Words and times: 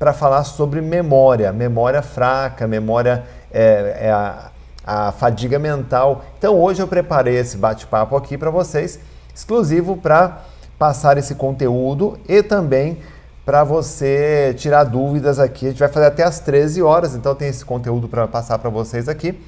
para 0.00 0.14
falar 0.14 0.44
sobre 0.44 0.80
memória, 0.80 1.52
memória 1.52 2.00
fraca, 2.00 2.66
memória 2.66 3.22
é, 3.52 4.06
é 4.06 4.10
a, 4.10 4.50
a 4.86 5.12
fadiga 5.12 5.58
mental. 5.58 6.24
Então 6.38 6.58
hoje 6.58 6.80
eu 6.80 6.88
preparei 6.88 7.36
esse 7.36 7.58
bate-papo 7.58 8.16
aqui 8.16 8.38
para 8.38 8.48
vocês, 8.48 8.98
exclusivo 9.34 9.98
para 9.98 10.38
passar 10.78 11.18
esse 11.18 11.34
conteúdo 11.34 12.18
e 12.26 12.42
também 12.42 12.96
para 13.44 13.62
você 13.62 14.54
tirar 14.56 14.84
dúvidas 14.84 15.38
aqui. 15.38 15.66
A 15.66 15.68
gente 15.68 15.80
vai 15.80 15.88
fazer 15.90 16.06
até 16.06 16.22
às 16.22 16.40
13 16.40 16.82
horas, 16.82 17.14
então 17.14 17.34
tem 17.34 17.48
esse 17.48 17.62
conteúdo 17.62 18.08
para 18.08 18.26
passar 18.26 18.58
para 18.58 18.70
vocês 18.70 19.06
aqui. 19.06 19.38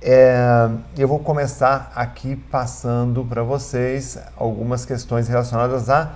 É, 0.00 0.68
eu 0.96 1.08
vou 1.08 1.18
começar 1.18 1.90
aqui 1.96 2.36
passando 2.36 3.24
para 3.24 3.42
vocês 3.42 4.16
algumas 4.36 4.84
questões 4.84 5.26
relacionadas 5.26 5.90
à 5.90 6.12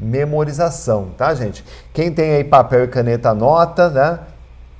memorização, 0.00 1.10
tá, 1.16 1.34
gente? 1.34 1.64
Quem 1.92 2.10
tem 2.10 2.32
aí 2.32 2.44
papel 2.44 2.84
e 2.84 2.88
caneta, 2.88 3.30
anota, 3.30 3.90
né? 3.90 4.18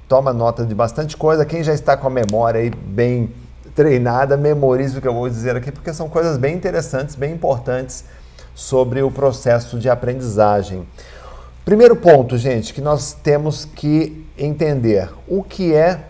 Toma 0.09 0.33
nota 0.33 0.65
de 0.65 0.75
bastante 0.75 1.17
coisa. 1.17 1.45
Quem 1.45 1.63
já 1.63 1.75
está 1.75 1.97
com 1.97 2.07
a 2.07 2.11
memória 2.11 2.61
aí 2.61 2.71
bem 2.71 3.31
treinada, 3.75 4.37
memorize 4.37 4.99
o 4.99 5.01
que 5.01 5.07
eu 5.07 5.15
vou 5.15 5.29
dizer 5.29 5.55
aqui, 5.57 5.71
porque 5.71 5.93
são 5.93 6.09
coisas 6.09 6.37
bem 6.37 6.57
interessantes, 6.57 7.15
bem 7.15 7.33
importantes 7.33 8.05
sobre 8.55 9.03
o 9.03 9.11
processo 9.11 9.79
de 9.79 9.89
aprendizagem. 9.89 10.87
Primeiro 11.65 11.95
ponto, 11.95 12.37
gente, 12.37 12.75
que 12.75 12.81
nós 12.81 13.13
temos 13.13 13.65
que 13.65 14.27
entender 14.37 15.11
o 15.29 15.43
que 15.43 15.75
é 15.75 16.01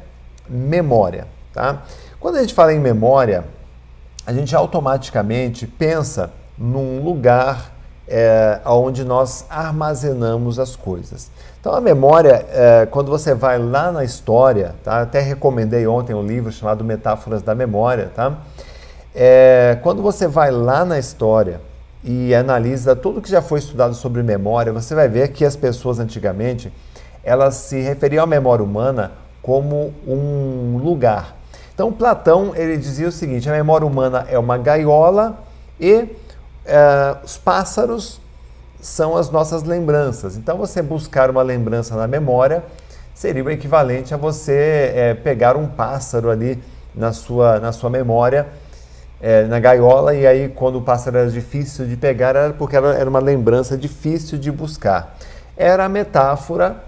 memória, 0.48 1.26
tá? 1.52 1.82
Quando 2.18 2.36
a 2.36 2.40
gente 2.40 2.54
fala 2.54 2.72
em 2.72 2.78
memória, 2.78 3.44
a 4.24 4.32
gente 4.32 4.54
automaticamente 4.54 5.66
pensa 5.66 6.30
num 6.56 7.02
lugar 7.02 7.72
é, 8.10 8.60
onde 8.66 9.04
nós 9.04 9.46
armazenamos 9.48 10.58
as 10.58 10.74
coisas. 10.74 11.30
Então, 11.60 11.72
a 11.72 11.80
memória, 11.80 12.44
é, 12.50 12.88
quando 12.90 13.10
você 13.10 13.34
vai 13.34 13.58
lá 13.58 13.92
na 13.92 14.02
história, 14.02 14.74
tá? 14.82 15.02
até 15.02 15.20
recomendei 15.20 15.86
ontem 15.86 16.14
um 16.14 16.26
livro 16.26 16.50
chamado 16.50 16.82
Metáforas 16.82 17.42
da 17.42 17.54
Memória, 17.54 18.10
tá? 18.14 18.38
É, 19.14 19.78
quando 19.82 20.02
você 20.02 20.26
vai 20.26 20.50
lá 20.50 20.84
na 20.84 20.98
história 20.98 21.60
e 22.02 22.34
analisa 22.34 22.96
tudo 22.96 23.20
que 23.20 23.30
já 23.30 23.42
foi 23.42 23.58
estudado 23.58 23.94
sobre 23.94 24.22
memória, 24.22 24.72
você 24.72 24.94
vai 24.94 25.08
ver 25.08 25.28
que 25.28 25.44
as 25.44 25.56
pessoas 25.56 25.98
antigamente 25.98 26.72
elas 27.22 27.56
se 27.56 27.80
referiam 27.80 28.24
à 28.24 28.26
memória 28.26 28.64
humana 28.64 29.12
como 29.42 29.92
um 30.06 30.80
lugar. 30.82 31.36
Então, 31.74 31.92
Platão 31.92 32.52
ele 32.54 32.76
dizia 32.76 33.08
o 33.08 33.12
seguinte: 33.12 33.48
a 33.48 33.52
memória 33.52 33.86
humana 33.86 34.26
é 34.30 34.38
uma 34.38 34.56
gaiola 34.56 35.38
e 35.78 36.06
é, 36.64 37.16
os 37.24 37.36
pássaros 37.36 38.20
são 38.80 39.16
as 39.16 39.30
nossas 39.30 39.62
lembranças. 39.62 40.36
Então, 40.36 40.56
você 40.56 40.82
buscar 40.82 41.30
uma 41.30 41.42
lembrança 41.42 41.94
na 41.96 42.06
memória 42.06 42.62
seria 43.14 43.44
o 43.44 43.50
equivalente 43.50 44.14
a 44.14 44.16
você 44.16 44.92
é, 44.94 45.14
pegar 45.14 45.56
um 45.56 45.66
pássaro 45.66 46.30
ali 46.30 46.62
na 46.94 47.12
sua, 47.12 47.60
na 47.60 47.72
sua 47.72 47.90
memória, 47.90 48.46
é, 49.20 49.44
na 49.44 49.60
gaiola, 49.60 50.14
e 50.14 50.26
aí, 50.26 50.48
quando 50.48 50.78
o 50.78 50.82
pássaro 50.82 51.18
era 51.18 51.30
difícil 51.30 51.86
de 51.86 51.96
pegar, 51.96 52.34
era 52.34 52.54
porque 52.54 52.74
era, 52.74 52.94
era 52.94 53.10
uma 53.10 53.18
lembrança 53.18 53.76
difícil 53.76 54.38
de 54.38 54.50
buscar. 54.50 55.18
Era 55.56 55.84
a 55.84 55.88
metáfora 55.88 56.82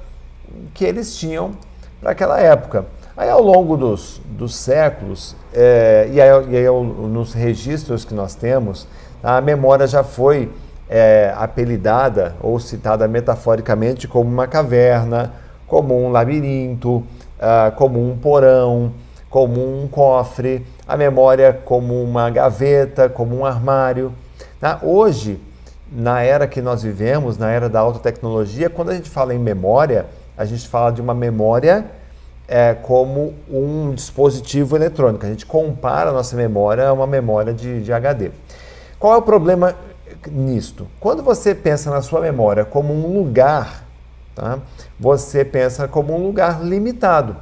que 0.73 0.85
eles 0.85 1.15
tinham 1.17 1.53
para 2.01 2.13
aquela 2.13 2.41
época. 2.41 2.87
Aí, 3.15 3.29
ao 3.29 3.43
longo 3.43 3.77
dos, 3.77 4.23
dos 4.25 4.55
séculos, 4.55 5.37
é, 5.53 6.09
e, 6.11 6.19
aí, 6.19 6.31
e 6.49 6.57
aí, 6.57 6.65
nos 6.65 7.35
registros 7.35 8.07
que 8.07 8.15
nós 8.15 8.35
temos, 8.35 8.87
a 9.23 9.41
memória 9.41 9.87
já 9.87 10.03
foi 10.03 10.51
é, 10.89 11.33
apelidada 11.37 12.35
ou 12.41 12.59
citada 12.59 13.07
metaforicamente 13.07 14.09
como 14.09 14.31
uma 14.31 14.47
caverna, 14.47 15.33
como 15.67 15.99
um 15.99 16.11
labirinto, 16.11 16.97
uh, 16.97 17.73
como 17.77 17.99
um 17.99 18.17
porão, 18.17 18.93
como 19.31 19.61
um 19.61 19.89
cofre, 19.89 20.67
a 20.87 20.97
memória 20.97 21.59
como 21.65 22.03
uma 22.03 22.29
gaveta, 22.29 23.09
como 23.09 23.39
um 23.39 23.47
armário. 23.47 24.13
Tá? 24.61 24.79
Hoje, 24.83 25.41
na 25.91 26.23
era 26.23 26.47
que 26.47 26.61
nós 26.61 26.83
vivemos, 26.83 27.39
na 27.39 27.51
era 27.51 27.69
da 27.71 27.81
alta 27.81 27.99
tecnologia, 27.99 28.69
quando 28.69 28.91
a 28.91 28.95
gente 28.95 29.09
fala 29.09 29.35
em 29.35 29.39
memória, 29.39 30.05
a 30.37 30.45
gente 30.45 30.69
fala 30.69 30.91
de 30.91 31.01
uma 31.01 31.15
memória 31.15 31.87
é, 32.47 32.75
como 32.75 33.33
um 33.51 33.95
dispositivo 33.95 34.77
eletrônico. 34.77 35.25
A 35.25 35.29
gente 35.31 35.47
compara 35.47 36.11
a 36.11 36.13
nossa 36.13 36.37
memória 36.37 36.89
a 36.89 36.93
uma 36.93 37.07
memória 37.07 37.55
de, 37.55 37.83
de 37.83 37.93
HD. 37.93 38.31
Qual 39.03 39.15
é 39.15 39.17
o 39.17 39.23
problema 39.23 39.75
nisto? 40.31 40.87
Quando 41.01 41.25
você 41.25 41.57
pensa 41.57 41.91
na 41.91 42.01
sua 42.03 42.21
memória 42.21 42.65
como 42.65 42.95
um 42.95 43.19
lugar, 43.19 43.83
tá? 44.33 44.61
você 44.97 45.45
pensa 45.45 45.89
como 45.89 46.15
um 46.15 46.25
lugar 46.25 46.63
limitado. 46.63 47.35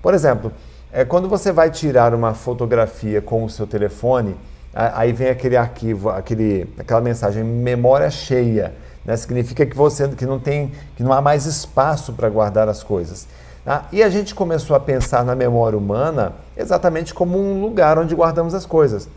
Por 0.00 0.14
exemplo, 0.14 0.52
é, 0.92 1.04
quando 1.04 1.28
você 1.28 1.50
vai 1.50 1.72
tirar 1.72 2.14
uma 2.14 2.34
fotografia 2.34 3.20
com 3.20 3.42
o 3.42 3.50
seu 3.50 3.66
telefone, 3.66 4.36
aí 4.72 5.12
vem 5.12 5.28
aquele 5.28 5.56
arquivo, 5.56 6.08
aquele, 6.08 6.72
aquela 6.78 7.00
mensagem 7.00 7.42
memória 7.42 8.08
cheia. 8.08 8.72
Né? 9.04 9.16
Significa 9.16 9.66
que 9.66 9.76
você 9.76 10.06
que 10.10 10.24
não 10.24 10.38
tem, 10.38 10.70
que 10.94 11.02
não 11.02 11.12
há 11.12 11.20
mais 11.20 11.46
espaço 11.46 12.12
para 12.12 12.28
guardar 12.28 12.68
as 12.68 12.84
coisas. 12.84 13.26
Tá? 13.64 13.86
E 13.90 14.04
a 14.04 14.08
gente 14.08 14.36
começou 14.36 14.76
a 14.76 14.78
pensar 14.78 15.24
na 15.24 15.34
memória 15.34 15.76
humana 15.76 16.34
exatamente 16.56 17.12
como 17.12 17.40
um 17.40 17.60
lugar 17.60 17.98
onde 17.98 18.14
guardamos 18.14 18.54
as 18.54 18.64
coisas. 18.64 19.08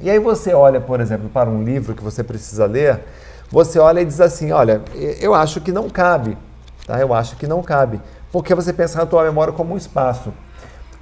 E 0.00 0.10
aí 0.10 0.18
você 0.18 0.52
olha, 0.52 0.80
por 0.80 1.00
exemplo, 1.00 1.28
para 1.28 1.48
um 1.48 1.62
livro 1.62 1.94
que 1.94 2.02
você 2.02 2.22
precisa 2.24 2.66
ler, 2.66 3.00
você 3.50 3.78
olha 3.78 4.00
e 4.00 4.04
diz 4.04 4.20
assim, 4.20 4.50
olha, 4.50 4.82
eu 5.20 5.34
acho 5.34 5.60
que 5.60 5.70
não 5.70 5.88
cabe, 5.88 6.36
tá? 6.86 6.98
Eu 6.98 7.12
acho 7.12 7.36
que 7.36 7.46
não 7.46 7.62
cabe, 7.62 8.00
porque 8.32 8.54
você 8.54 8.72
pensa 8.72 8.98
na 8.98 9.06
tua 9.06 9.22
memória 9.24 9.52
como 9.52 9.74
um 9.74 9.76
espaço. 9.76 10.32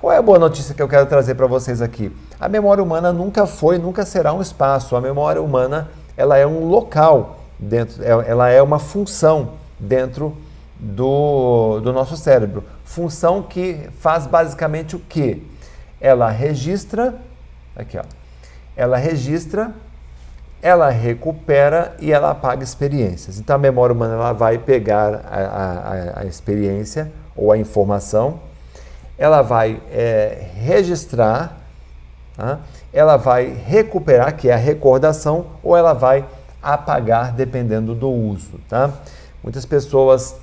Qual 0.00 0.12
é 0.12 0.16
a 0.16 0.22
boa 0.22 0.38
notícia 0.38 0.74
que 0.74 0.82
eu 0.82 0.88
quero 0.88 1.04
trazer 1.06 1.34
para 1.34 1.46
vocês 1.46 1.82
aqui? 1.82 2.10
A 2.40 2.48
memória 2.48 2.82
humana 2.82 3.12
nunca 3.12 3.46
foi, 3.46 3.76
nunca 3.76 4.04
será 4.06 4.32
um 4.32 4.40
espaço. 4.40 4.96
A 4.96 5.00
memória 5.00 5.42
humana, 5.42 5.88
ela 6.16 6.38
é 6.38 6.46
um 6.46 6.64
local 6.68 7.40
dentro, 7.58 8.02
é, 8.02 8.08
ela 8.08 8.48
é 8.48 8.62
uma 8.62 8.78
função 8.78 9.50
dentro 9.78 10.34
do, 10.78 11.80
do 11.80 11.92
nosso 11.92 12.16
cérebro. 12.16 12.64
Função 12.82 13.42
que 13.42 13.88
faz 13.98 14.26
basicamente 14.26 14.96
o 14.96 14.98
quê? 14.98 15.42
Ela 16.00 16.30
registra, 16.30 17.14
aqui 17.76 17.98
ó, 17.98 18.02
ela 18.76 18.96
registra, 18.96 19.72
ela 20.62 20.90
recupera 20.90 21.94
e 21.98 22.12
ela 22.12 22.30
apaga 22.30 22.62
experiências. 22.62 23.38
Então 23.38 23.56
a 23.56 23.58
memória 23.58 23.94
humana 23.94 24.14
ela 24.14 24.32
vai 24.32 24.58
pegar 24.58 25.22
a, 25.30 26.18
a, 26.18 26.20
a 26.20 26.24
experiência 26.24 27.10
ou 27.34 27.50
a 27.50 27.58
informação, 27.58 28.40
ela 29.16 29.42
vai 29.42 29.80
é, 29.90 30.46
registrar, 30.54 31.58
tá? 32.36 32.60
ela 32.92 33.16
vai 33.16 33.46
recuperar, 33.46 34.36
que 34.36 34.48
é 34.48 34.54
a 34.54 34.56
recordação, 34.56 35.46
ou 35.62 35.76
ela 35.76 35.92
vai 35.92 36.24
apagar, 36.62 37.32
dependendo 37.32 37.94
do 37.94 38.10
uso. 38.10 38.58
Tá? 38.68 38.90
Muitas 39.42 39.64
pessoas 39.64 40.36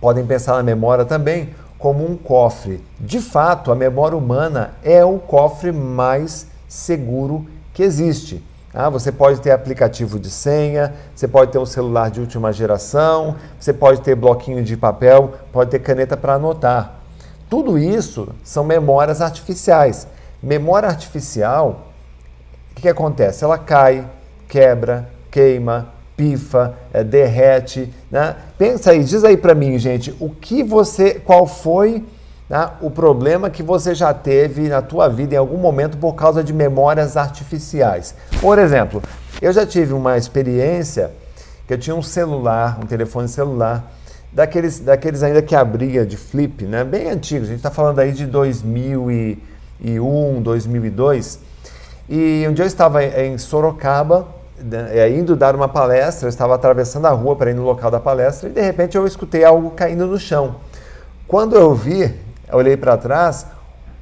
podem 0.00 0.26
pensar 0.26 0.54
na 0.54 0.62
memória 0.62 1.04
também 1.04 1.54
como 1.78 2.04
um 2.04 2.16
cofre. 2.16 2.82
De 2.98 3.20
fato, 3.20 3.70
a 3.70 3.74
memória 3.74 4.16
humana 4.16 4.72
é 4.82 5.04
o 5.04 5.18
cofre 5.18 5.70
mais 5.70 6.47
seguro 6.68 7.46
que 7.72 7.82
existe. 7.82 8.44
Ah, 8.72 8.90
você 8.90 9.10
pode 9.10 9.40
ter 9.40 9.50
aplicativo 9.50 10.20
de 10.20 10.28
senha, 10.28 10.94
você 11.14 11.26
pode 11.26 11.50
ter 11.50 11.58
um 11.58 11.66
celular 11.66 12.10
de 12.10 12.20
última 12.20 12.52
geração, 12.52 13.36
você 13.58 13.72
pode 13.72 14.02
ter 14.02 14.14
bloquinho 14.14 14.62
de 14.62 14.76
papel, 14.76 15.34
pode 15.50 15.70
ter 15.70 15.78
caneta 15.78 16.16
para 16.16 16.34
anotar. 16.34 17.00
Tudo 17.48 17.78
isso 17.78 18.28
são 18.44 18.62
memórias 18.62 19.22
artificiais. 19.22 20.06
Memória 20.42 20.88
artificial, 20.88 21.88
o 22.70 22.74
que, 22.74 22.82
que 22.82 22.88
acontece? 22.88 23.42
Ela 23.42 23.56
cai, 23.56 24.06
quebra, 24.46 25.08
queima, 25.30 25.88
pifa, 26.16 26.74
é, 26.92 27.02
derrete. 27.02 27.92
Né? 28.10 28.36
Pensa 28.58 28.90
aí, 28.90 29.02
diz 29.02 29.24
aí 29.24 29.36
para 29.36 29.54
mim, 29.54 29.78
gente, 29.78 30.14
o 30.20 30.28
que 30.28 30.62
você, 30.62 31.14
qual 31.14 31.46
foi 31.46 32.04
né, 32.48 32.70
o 32.80 32.90
problema 32.90 33.50
que 33.50 33.62
você 33.62 33.94
já 33.94 34.14
teve 34.14 34.68
na 34.68 34.80
tua 34.80 35.08
vida 35.08 35.34
em 35.34 35.38
algum 35.38 35.58
momento 35.58 35.98
por 35.98 36.14
causa 36.14 36.42
de 36.42 36.52
memórias 36.52 37.16
artificiais. 37.16 38.14
Por 38.40 38.58
exemplo, 38.58 39.02
eu 39.40 39.52
já 39.52 39.64
tive 39.66 39.92
uma 39.92 40.16
experiência 40.16 41.10
que 41.66 41.74
eu 41.74 41.78
tinha 41.78 41.94
um 41.94 42.02
celular, 42.02 42.78
um 42.82 42.86
telefone 42.86 43.28
celular, 43.28 43.92
daqueles, 44.32 44.80
daqueles 44.80 45.22
ainda 45.22 45.42
que 45.42 45.54
abria 45.54 46.06
de 46.06 46.16
flip, 46.16 46.64
né, 46.64 46.82
bem 46.84 47.10
antigos, 47.10 47.48
a 47.48 47.50
gente 47.50 47.58
está 47.58 47.70
falando 47.70 47.98
aí 47.98 48.12
de 48.12 48.24
2001, 48.26 50.42
2002, 50.42 51.40
e 52.08 52.46
um 52.48 52.54
dia 52.54 52.64
eu 52.64 52.66
estava 52.66 53.04
em 53.04 53.36
Sorocaba, 53.36 54.26
né, 54.58 54.98
é, 54.98 55.10
indo 55.10 55.36
dar 55.36 55.54
uma 55.54 55.68
palestra, 55.68 56.24
eu 56.26 56.30
estava 56.30 56.54
atravessando 56.54 57.04
a 57.06 57.10
rua 57.10 57.36
para 57.36 57.50
ir 57.50 57.54
no 57.54 57.64
local 57.64 57.90
da 57.90 58.00
palestra 58.00 58.48
e 58.48 58.52
de 58.52 58.62
repente 58.62 58.96
eu 58.96 59.06
escutei 59.06 59.44
algo 59.44 59.72
caindo 59.72 60.06
no 60.06 60.18
chão. 60.18 60.56
Quando 61.26 61.54
eu 61.54 61.74
vi, 61.74 62.14
eu 62.50 62.58
olhei 62.58 62.76
para 62.76 62.96
trás, 62.96 63.46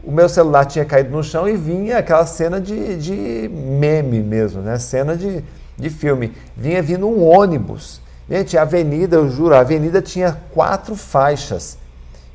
o 0.04 0.12
meu 0.12 0.28
celular 0.28 0.64
tinha 0.64 0.84
caído 0.84 1.10
no 1.10 1.22
chão 1.22 1.48
e 1.48 1.56
vinha 1.56 1.98
aquela 1.98 2.26
cena 2.26 2.60
de, 2.60 2.96
de 2.96 3.50
meme 3.52 4.20
mesmo, 4.20 4.62
né? 4.62 4.78
Cena 4.78 5.16
de, 5.16 5.43
de 5.76 5.90
filme. 5.90 6.32
Vinha 6.56 6.82
vindo 6.82 7.08
um 7.08 7.25
ônibus 7.25 8.00
Gente, 8.28 8.58
a 8.58 8.62
avenida, 8.62 9.16
eu 9.16 9.28
juro, 9.31 9.54
a 9.54 9.60
avenida 9.60 10.02
tinha 10.02 10.37
quatro 10.52 10.96
faixas. 10.96 11.78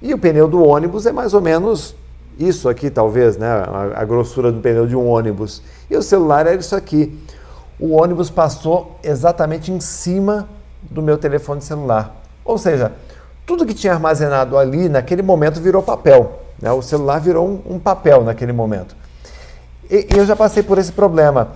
E 0.01 0.13
o 0.13 0.17
pneu 0.17 0.47
do 0.47 0.65
ônibus 0.65 1.05
é 1.05 1.11
mais 1.11 1.33
ou 1.33 1.41
menos 1.41 1.93
isso 2.39 2.69
aqui, 2.69 2.89
talvez, 2.89 3.35
né? 3.35 3.47
A, 3.47 4.01
a 4.01 4.05
grossura 4.05 4.51
do 4.51 4.61
pneu 4.61 4.87
de 4.87 4.95
um 4.95 5.05
ônibus. 5.05 5.61
E 5.89 5.97
o 5.97 6.01
celular 6.01 6.47
era 6.47 6.55
isso 6.55 6.75
aqui. 6.75 7.19
O 7.77 7.91
ônibus 8.01 8.29
passou 8.29 8.97
exatamente 9.03 9.69
em 9.69 9.81
cima 9.81 10.47
do 10.81 11.01
meu 11.01 11.17
telefone 11.17 11.61
celular. 11.61 12.15
Ou 12.45 12.57
seja, 12.57 12.93
tudo 13.45 13.65
que 13.65 13.73
tinha 13.73 13.93
armazenado 13.93 14.57
ali 14.57 14.87
naquele 14.87 15.21
momento 15.21 15.59
virou 15.59 15.81
papel. 15.81 16.41
Né? 16.61 16.71
O 16.71 16.81
celular 16.81 17.19
virou 17.19 17.47
um, 17.47 17.75
um 17.75 17.79
papel 17.79 18.23
naquele 18.23 18.53
momento. 18.53 18.95
E, 19.89 20.07
e, 20.13 20.17
eu 20.17 20.25
já 20.25 20.35
passei 20.35 20.63
por 20.63 20.77
esse 20.77 20.91
problema. 20.91 21.49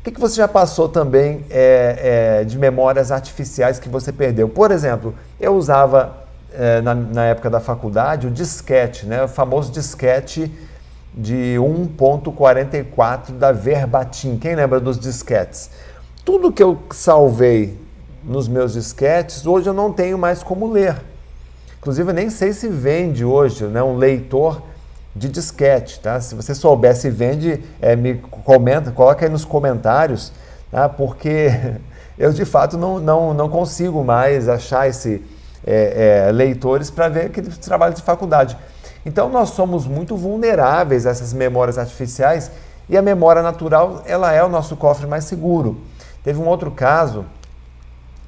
O 0.00 0.04
que, 0.04 0.10
que 0.10 0.20
você 0.20 0.36
já 0.36 0.48
passou 0.48 0.88
também 0.88 1.44
é, 1.50 2.40
é, 2.40 2.44
de 2.44 2.58
memórias 2.58 3.10
artificiais 3.10 3.78
que 3.78 3.88
você 3.88 4.12
perdeu? 4.12 4.48
Por 4.48 4.70
exemplo, 4.70 5.14
eu 5.40 5.54
usava 5.54 6.16
é, 6.52 6.80
na, 6.80 6.94
na, 6.94 7.24
época 7.24 7.48
da 7.48 7.60
faculdade 7.60 8.26
o 8.26 8.30
disquete, 8.30 9.06
né? 9.06 9.24
o 9.24 9.28
famoso 9.28 9.72
disquete 9.72 10.52
de 11.14 11.56
1.44 11.58 13.32
da 13.32 13.52
Verbatim. 13.52 14.38
Quem 14.38 14.54
lembra 14.54 14.80
dos 14.80 14.98
disquetes? 14.98 15.70
Tudo 16.24 16.52
que 16.52 16.62
eu 16.62 16.78
salvei 16.90 17.78
nos 18.24 18.48
meus 18.48 18.74
disquetes, 18.74 19.46
hoje 19.46 19.68
eu 19.68 19.74
não 19.74 19.92
tenho 19.92 20.16
mais 20.16 20.42
como 20.42 20.70
ler. 20.70 21.11
Inclusive, 21.82 22.10
eu 22.10 22.14
nem 22.14 22.30
sei 22.30 22.52
se 22.52 22.68
vende 22.68 23.24
hoje 23.24 23.64
né, 23.64 23.82
um 23.82 23.96
leitor 23.96 24.62
de 25.16 25.28
disquete. 25.28 25.98
Tá? 25.98 26.20
Se 26.20 26.32
você 26.32 26.54
souber 26.54 26.94
se 26.94 27.10
vende, 27.10 27.60
é, 27.80 27.96
me 27.96 28.14
comenta, 28.44 28.92
coloca 28.92 29.26
aí 29.26 29.28
nos 29.28 29.44
comentários, 29.44 30.32
tá? 30.70 30.88
porque 30.88 31.50
eu 32.16 32.32
de 32.32 32.44
fato 32.44 32.78
não, 32.78 33.00
não, 33.00 33.34
não 33.34 33.48
consigo 33.48 34.04
mais 34.04 34.48
achar 34.48 34.88
esse 34.88 35.24
é, 35.66 36.26
é, 36.28 36.30
leitores 36.30 36.88
para 36.88 37.08
ver 37.08 37.26
aqueles 37.26 37.58
trabalhos 37.58 37.96
de 37.96 38.02
faculdade. 38.02 38.56
Então 39.04 39.28
nós 39.28 39.50
somos 39.50 39.84
muito 39.84 40.16
vulneráveis 40.16 41.04
a 41.04 41.10
essas 41.10 41.32
memórias 41.32 41.78
artificiais 41.78 42.48
e 42.88 42.96
a 42.96 43.02
memória 43.02 43.42
natural 43.42 44.04
ela 44.06 44.32
é 44.32 44.44
o 44.44 44.48
nosso 44.48 44.76
cofre 44.76 45.08
mais 45.08 45.24
seguro. 45.24 45.80
Teve 46.22 46.38
um 46.38 46.46
outro 46.46 46.70
caso, 46.70 47.26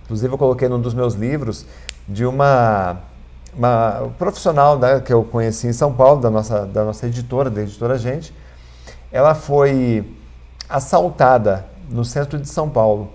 inclusive 0.03 0.35
eu 0.35 0.39
coloquei 0.39 0.69
num 0.69 0.81
dos 0.81 0.93
meus 0.93 1.15
livros, 1.15 1.65
de 2.09 2.27
uma, 2.27 2.99
uma 3.57 4.11
profissional 4.19 4.79
né, 4.79 5.01
que 5.01 5.13
eu 5.13 5.25
conheci 5.25 5.67
em 5.67 5.73
São 5.73 5.93
Paulo, 5.93 6.21
da 6.21 6.31
nossa, 6.31 6.67
da 6.67 6.85
nossa 6.85 7.07
editora, 7.07 7.49
da 7.51 7.63
editora 7.63 7.97
Gente. 7.97 8.35
Ela 9.13 9.35
foi 9.35 10.05
assaltada 10.69 11.67
no 11.89 12.05
centro 12.05 12.39
de 12.39 12.49
São 12.49 12.69
Paulo. 12.69 13.11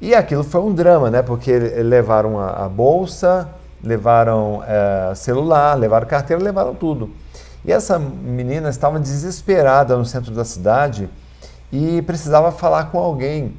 E 0.00 0.14
aquilo 0.14 0.44
foi 0.44 0.60
um 0.60 0.72
drama, 0.72 1.10
né? 1.10 1.22
Porque 1.22 1.56
levaram 1.58 2.38
a, 2.38 2.64
a 2.64 2.68
bolsa, 2.68 3.48
levaram 3.82 4.62
é, 4.66 5.14
celular, 5.14 5.74
levaram 5.74 6.06
carteira, 6.06 6.42
levaram 6.42 6.74
tudo. 6.74 7.10
E 7.64 7.72
essa 7.72 7.98
menina 7.98 8.68
estava 8.68 8.98
desesperada 8.98 9.96
no 9.96 10.04
centro 10.04 10.32
da 10.32 10.44
cidade 10.44 11.08
e 11.72 12.02
precisava 12.02 12.52
falar 12.52 12.90
com 12.90 12.98
alguém. 12.98 13.54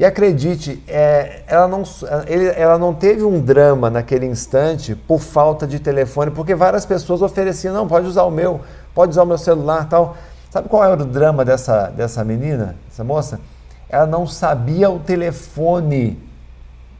E 0.00 0.04
acredite, 0.06 0.82
é, 0.88 1.42
ela, 1.46 1.68
não, 1.68 1.82
ele, 2.26 2.46
ela 2.56 2.78
não 2.78 2.94
teve 2.94 3.22
um 3.22 3.38
drama 3.38 3.90
naquele 3.90 4.24
instante 4.24 4.94
por 4.94 5.20
falta 5.20 5.66
de 5.66 5.78
telefone, 5.78 6.30
porque 6.30 6.54
várias 6.54 6.86
pessoas 6.86 7.20
ofereciam, 7.20 7.74
não, 7.74 7.86
pode 7.86 8.06
usar 8.06 8.22
o 8.22 8.30
meu, 8.30 8.62
pode 8.94 9.10
usar 9.10 9.24
o 9.24 9.26
meu 9.26 9.36
celular 9.36 9.90
tal. 9.90 10.16
Sabe 10.48 10.70
qual 10.70 10.82
era 10.82 11.02
o 11.02 11.04
drama 11.04 11.44
dessa, 11.44 11.88
dessa 11.88 12.24
menina, 12.24 12.76
dessa 12.88 13.04
moça? 13.04 13.40
Ela 13.90 14.06
não 14.06 14.26
sabia 14.26 14.88
o 14.88 15.00
telefone 15.00 16.18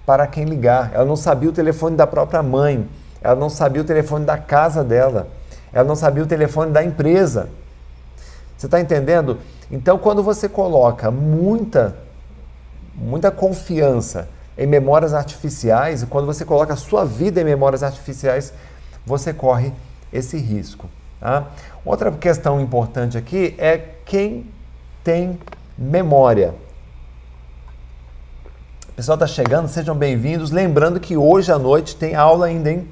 para 0.05 0.27
quem 0.27 0.45
ligar. 0.45 0.91
Ela 0.93 1.07
não 1.07 1.17
sabia 1.17 1.49
o 1.49 1.53
telefone 1.53 1.97
da 1.97 2.07
própria 2.07 2.43
mãe. 2.43 2.87
Ela 3.23 3.35
não 3.35 3.49
sabia 3.49 3.81
o 3.81 3.85
telefone 3.87 4.27
da 4.27 4.37
casa 4.37 4.85
dela. 4.85 5.27
Ela 5.73 5.89
não 5.89 5.97
sabia 5.97 6.23
o 6.23 6.27
telefone 6.27 6.71
da 6.71 6.85
empresa. 6.85 7.49
Você 8.59 8.67
está 8.67 8.79
entendendo? 8.79 9.39
Então, 9.71 9.97
quando 9.97 10.23
você 10.23 10.51
coloca 10.51 11.11
muita, 11.11 11.97
muita 13.01 13.31
confiança 13.31 14.29
em 14.57 14.67
memórias 14.67 15.15
artificiais, 15.15 16.03
e 16.03 16.07
quando 16.07 16.27
você 16.27 16.45
coloca 16.45 16.75
a 16.75 16.77
sua 16.77 17.05
vida 17.05 17.41
em 17.41 17.45
memórias 17.45 17.83
artificiais, 17.83 18.53
você 19.07 19.33
corre 19.33 19.73
esse 20.13 20.37
risco. 20.37 20.89
Tá? 21.19 21.47
Outra 21.85 22.13
questão 22.13 22.61
importante 22.61 23.17
aqui 23.17 23.55
é 23.59 23.79
quem 24.05 24.47
tem 25.03 25.39
memória 25.79 26.55
pessoal 29.01 29.15
está 29.15 29.27
chegando, 29.27 29.67
sejam 29.67 29.97
bem-vindos. 29.97 30.51
Lembrando 30.51 31.01
que 31.01 31.17
hoje 31.17 31.51
à 31.51 31.59
noite 31.59 31.97
tem 31.97 32.15
aula 32.15 32.45
ainda, 32.45 32.71
hein? 32.71 32.87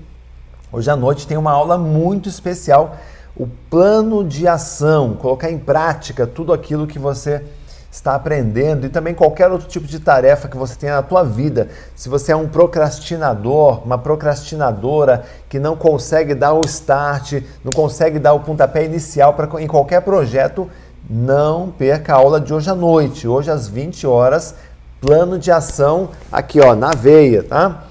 Hoje 0.72 0.90
à 0.90 0.96
noite 0.96 1.26
tem 1.26 1.36
uma 1.36 1.50
aula 1.52 1.76
muito 1.76 2.30
especial, 2.30 2.96
o 3.36 3.46
plano 3.68 4.24
de 4.24 4.48
ação, 4.48 5.12
colocar 5.12 5.50
em 5.50 5.58
prática 5.58 6.26
tudo 6.26 6.50
aquilo 6.50 6.86
que 6.86 6.98
você 6.98 7.44
está 7.90 8.14
aprendendo 8.14 8.86
e 8.86 8.88
também 8.88 9.14
qualquer 9.14 9.50
outro 9.50 9.66
tipo 9.66 9.86
de 9.86 9.98
tarefa 9.98 10.48
que 10.48 10.56
você 10.56 10.74
tenha 10.76 10.96
na 10.96 11.02
tua 11.02 11.22
vida. 11.22 11.68
Se 11.96 12.08
você 12.08 12.32
é 12.32 12.36
um 12.36 12.46
procrastinador, 12.46 13.82
uma 13.84 13.96
procrastinadora 13.96 15.24
que 15.48 15.58
não 15.58 15.74
consegue 15.76 16.34
dar 16.34 16.52
o 16.52 16.60
start, 16.66 17.42
não 17.64 17.72
consegue 17.74 18.18
dar 18.18 18.34
o 18.34 18.40
pontapé 18.40 18.84
inicial 18.84 19.34
para 19.34 19.62
em 19.62 19.66
qualquer 19.66 20.02
projeto, 20.02 20.70
não 21.08 21.70
perca 21.70 22.12
a 22.12 22.16
aula 22.16 22.40
de 22.40 22.52
hoje 22.52 22.68
à 22.68 22.74
noite, 22.74 23.26
hoje 23.26 23.50
às 23.50 23.66
20 23.66 24.06
horas 24.06 24.54
plano 25.00 25.38
de 25.38 25.50
ação 25.50 26.10
aqui, 26.30 26.60
ó, 26.60 26.74
na 26.74 26.90
veia, 26.90 27.42
tá? 27.42 27.84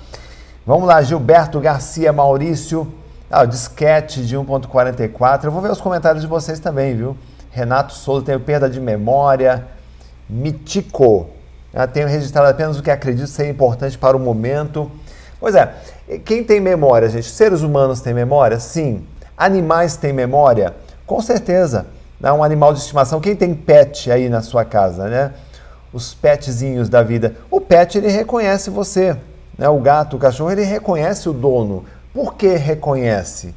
Vamos 0.66 0.88
lá, 0.88 1.02
Gilberto 1.02 1.60
Garcia 1.60 2.12
Maurício, 2.12 2.92
ah, 3.32 3.46
disquete 3.46 4.26
de 4.26 4.36
1.44. 4.38 5.46
Eu 5.46 5.52
vou 5.52 5.62
ver 5.62 5.72
os 5.72 5.80
comentários 5.80 6.22
de 6.22 6.28
vocês 6.28 6.60
também, 6.60 6.96
viu? 6.96 7.16
Renato 7.50 7.94
Souza, 7.94 8.26
tenho 8.26 8.40
perda 8.40 8.70
de 8.70 8.80
memória. 8.80 9.66
Mitico, 10.30 11.30
ah, 11.74 11.88
tenho 11.88 12.08
registrado 12.08 12.50
apenas 12.50 12.78
o 12.80 12.84
que 12.84 12.92
acredito 12.92 13.28
ser 13.28 13.50
importante 13.50 13.98
para 13.98 14.18
o 14.18 14.20
momento. 14.20 14.92
Pois 15.40 15.56
é, 15.56 15.74
quem 16.26 16.44
tem 16.44 16.60
memória, 16.60 17.10
gente? 17.10 17.30
Seres 17.30 17.62
humanos 17.62 18.02
têm 18.02 18.14
memória? 18.14 18.60
Sim. 18.60 19.06
Animais 19.38 19.96
têm 19.96 20.12
memória? 20.12 20.74
Com 21.06 21.22
certeza. 21.22 21.86
Um 22.22 22.44
animal 22.44 22.74
de 22.74 22.80
estimação. 22.80 23.22
Quem 23.22 23.36
tem 23.36 23.54
pet 23.54 24.12
aí 24.12 24.28
na 24.28 24.42
sua 24.42 24.66
casa, 24.66 25.08
né? 25.08 25.34
os 25.92 26.14
petzinhos 26.14 26.90
da 26.90 27.02
vida. 27.02 27.36
O 27.50 27.60
pet 27.60 27.98
ele 27.98 28.10
reconhece 28.10 28.70
você, 28.70 29.16
né? 29.58 29.68
O 29.70 29.80
gato, 29.80 30.16
o 30.16 30.20
cachorro 30.20 30.52
ele 30.52 30.64
reconhece 30.64 31.30
o 31.30 31.34
dono. 31.34 31.86
Por 32.14 32.36
que 32.36 32.56
reconhece? 32.56 33.54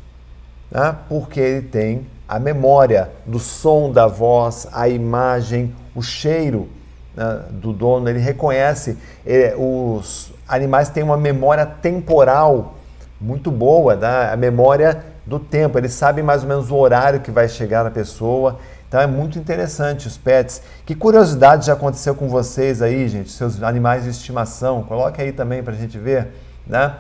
Né? 0.71 0.95
Porque 1.09 1.41
ele 1.41 1.63
tem 1.63 2.07
a 2.31 2.39
memória 2.39 3.11
do 3.27 3.41
som 3.41 3.91
da 3.91 4.07
voz, 4.07 4.69
a 4.73 4.89
imagem, 4.89 5.75
o 5.97 6.01
cheiro 6.01 6.69
né, 7.13 7.43
do 7.51 7.73
dono. 7.73 8.09
Ele 8.09 8.21
reconhece. 8.21 8.97
Ele, 9.27 9.53
os 9.57 10.33
animais 10.47 10.89
têm 10.89 11.03
uma 11.03 11.17
memória 11.17 11.67
temporal 11.67 12.77
muito 13.21 13.51
boa, 13.51 13.97
né? 13.97 14.31
a 14.33 14.37
memória 14.37 15.05
do 15.27 15.41
tempo. 15.41 15.77
Eles 15.77 15.93
sabem 15.93 16.23
mais 16.23 16.45
ou 16.45 16.49
menos 16.49 16.71
o 16.71 16.77
horário 16.77 17.19
que 17.19 17.33
vai 17.33 17.49
chegar 17.49 17.83
na 17.83 17.91
pessoa. 17.91 18.61
Então 18.89 19.01
é 19.01 19.09
muito 19.09 19.37
interessante 19.37 20.07
os 20.07 20.17
pets. 20.17 20.63
Que 20.87 20.95
curiosidade 20.95 21.67
já 21.67 21.73
aconteceu 21.73 22.15
com 22.15 22.29
vocês 22.29 22.81
aí, 22.81 23.09
gente? 23.09 23.33
Seus 23.33 23.61
animais 23.61 24.05
de 24.05 24.11
estimação. 24.11 24.85
Coloque 24.85 25.21
aí 25.21 25.33
também 25.33 25.65
para 25.65 25.73
a 25.73 25.77
gente 25.77 25.99
ver, 25.99 26.29
né? 26.65 26.95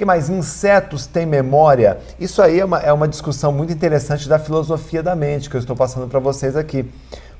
Que 0.00 0.04
mais? 0.06 0.30
Insetos 0.30 1.06
têm 1.06 1.26
memória? 1.26 1.98
Isso 2.18 2.40
aí 2.40 2.58
é 2.58 2.64
uma, 2.64 2.78
é 2.78 2.90
uma 2.90 3.06
discussão 3.06 3.52
muito 3.52 3.70
interessante 3.70 4.26
da 4.30 4.38
filosofia 4.38 5.02
da 5.02 5.14
mente 5.14 5.50
que 5.50 5.56
eu 5.56 5.60
estou 5.60 5.76
passando 5.76 6.08
para 6.08 6.18
vocês 6.18 6.56
aqui. 6.56 6.90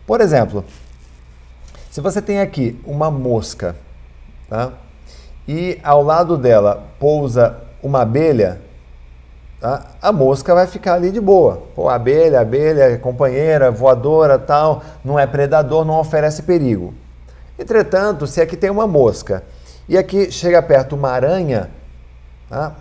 Por 0.07 0.21
exemplo, 0.21 0.63
se 1.91 2.03
você 2.03 2.21
tem 2.21 2.39
aqui 2.39 2.79
uma 2.85 3.11
mosca 3.11 3.77
tá? 4.47 4.73
e 5.49 5.81
ao 5.83 6.03
lado 6.03 6.37
dela 6.37 6.85
pousa 6.99 7.57
uma 7.83 8.03
abelha, 8.03 8.61
Tá? 9.59 9.89
a 10.01 10.11
mosca 10.11 10.55
vai 10.55 10.67
ficar 10.67 10.95
ali 10.95 11.11
de 11.11 11.21
boa. 11.21 11.63
Pô, 11.75 11.91
abelha, 11.91 12.41
abelha, 12.41 12.97
companheira, 12.99 13.71
voadora, 13.71 14.39
tal, 14.39 14.83
não 15.05 15.19
é 15.19 15.27
predador, 15.27 15.85
não 15.85 16.01
oferece 16.01 16.45
perigo. 16.45 16.95
Entretanto, 17.59 18.27
se 18.27 18.41
aqui 18.41 18.57
tem 18.57 18.71
uma 18.71 18.87
mosca 18.87 19.43
e 19.87 19.99
aqui 19.99 20.33
chega 20.33 20.63
perto 20.63 20.97
uma 20.97 21.11
aranha, 21.11 21.69
tá? 22.51 22.75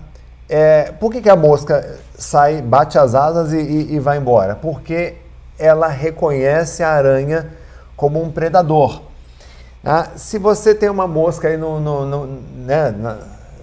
é, 0.49 0.91
por 0.99 1.11
que, 1.11 1.21
que 1.21 1.29
a 1.29 1.35
mosca 1.35 1.99
sai, 2.17 2.61
bate 2.61 2.97
as 2.97 3.13
asas 3.13 3.53
e, 3.53 3.57
e, 3.57 3.93
e 3.93 3.99
vai 3.99 4.17
embora? 4.17 4.55
Porque 4.55 5.13
ela 5.59 5.87
reconhece 5.87 6.81
a 6.81 6.89
aranha 6.89 7.51
como 7.95 8.21
um 8.21 8.31
predador. 8.31 9.03
Tá? 9.83 10.09
Se 10.15 10.39
você 10.39 10.73
tem 10.73 10.89
uma 10.89 11.07
mosca 11.07 11.47
aí 11.47 11.55
no, 11.55 11.79
no, 11.79 12.05
no 12.05 12.25
né, 12.65 12.89
na, 12.91 13.17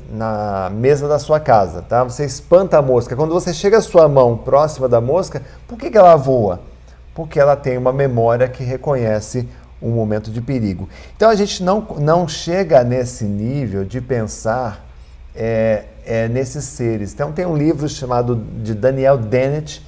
na 0.09 0.71
mesa 0.71 1.09
da 1.09 1.19
sua 1.19 1.41
casa, 1.41 1.83
tá? 1.83 2.05
Você 2.05 2.25
espanta 2.25 2.79
a 2.79 2.83
mosca. 2.83 3.17
Quando 3.17 3.35
você 3.35 3.53
chega 3.53 3.79
a 3.79 3.83
sua 3.83 4.09
mão 4.09 4.37
próxima 4.37 4.89
da 4.89 5.01
mosca, 5.01 5.43
por 5.67 5.77
que, 5.77 5.91
que 5.91 5.99
ela 5.99 6.15
voa? 6.15 6.61
Porque 7.13 7.41
ela 7.41 7.57
tem 7.57 7.77
uma 7.77 7.93
memória 7.93 8.47
que 8.47 8.63
reconhece 8.63 9.49
um 9.83 9.91
momento 9.91 10.31
de 10.31 10.41
perigo. 10.41 10.89
Então 11.17 11.29
a 11.29 11.35
gente 11.35 11.63
não, 11.63 11.85
não 11.99 12.29
chega 12.29 12.85
nesse 12.85 13.25
nível 13.25 13.85
de 13.85 14.01
pensar 14.01 14.87
é, 15.35 15.85
é, 16.07 16.29
nesses 16.29 16.65
seres. 16.65 17.13
Então 17.13 17.33
tem 17.33 17.45
um 17.45 17.57
livro 17.57 17.89
chamado 17.89 18.37
de 18.63 18.73
Daniel 18.75 19.19
Dennett, 19.19 19.85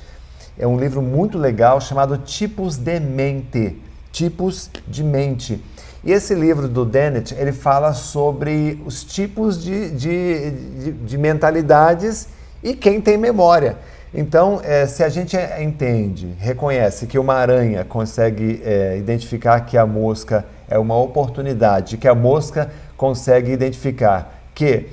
é 0.59 0.67
um 0.67 0.79
livro 0.79 1.01
muito 1.01 1.39
legal 1.39 1.81
chamado 1.81 2.19
Tipos 2.19 2.77
de 2.77 2.99
Mente, 2.99 3.81
Tipos 4.13 4.69
de 4.87 5.05
Mente. 5.05 5.63
E 6.05 6.13
esse 6.13 6.35
livro 6.35 6.69
do 6.69 6.85
Dennett, 6.85 7.35
ele 7.35 7.53
fala 7.53 7.93
sobre 7.93 8.83
os 8.85 9.05
tipos 9.05 9.63
de, 9.63 9.91
de, 9.91 10.51
de, 10.51 10.93
de 10.93 11.19
mentalidades 11.19 12.29
e 12.63 12.75
quem 12.75 13.01
tem 13.01 13.17
memória. 13.17 13.77
Então, 14.13 14.61
é, 14.65 14.87
se 14.87 15.05
a 15.05 15.09
gente 15.09 15.37
entende, 15.61 16.35
reconhece 16.39 17.07
que 17.07 17.19
uma 17.19 17.35
aranha 17.35 17.85
consegue 17.85 18.63
é, 18.65 18.97
identificar 18.97 19.61
que 19.61 19.77
a 19.77 19.85
mosca 19.85 20.47
é 20.69 20.79
uma 20.79 20.97
oportunidade, 20.97 21.99
que 21.99 22.09
a 22.09 22.15
mosca 22.15 22.71
consegue 22.97 23.53
identificar 23.53 24.43
que 24.55 24.89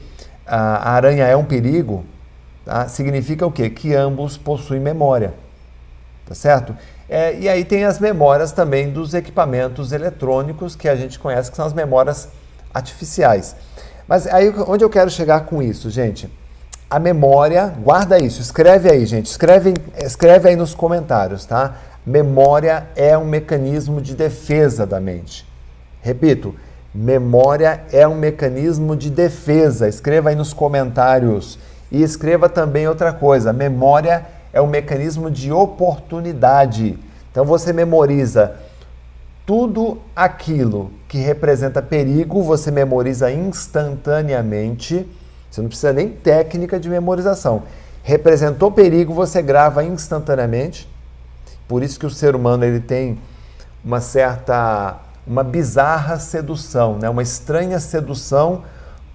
a 0.46 0.92
aranha 0.92 1.26
é 1.26 1.36
um 1.36 1.44
perigo, 1.44 2.06
tá? 2.64 2.88
significa 2.88 3.46
o 3.46 3.52
quê? 3.52 3.70
Que 3.70 3.94
ambos 3.94 4.38
possuem 4.38 4.80
memória, 4.80 5.34
tá 6.28 6.36
certo? 6.36 6.76
É, 7.08 7.38
e 7.38 7.48
aí 7.48 7.64
tem 7.64 7.84
as 7.84 8.00
memórias 8.00 8.52
também 8.52 8.92
dos 8.92 9.14
equipamentos 9.14 9.92
eletrônicos 9.92 10.76
que 10.76 10.90
a 10.90 10.96
gente 10.96 11.20
conhece, 11.20 11.50
que 11.50 11.58
são 11.58 11.66
as 11.66 11.74
memórias 11.74 12.30
artificiais. 12.74 13.56
Mas 14.08 14.28
aí 14.28 14.54
onde 14.68 14.84
eu 14.84 14.90
quero 14.90 15.10
chegar 15.10 15.42
com 15.42 15.62
isso, 15.62 15.90
gente? 15.90 16.30
a 16.90 17.00
memória, 17.00 17.74
guarda 17.84 18.18
isso, 18.18 18.42
escreve 18.42 18.90
aí, 18.90 19.06
gente, 19.06 19.26
escreve, 19.26 19.74
escreve 19.98 20.50
aí 20.50 20.56
nos 20.56 20.74
comentários, 20.74 21.46
tá? 21.46 21.76
Memória 22.06 22.88
é 22.96 23.18
um 23.18 23.26
mecanismo 23.26 24.00
de 24.00 24.16
defesa 24.16 24.86
da 24.86 25.00
mente. 25.00 25.48
Repito, 26.02 26.54
memória 26.96 27.82
é 27.92 28.08
um 28.08 28.16
mecanismo 28.16 28.96
de 28.96 29.10
defesa. 29.10 29.88
Escreva 29.88 30.30
aí 30.30 30.36
nos 30.36 30.54
comentários. 30.54 31.60
E 31.92 32.02
escreva 32.02 32.48
também 32.48 32.88
outra 32.88 33.12
coisa: 33.12 33.52
memória 33.52 34.26
é 34.54 34.62
um 34.62 34.68
mecanismo 34.68 35.30
de 35.30 35.52
oportunidade. 35.52 36.98
Então 37.32 37.44
você 37.44 37.74
memoriza 37.74 38.56
tudo 39.46 40.00
aquilo 40.16 40.90
que 41.08 41.18
representa 41.20 41.82
perigo, 41.82 42.42
você 42.42 42.72
memoriza 42.72 43.32
instantaneamente 43.32 45.06
você 45.56 45.62
não 45.62 45.70
precisa 45.70 45.94
nem 45.94 46.10
técnica 46.10 46.78
de 46.78 46.90
memorização. 46.90 47.64
Representou 48.04 48.70
perigo, 48.70 49.14
você 49.14 49.42
grava 49.42 49.86
instantaneamente. 49.86 50.86
Por 51.66 51.82
isso 51.82 51.98
que 51.98 52.06
o 52.06 52.10
ser 52.10 52.36
humano 52.36 52.66
ele 52.66 52.82
tem 52.82 53.18
uma 53.82 54.02
certa, 54.02 55.00
uma 55.26 55.44
bizarra 55.44 56.20
sedução, 56.20 56.98
né? 56.98 57.10
uma 57.10 57.24
estranha 57.24 57.80
sedução 57.80 58.64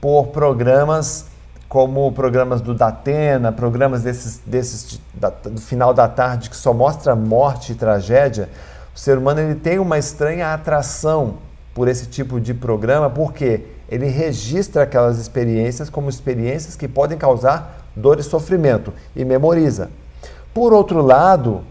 por 0.01 0.29
programas 0.29 1.27
como 1.69 2.11
programas 2.11 2.61
do 2.61 2.75
Datena, 2.75 3.53
programas 3.53 4.03
desses, 4.03 4.41
desses 4.45 5.01
da, 5.15 5.31
do 5.31 5.61
final 5.61 5.95
da 5.95 6.09
tarde 6.09 6.51
que 6.51 6.57
só 6.57 6.75
mostra 6.75 7.15
morte 7.15 7.71
e 7.71 7.75
tragédia. 7.77 8.49
O 8.93 8.99
ser 8.99 9.17
humano 9.17 9.41
ele 9.41 9.55
tem 9.55 9.79
uma 9.79 9.97
estranha 9.97 10.53
atração 10.53 11.39
por 11.73 11.87
esse 11.87 12.07
tipo 12.07 12.41
de 12.41 12.53
programa, 12.53 13.09
porque 13.09 13.67
ele 13.89 14.07
registra 14.07 14.83
aquelas 14.83 15.19
experiências 15.19 15.89
como 15.89 16.11
experiências 16.11 16.75
que 16.75 16.89
podem 16.89 17.17
causar 17.17 17.87
dor 17.95 18.19
e 18.19 18.23
sofrimento 18.25 18.93
e 19.15 19.25
memoriza. 19.25 19.91
Por 20.53 20.73
outro 20.73 21.01
lado, 21.01 21.63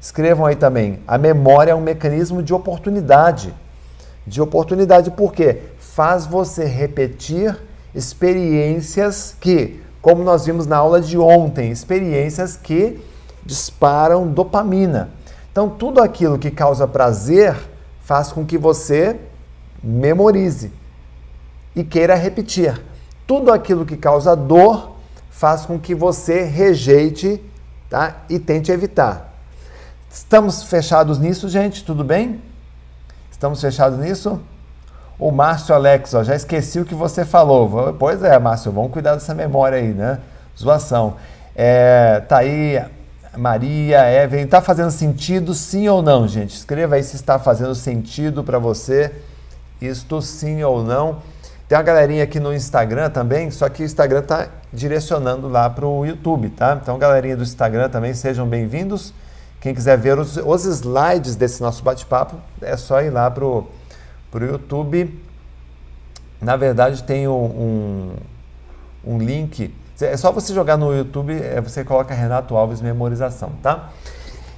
escrevam 0.00 0.46
aí 0.46 0.54
também, 0.54 1.00
a 1.06 1.18
memória 1.18 1.72
é 1.72 1.74
um 1.74 1.80
mecanismo 1.80 2.44
de 2.44 2.54
oportunidade. 2.54 3.52
De 4.28 4.42
oportunidade 4.42 5.10
porque 5.12 5.62
faz 5.78 6.26
você 6.26 6.64
repetir 6.64 7.58
experiências 7.94 9.34
que, 9.40 9.80
como 10.02 10.22
nós 10.22 10.44
vimos 10.44 10.66
na 10.66 10.76
aula 10.76 11.00
de 11.00 11.16
ontem, 11.16 11.70
experiências 11.70 12.56
que 12.56 13.00
disparam 13.44 14.28
dopamina. 14.28 15.10
Então, 15.50 15.70
tudo 15.70 16.02
aquilo 16.02 16.38
que 16.38 16.50
causa 16.50 16.86
prazer 16.86 17.56
faz 18.02 18.30
com 18.30 18.44
que 18.44 18.58
você 18.58 19.18
memorize 19.82 20.70
e 21.74 21.82
queira 21.82 22.14
repetir. 22.14 22.80
Tudo 23.26 23.50
aquilo 23.50 23.86
que 23.86 23.96
causa 23.96 24.36
dor 24.36 24.96
faz 25.30 25.64
com 25.64 25.78
que 25.78 25.94
você 25.94 26.42
rejeite 26.44 27.42
tá? 27.88 28.24
e 28.28 28.38
tente 28.38 28.70
evitar. 28.70 29.34
Estamos 30.10 30.64
fechados 30.64 31.18
nisso, 31.18 31.48
gente? 31.48 31.84
Tudo 31.84 32.04
bem? 32.04 32.40
Estamos 33.38 33.60
fechados 33.60 34.00
nisso? 34.00 34.40
O 35.16 35.30
Márcio 35.30 35.72
Alex, 35.72 36.12
ó, 36.12 36.24
já 36.24 36.34
esqueci 36.34 36.80
o 36.80 36.84
que 36.84 36.92
você 36.92 37.24
falou. 37.24 37.94
Pois 37.96 38.20
é, 38.24 38.36
Márcio, 38.36 38.72
vamos 38.72 38.90
cuidar 38.90 39.14
dessa 39.14 39.32
memória 39.32 39.78
aí, 39.78 39.94
né? 39.94 40.18
Zoação. 40.58 41.14
É, 41.54 42.20
tá 42.26 42.38
aí, 42.38 42.84
Maria, 43.36 44.10
Evelyn, 44.10 44.48
tá 44.48 44.60
fazendo 44.60 44.90
sentido 44.90 45.54
sim 45.54 45.86
ou 45.88 46.02
não, 46.02 46.26
gente? 46.26 46.56
Escreva 46.56 46.96
aí 46.96 47.02
se 47.04 47.14
está 47.14 47.38
fazendo 47.38 47.76
sentido 47.76 48.42
para 48.42 48.58
você. 48.58 49.12
Isto 49.80 50.20
sim 50.20 50.64
ou 50.64 50.82
não. 50.82 51.18
Tem 51.68 51.78
uma 51.78 51.84
galerinha 51.84 52.24
aqui 52.24 52.40
no 52.40 52.52
Instagram 52.52 53.08
também, 53.08 53.52
só 53.52 53.68
que 53.68 53.84
o 53.84 53.86
Instagram 53.86 54.18
está 54.18 54.48
direcionando 54.72 55.46
lá 55.48 55.70
para 55.70 55.86
o 55.86 56.04
YouTube, 56.04 56.48
tá? 56.50 56.76
Então, 56.82 56.98
galerinha 56.98 57.36
do 57.36 57.44
Instagram 57.44 57.88
também, 57.88 58.14
sejam 58.14 58.48
bem-vindos. 58.48 59.14
Quem 59.60 59.74
quiser 59.74 59.98
ver 59.98 60.18
os, 60.18 60.36
os 60.36 60.64
slides 60.64 61.34
desse 61.34 61.60
nosso 61.60 61.82
bate-papo, 61.82 62.36
é 62.62 62.76
só 62.76 63.02
ir 63.02 63.10
lá 63.10 63.30
para 63.30 63.44
o 63.44 63.66
YouTube. 64.34 65.20
Na 66.40 66.56
verdade, 66.56 67.02
tem 67.02 67.26
um, 67.26 67.32
um, 67.32 68.12
um, 69.04 69.18
link. 69.18 69.74
É 70.00 70.16
só 70.16 70.30
você 70.30 70.54
jogar 70.54 70.76
no 70.76 70.94
YouTube, 70.94 71.32
é, 71.32 71.60
você 71.60 71.82
coloca 71.82 72.14
Renato 72.14 72.56
Alves 72.56 72.80
Memorização, 72.80 73.50
tá? 73.60 73.90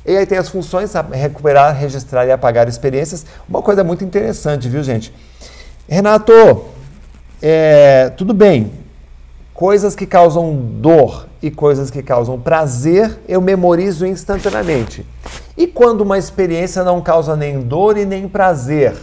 E 0.05 0.17
aí 0.17 0.27
tem 0.27 0.37
as 0.37 0.49
funções, 0.49 0.93
recuperar, 1.13 1.75
registrar 1.75 2.27
e 2.27 2.33
apagar 2.33 2.69
experiências. 2.69 3.25
Uma 3.49 3.63
coisa 3.63 3.83
muito 3.83 4.05
interessante, 4.05 4.69
viu, 4.69 4.83
gente? 4.83 5.15
Renato, 5.89 6.33
é, 7.41 8.11
tudo 8.11 8.35
bem, 8.35 8.71
coisas 9.61 9.95
que 9.95 10.07
causam 10.07 10.57
dor 10.57 11.27
e 11.43 11.51
coisas 11.51 11.91
que 11.91 12.03
causam 12.03 12.41
prazer, 12.41 13.21
eu 13.29 13.43
memorizo 13.43 14.07
instantaneamente. 14.07 15.05
E 15.55 15.67
quando 15.67 16.01
uma 16.01 16.17
experiência 16.17 16.83
não 16.83 17.03
causa 17.03 17.37
nem 17.37 17.61
dor 17.61 17.99
e 17.99 18.07
nem 18.07 18.27
prazer, 18.27 18.97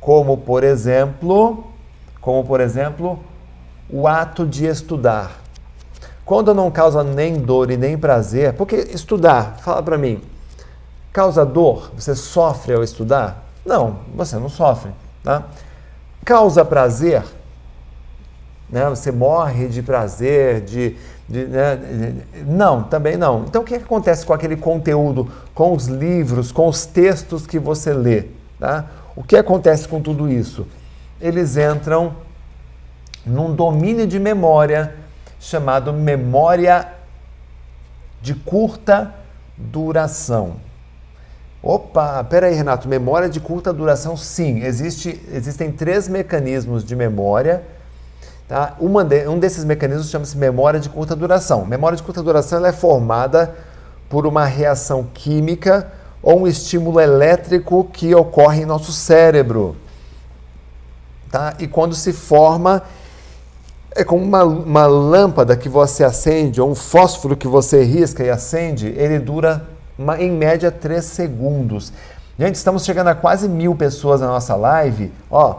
como 0.00 0.38
por 0.38 0.64
exemplo, 0.64 1.66
como 2.20 2.44
por 2.44 2.60
exemplo, 2.60 3.20
o 3.88 4.08
ato 4.08 4.44
de 4.44 4.66
estudar. 4.66 5.40
Quando 6.24 6.52
não 6.52 6.68
causa 6.68 7.04
nem 7.04 7.34
dor 7.34 7.70
e 7.70 7.76
nem 7.76 7.96
prazer, 7.96 8.54
porque 8.54 8.74
estudar, 8.74 9.58
fala 9.60 9.80
para 9.80 9.96
mim, 9.96 10.20
causa 11.12 11.46
dor? 11.46 11.92
Você 11.94 12.16
sofre 12.16 12.74
ao 12.74 12.82
estudar? 12.82 13.44
Não, 13.64 13.98
você 14.16 14.34
não 14.34 14.48
sofre, 14.48 14.90
tá? 15.22 15.44
Causa 16.24 16.64
prazer? 16.64 17.22
Né? 18.70 18.88
Você 18.88 19.10
morre 19.10 19.68
de 19.68 19.82
prazer, 19.82 20.60
de, 20.60 20.96
de 21.28 21.44
né? 21.46 22.14
não, 22.46 22.82
também 22.82 23.16
não. 23.16 23.44
Então 23.44 23.62
o 23.62 23.64
que, 23.64 23.74
acontece 23.74 24.24
com 24.24 24.32
aquele 24.32 24.56
conteúdo, 24.56 25.28
com 25.54 25.72
os 25.74 25.86
livros, 25.86 26.52
com 26.52 26.68
os 26.68 26.86
textos 26.86 27.46
que 27.46 27.58
você 27.58 27.92
lê? 27.92 28.26
Tá? 28.58 28.86
O 29.16 29.22
que 29.22 29.36
acontece 29.36 29.88
com 29.88 30.00
tudo 30.00 30.30
isso? 30.30 30.66
Eles 31.20 31.56
entram 31.56 32.14
num 33.26 33.54
domínio 33.54 34.06
de 34.06 34.18
memória 34.18 34.94
chamado 35.38 35.92
memória 35.92 36.88
de 38.22 38.34
curta 38.34 39.14
duração. 39.56 40.56
Opa, 41.62 42.24
peraí, 42.24 42.54
Renato, 42.54 42.88
memória 42.88 43.28
de 43.28 43.38
curta 43.38 43.72
duração? 43.72 44.16
Sim, 44.16 44.62
existe, 44.62 45.20
existem 45.30 45.70
três 45.70 46.08
mecanismos 46.08 46.84
de 46.84 46.96
memória 46.96 47.62
Tá? 48.50 48.74
De, 49.08 49.28
um 49.28 49.38
desses 49.38 49.62
mecanismos 49.62 50.10
chama-se 50.10 50.36
memória 50.36 50.80
de 50.80 50.88
curta 50.88 51.14
duração. 51.14 51.64
Memória 51.64 51.96
de 51.96 52.02
curta 52.02 52.20
duração 52.20 52.66
é 52.66 52.72
formada 52.72 53.54
por 54.08 54.26
uma 54.26 54.44
reação 54.44 55.06
química 55.14 55.86
ou 56.20 56.40
um 56.40 56.46
estímulo 56.48 56.98
elétrico 56.98 57.84
que 57.92 58.12
ocorre 58.12 58.62
em 58.62 58.66
nosso 58.66 58.90
cérebro. 58.90 59.76
Tá? 61.30 61.54
E 61.60 61.68
quando 61.68 61.94
se 61.94 62.12
forma, 62.12 62.82
é 63.94 64.02
como 64.02 64.24
uma, 64.24 64.42
uma 64.42 64.84
lâmpada 64.84 65.56
que 65.56 65.68
você 65.68 66.02
acende, 66.02 66.60
ou 66.60 66.72
um 66.72 66.74
fósforo 66.74 67.36
que 67.36 67.46
você 67.46 67.84
risca 67.84 68.24
e 68.24 68.30
acende, 68.30 68.88
ele 68.96 69.20
dura 69.20 69.64
uma, 69.96 70.20
em 70.20 70.28
média 70.28 70.72
3 70.72 71.04
segundos. 71.04 71.92
Gente, 72.36 72.56
estamos 72.56 72.84
chegando 72.84 73.06
a 73.06 73.14
quase 73.14 73.48
mil 73.48 73.76
pessoas 73.76 74.20
na 74.20 74.26
nossa 74.26 74.56
live. 74.56 75.12
Ó, 75.30 75.54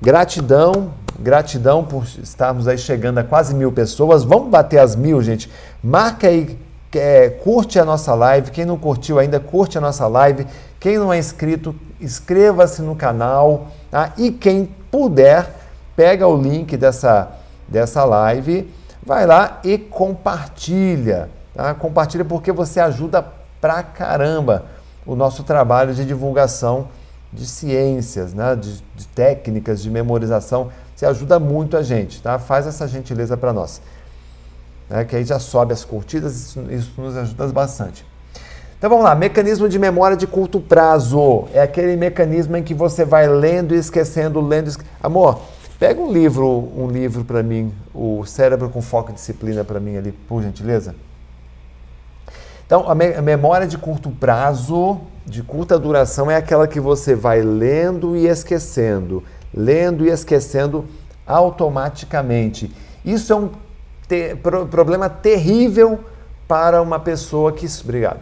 gratidão, 0.00 0.92
Gratidão 1.18 1.84
por 1.84 2.04
estarmos 2.04 2.66
aí 2.66 2.76
chegando 2.76 3.18
a 3.18 3.24
quase 3.24 3.54
mil 3.54 3.70
pessoas. 3.70 4.24
Vamos 4.24 4.48
bater 4.48 4.78
as 4.78 4.96
mil, 4.96 5.22
gente. 5.22 5.50
Marca 5.82 6.28
aí, 6.28 6.58
é, 6.94 7.30
curte 7.30 7.78
a 7.78 7.84
nossa 7.84 8.14
live. 8.14 8.50
Quem 8.50 8.64
não 8.64 8.76
curtiu 8.76 9.18
ainda, 9.18 9.38
curte 9.38 9.78
a 9.78 9.80
nossa 9.80 10.06
live. 10.06 10.46
Quem 10.80 10.98
não 10.98 11.12
é 11.12 11.18
inscrito, 11.18 11.74
inscreva-se 12.00 12.82
no 12.82 12.94
canal 12.94 13.68
tá? 13.90 14.12
e 14.18 14.30
quem 14.30 14.68
puder, 14.90 15.48
pega 15.96 16.26
o 16.26 16.36
link 16.36 16.76
dessa, 16.76 17.32
dessa 17.66 18.04
live, 18.04 18.70
vai 19.02 19.26
lá 19.26 19.60
e 19.64 19.78
compartilha. 19.78 21.30
Tá? 21.54 21.72
Compartilha 21.74 22.24
porque 22.24 22.52
você 22.52 22.80
ajuda 22.80 23.24
pra 23.60 23.82
caramba 23.82 24.64
o 25.06 25.14
nosso 25.14 25.42
trabalho 25.42 25.94
de 25.94 26.04
divulgação 26.04 26.88
de 27.32 27.46
ciências, 27.46 28.34
né? 28.34 28.54
de, 28.54 28.82
de 28.94 29.06
técnicas 29.08 29.82
de 29.82 29.90
memorização. 29.90 30.70
Você 30.94 31.06
ajuda 31.06 31.38
muito 31.38 31.76
a 31.76 31.82
gente, 31.82 32.22
tá? 32.22 32.38
Faz 32.38 32.66
essa 32.66 32.86
gentileza 32.86 33.36
para 33.36 33.52
nós. 33.52 33.80
Né? 34.88 35.04
Que 35.04 35.16
aí 35.16 35.24
já 35.24 35.38
sobe 35.38 35.72
as 35.72 35.84
curtidas, 35.84 36.34
isso, 36.36 36.64
isso 36.70 37.00
nos 37.00 37.16
ajuda 37.16 37.48
bastante. 37.48 38.04
Então 38.78 38.90
vamos 38.90 39.04
lá, 39.04 39.14
mecanismo 39.14 39.68
de 39.68 39.78
memória 39.78 40.16
de 40.16 40.26
curto 40.26 40.60
prazo. 40.60 41.46
É 41.54 41.62
aquele 41.62 41.96
mecanismo 41.96 42.56
em 42.56 42.62
que 42.62 42.74
você 42.74 43.04
vai 43.04 43.26
lendo 43.26 43.74
e 43.74 43.78
esquecendo, 43.78 44.40
lendo. 44.40 44.68
Esque... 44.68 44.84
Amor, 45.02 45.40
pega 45.78 46.00
um 46.00 46.12
livro, 46.12 46.68
um 46.76 46.88
livro 46.88 47.24
para 47.24 47.42
mim, 47.42 47.72
o 47.94 48.24
Cérebro 48.26 48.68
com 48.68 48.82
Foco 48.82 49.10
e 49.10 49.14
Disciplina 49.14 49.64
para 49.64 49.80
mim 49.80 49.96
ali, 49.96 50.12
por 50.12 50.42
gentileza. 50.42 50.94
Então, 52.66 52.88
a, 52.88 52.94
me 52.94 53.14
a 53.14 53.22
memória 53.22 53.66
de 53.66 53.76
curto 53.78 54.10
prazo, 54.10 55.00
de 55.26 55.42
curta 55.42 55.78
duração, 55.78 56.30
é 56.30 56.36
aquela 56.36 56.66
que 56.66 56.80
você 56.80 57.14
vai 57.14 57.40
lendo 57.40 58.16
e 58.16 58.26
esquecendo, 58.26 59.22
lendo 59.54 60.04
e 60.04 60.10
esquecendo 60.10 60.84
automaticamente. 61.26 62.70
Isso 63.04 63.32
é 63.32 63.36
um 63.36 63.50
te 64.08 64.34
pro 64.36 64.66
problema 64.66 65.08
terrível 65.08 66.04
para 66.46 66.82
uma 66.82 66.98
pessoa 66.98 67.52
que. 67.52 67.66
Obrigado. 67.82 68.20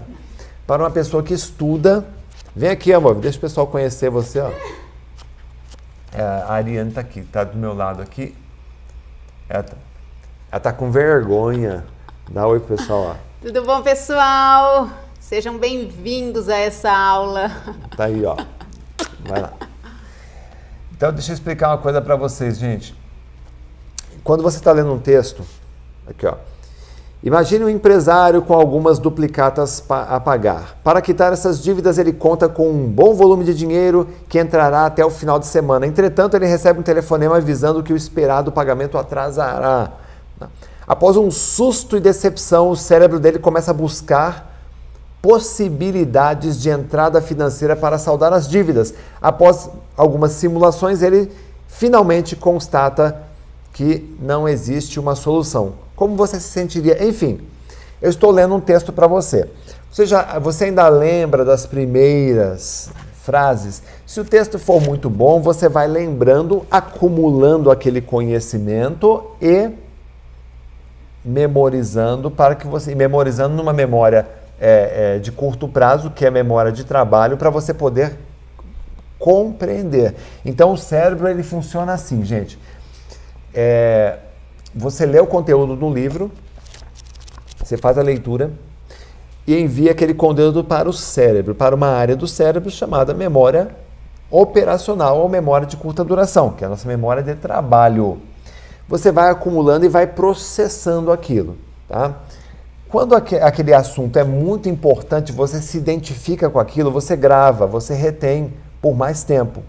Para 0.67 0.83
uma 0.83 0.91
pessoa 0.91 1.23
que 1.23 1.35
estuda. 1.35 2.07
Vem 2.55 2.71
aqui, 2.71 2.93
amor, 2.93 3.15
deixa 3.15 3.39
o 3.39 3.41
pessoal 3.41 3.67
conhecer 3.67 4.11
você. 4.11 4.39
Ó. 4.39 4.51
É, 6.13 6.23
a 6.23 6.53
Ariane 6.53 6.91
está 6.91 7.01
aqui, 7.01 7.21
está 7.21 7.45
do 7.45 7.57
meu 7.57 7.75
lado 7.75 8.03
aqui. 8.03 8.37
Ela 9.49 9.65
está 10.47 10.61
tá 10.61 10.73
com 10.73 10.91
vergonha. 10.91 11.85
Dá 12.31 12.47
oi 12.47 12.61
pro 12.61 12.77
pessoal. 12.77 13.17
Ó. 13.17 13.17
Tudo 13.41 13.63
bom, 13.65 13.83
pessoal? 13.83 14.89
Sejam 15.19 15.57
bem-vindos 15.57 16.49
a 16.49 16.57
essa 16.57 16.93
aula. 16.93 17.51
Tá 17.97 18.05
aí, 18.05 18.25
ó. 18.25 18.37
Vai 19.27 19.41
lá. 19.41 19.72
Então, 21.03 21.13
deixa 21.13 21.33
eu 21.33 21.35
explicar 21.35 21.71
uma 21.71 21.79
coisa 21.79 22.01
para 22.01 22.15
vocês, 22.15 22.57
gente. 22.59 22.97
Quando 24.23 24.41
você 24.41 24.59
está 24.59 24.71
lendo 24.71 24.93
um 24.93 25.01
texto, 25.01 25.43
aqui, 26.07 26.25
ó. 26.25 26.35
Imagine 27.25 27.65
um 27.65 27.69
empresário 27.69 28.41
com 28.43 28.55
algumas 28.55 29.01
duplicatas 29.01 29.83
a 29.91 30.21
pagar. 30.21 30.79
Para 30.85 31.03
quitar 31.03 31.33
essas 31.33 31.61
dívidas, 31.61 31.99
ele 31.99 32.13
conta 32.13 32.49
com 32.49 32.71
um 32.71 32.87
bom 32.87 33.15
volume 33.15 33.45
de 33.45 33.53
dinheiro 33.53 34.09
que 34.29 34.39
entrará 34.39 34.87
até 34.87 35.05
o 35.05 35.11
final 35.11 35.41
de 35.41 35.47
semana. 35.47 35.89
Entretanto, 35.89 36.37
ele 36.37 36.47
recebe 36.47 36.79
um 36.79 36.85
telefonema 36.85 37.37
avisando 37.39 37.83
que 37.83 37.93
o 37.93 37.97
esperado 37.97 38.53
pagamento 38.53 38.97
atrasará. 38.97 39.91
Após 40.87 41.17
um 41.17 41.33
susto 41.33 41.97
e 41.97 42.01
decepção, 42.01 42.71
o 42.71 42.77
cérebro 42.77 43.19
dele 43.19 43.41
começa 43.41 43.73
a 43.73 43.75
buscar 43.75 44.52
possibilidades 45.23 46.61
de 46.61 46.69
entrada 46.69 47.23
financeira 47.23 47.77
para 47.77 47.97
saldar 47.97 48.33
as 48.33 48.49
dívidas. 48.49 48.93
Após 49.21 49.71
algumas 49.97 50.33
simulações, 50.33 51.01
ele 51.01 51.31
finalmente 51.69 52.35
constata 52.35 53.23
que 53.73 54.15
não 54.21 54.49
existe 54.49 54.99
uma 54.99 55.15
solução. 55.15 55.75
Como 55.95 56.17
você 56.17 56.41
se 56.41 56.49
sentiria? 56.49 57.03
Enfim, 57.07 57.41
eu 58.03 58.11
estou 58.11 58.33
lendo 58.33 58.57
um 58.57 58.61
texto 58.61 58.93
para 58.93 59.07
você. 59.07 59.49
Você, 59.91 60.07
já, 60.07 60.39
você 60.41 60.65
ainda 60.65 60.89
lembra 60.89 61.45
das 61.45 61.67
primeiras 61.67 62.91
frases? 63.23 63.81
Se 64.05 64.21
o 64.21 64.25
texto 64.25 64.59
for 64.59 64.83
muito 64.83 65.09
bom, 65.09 65.41
você 65.41 65.69
vai 65.69 65.87
lembrando, 65.87 66.67
acumulando 66.69 67.71
aquele 67.71 68.01
conhecimento 68.01 69.23
e 69.41 69.71
memorizando 71.25 72.29
para 72.29 72.57
que 72.57 72.67
você 72.67 72.95
memorizando 72.97 73.55
numa 73.55 73.73
memória 73.73 74.42
é, 74.65 75.17
é, 75.17 75.19
de 75.19 75.33
curto 75.33 75.67
prazo, 75.67 76.11
que 76.11 76.25
é 76.25 76.29
a 76.29 76.31
memória 76.31 76.71
de 76.71 76.85
trabalho, 76.85 77.37
para 77.37 77.51
você 77.51 77.75
poder 77.75 78.17
compreender. 79.19 80.15
Então 80.45 80.73
o 80.73 80.77
cérebro 80.79 81.29
ele 81.29 81.43
funciona 81.43 81.93
assim, 81.93 82.25
gente. 82.25 82.57
É, 83.53 84.19
você 84.73 85.05
lê 85.05 85.19
o 85.19 85.27
conteúdo 85.27 85.75
do 85.75 85.93
livro, 85.93 86.31
você 87.63 87.77
faz 87.77 87.99
a 87.99 88.03
leitura 88.03 88.53
e 89.47 89.59
envia 89.59 89.91
aquele 89.91 90.15
conteúdo 90.15 90.63
para 90.63 90.89
o 90.89 90.93
cérebro, 90.93 91.55
para 91.55 91.75
uma 91.75 91.89
área 91.89 92.15
do 92.15 92.29
cérebro 92.29 92.71
chamada 92.71 93.13
memória 93.13 93.69
operacional 94.31 95.19
ou 95.19 95.29
memória 95.29 95.67
de 95.67 95.77
curta 95.77 96.05
duração, 96.05 96.53
que 96.53 96.63
é 96.63 96.67
a 96.69 96.71
nossa 96.71 96.87
memória 96.87 97.23
de 97.23 97.35
trabalho 97.35 98.23
você 98.93 99.11
vai 99.11 99.31
acumulando 99.31 99.87
e 99.87 99.89
vai 99.89 100.07
processando 100.07 101.11
aquilo. 101.11 101.57
Tá? 101.89 102.15
Quando 102.93 103.15
aquele 103.15 103.73
assunto 103.73 104.19
é 104.19 104.23
muito 104.23 104.69
importante, 104.69 105.33
você 105.33 105.63
se 105.63 105.79
identifica 105.79 106.51
com 106.51 106.59
aquilo, 106.59 106.91
você 106.93 107.17
grava, 107.17 107.67
você 107.67 107.95
retém 107.95 108.53
por 108.83 108.95
mais 108.95 109.25
tempo. 109.25 109.63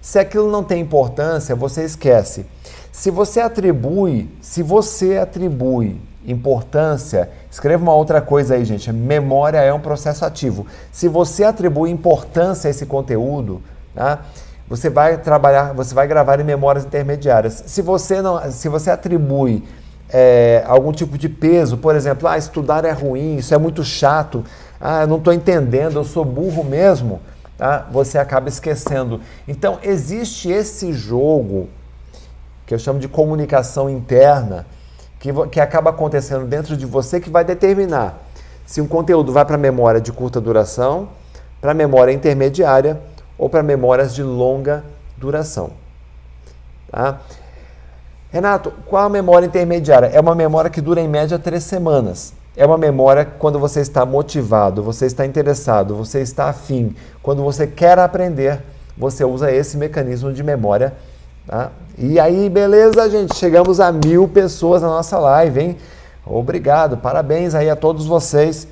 Se 0.00 0.18
aquilo 0.18 0.50
não 0.50 0.64
tem 0.64 0.80
importância, 0.80 1.54
você 1.54 1.84
esquece. 1.84 2.46
Se 2.90 3.10
você 3.10 3.40
atribui, 3.40 4.30
se 4.40 4.62
você 4.62 5.18
atribui 5.18 6.00
importância, 6.24 7.28
escreva 7.50 7.82
uma 7.82 7.94
outra 7.94 8.22
coisa 8.22 8.54
aí, 8.54 8.64
gente. 8.64 8.90
Memória 8.90 9.58
é 9.58 9.74
um 9.74 9.80
processo 9.80 10.24
ativo. 10.24 10.66
Se 10.90 11.08
você 11.08 11.44
atribui 11.44 11.90
importância 11.90 12.68
a 12.68 12.70
esse 12.70 12.86
conteúdo, 12.86 13.60
tá? 13.94 14.20
você 14.66 14.88
vai 14.88 15.18
trabalhar, 15.18 15.74
você 15.74 15.94
vai 15.94 16.06
gravar 16.06 16.40
em 16.40 16.44
memórias 16.44 16.86
intermediárias. 16.86 17.64
Se 17.66 17.82
você 17.82 18.22
não, 18.22 18.50
se 18.50 18.66
você 18.70 18.90
atribui 18.90 19.62
é, 20.12 20.62
algum 20.66 20.92
tipo 20.92 21.16
de 21.16 21.28
peso, 21.28 21.78
por 21.78 21.96
exemplo, 21.96 22.28
ah, 22.28 22.36
estudar 22.36 22.84
é 22.84 22.92
ruim, 22.92 23.36
isso 23.36 23.54
é 23.54 23.58
muito 23.58 23.82
chato, 23.82 24.44
ah, 24.80 25.02
eu 25.02 25.06
não 25.06 25.16
estou 25.16 25.32
entendendo, 25.32 25.96
eu 25.96 26.04
sou 26.04 26.24
burro 26.24 26.62
mesmo, 26.62 27.20
tá? 27.56 27.86
você 27.90 28.18
acaba 28.18 28.48
esquecendo. 28.48 29.20
Então, 29.48 29.78
existe 29.82 30.50
esse 30.50 30.92
jogo, 30.92 31.68
que 32.66 32.74
eu 32.74 32.78
chamo 32.78 32.98
de 32.98 33.08
comunicação 33.08 33.88
interna, 33.88 34.66
que, 35.18 35.32
que 35.50 35.60
acaba 35.60 35.90
acontecendo 35.90 36.44
dentro 36.44 36.76
de 36.76 36.84
você, 36.84 37.20
que 37.20 37.30
vai 37.30 37.44
determinar 37.44 38.18
se 38.66 38.80
um 38.80 38.86
conteúdo 38.86 39.32
vai 39.32 39.44
para 39.44 39.56
a 39.56 39.58
memória 39.58 40.00
de 40.00 40.12
curta 40.12 40.40
duração, 40.40 41.08
para 41.60 41.72
a 41.72 41.74
memória 41.74 42.12
intermediária 42.12 43.00
ou 43.38 43.48
para 43.48 43.62
memórias 43.62 44.14
de 44.14 44.22
longa 44.22 44.84
duração. 45.16 45.70
Tá? 46.90 47.20
Renato, 48.32 48.72
qual 48.86 49.04
a 49.04 49.08
memória 49.10 49.44
intermediária? 49.44 50.06
É 50.06 50.18
uma 50.18 50.34
memória 50.34 50.70
que 50.70 50.80
dura 50.80 51.02
em 51.02 51.06
média 51.06 51.38
três 51.38 51.64
semanas. 51.64 52.32
É 52.56 52.64
uma 52.64 52.78
memória 52.78 53.26
quando 53.26 53.58
você 53.58 53.80
está 53.80 54.06
motivado, 54.06 54.82
você 54.82 55.04
está 55.04 55.26
interessado, 55.26 55.94
você 55.94 56.20
está 56.20 56.48
afim, 56.48 56.96
quando 57.22 57.42
você 57.42 57.66
quer 57.66 57.98
aprender, 57.98 58.60
você 58.96 59.22
usa 59.22 59.52
esse 59.52 59.76
mecanismo 59.76 60.32
de 60.32 60.42
memória. 60.42 60.94
Tá? 61.46 61.70
E 61.98 62.18
aí, 62.18 62.48
beleza, 62.48 63.10
gente? 63.10 63.36
Chegamos 63.36 63.80
a 63.80 63.92
mil 63.92 64.26
pessoas 64.26 64.80
na 64.80 64.88
nossa 64.88 65.18
live, 65.18 65.60
hein? 65.60 65.76
Obrigado, 66.24 66.96
parabéns 66.96 67.54
aí 67.54 67.68
a 67.68 67.76
todos 67.76 68.06
vocês. 68.06 68.66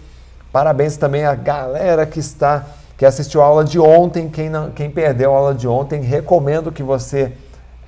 Parabéns 0.50 0.96
também 0.96 1.26
à 1.26 1.34
galera 1.34 2.06
que 2.06 2.18
está 2.18 2.64
que 2.96 3.04
assistiu 3.06 3.40
a 3.40 3.46
aula 3.46 3.64
de 3.64 3.78
ontem. 3.78 4.28
Quem, 4.28 4.48
não, 4.48 4.70
quem 4.70 4.90
perdeu 4.90 5.34
a 5.34 5.36
aula 5.36 5.54
de 5.54 5.66
ontem, 5.68 6.00
recomendo 6.00 6.72
que 6.72 6.82
você 6.82 7.32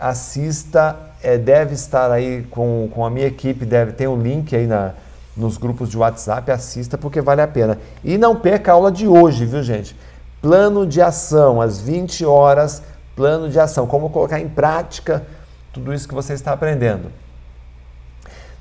assista. 0.01 0.97
É, 1.23 1.39
deve 1.39 1.75
estar 1.75 2.11
aí 2.11 2.45
com, 2.51 2.89
com 2.93 3.05
a 3.05 3.11
minha 3.11 3.27
equipe, 3.27 3.65
deve 3.65 3.93
ter 3.93 4.09
um 4.09 4.21
link 4.21 4.55
aí 4.55 4.67
na, 4.67 4.93
nos 5.37 5.57
grupos 5.57 5.89
de 5.89 5.97
WhatsApp, 5.97 6.51
assista 6.51 6.99
porque 6.99 7.21
vale 7.21 7.41
a 7.41 7.49
pena. 7.49 7.79
E 8.03 8.19
não 8.19 8.37
perca 8.37 8.73
a 8.73 8.75
aula 8.75 8.91
de 8.91 9.07
hoje, 9.07 9.47
viu 9.47 9.63
gente? 9.63 9.97
Plano 10.41 10.87
de 10.87 11.01
ação, 11.01 11.61
às 11.61 11.81
20 11.81 12.25
horas, 12.25 12.83
plano 13.15 13.49
de 13.49 13.61
ação. 13.61 13.87
Como 13.87 14.11
colocar 14.11 14.41
em 14.41 14.49
prática 14.49 15.25
tudo 15.73 15.95
isso 15.95 16.09
que 16.09 16.15
você 16.15 16.33
está 16.33 16.53
aprendendo. 16.53 17.11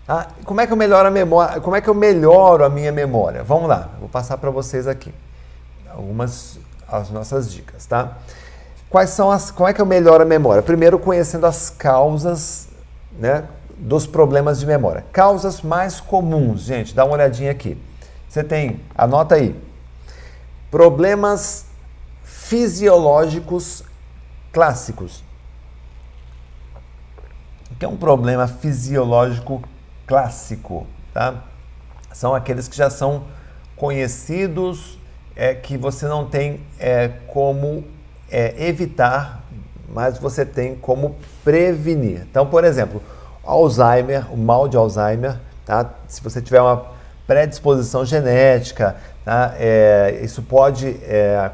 Ah, 0.08 0.28
como 0.46 0.62
é 0.62 0.68
que 0.68 0.74
eu 0.74 0.78
melhoro 0.78 1.08
a 1.08 1.12
memória? 1.12 1.60
Como 1.62 1.76
é 1.76 1.82
que 1.82 1.90
eu 1.90 1.94
melhoro 1.94 2.64
a 2.64 2.70
minha 2.70 2.92
memória? 2.92 3.44
Vamos 3.44 3.70
lá, 3.70 3.90
vou 4.00 4.10
passar 4.10 4.38
para 4.38 4.50
vocês 4.50 4.88
aqui 4.88 5.14
algumas 5.90 6.60
as 6.88 7.10
nossas 7.10 7.52
dicas, 7.52 7.86
tá? 7.86 8.18
Quais 8.92 9.12
são 9.12 9.32
as, 9.32 9.50
como 9.50 9.70
é 9.70 9.74
que 9.74 9.82
eu 9.82 9.86
melhoro 9.86 10.22
a 10.22 10.26
memória? 10.26 10.62
Primeiro, 10.62 11.00
conhecendo 11.00 11.46
as 11.46 11.70
causas, 11.70 12.68
né, 13.18 13.46
dos 13.78 14.06
problemas 14.06 14.60
de 14.60 14.66
memória. 14.66 15.06
Causas 15.14 15.62
mais 15.62 16.02
comuns, 16.02 16.64
gente, 16.64 16.94
dá 16.94 17.06
uma 17.06 17.14
olhadinha 17.14 17.52
aqui. 17.52 17.78
Você 18.28 18.44
tem, 18.44 18.82
anota 18.94 19.36
aí, 19.36 19.56
problemas 20.70 21.66
fisiológicos 22.26 23.82
clássicos. 24.52 25.24
O 27.72 27.76
que 27.76 27.86
é 27.86 27.88
um 27.88 27.96
problema 27.96 28.46
fisiológico 28.46 29.64
clássico, 30.06 30.86
tá? 31.14 31.46
São 32.12 32.36
aqueles 32.36 32.68
que 32.68 32.76
já 32.76 32.90
são 32.90 33.24
conhecidos 33.78 35.00
é 35.34 35.56
que 35.56 35.78
você 35.78 36.06
não 36.08 36.26
tem 36.26 36.60
é, 36.78 37.08
como 37.28 37.86
é, 38.32 38.68
evitar, 38.68 39.44
mas 39.94 40.18
você 40.18 40.46
tem 40.46 40.76
como 40.76 41.16
prevenir. 41.44 42.26
Então, 42.30 42.46
por 42.46 42.64
exemplo, 42.64 43.02
Alzheimer, 43.44 44.32
o 44.34 44.38
mal 44.38 44.68
de 44.68 44.78
Alzheimer, 44.78 45.38
tá? 45.66 45.90
se 46.08 46.22
você 46.24 46.42
tiver 46.42 46.62
uma 46.62 46.86
predisposição 47.28 48.06
genética, 48.06 48.96
tá? 49.24 49.54
É, 49.58 50.20
isso 50.22 50.42
pode 50.42 50.98
é, 51.04 51.50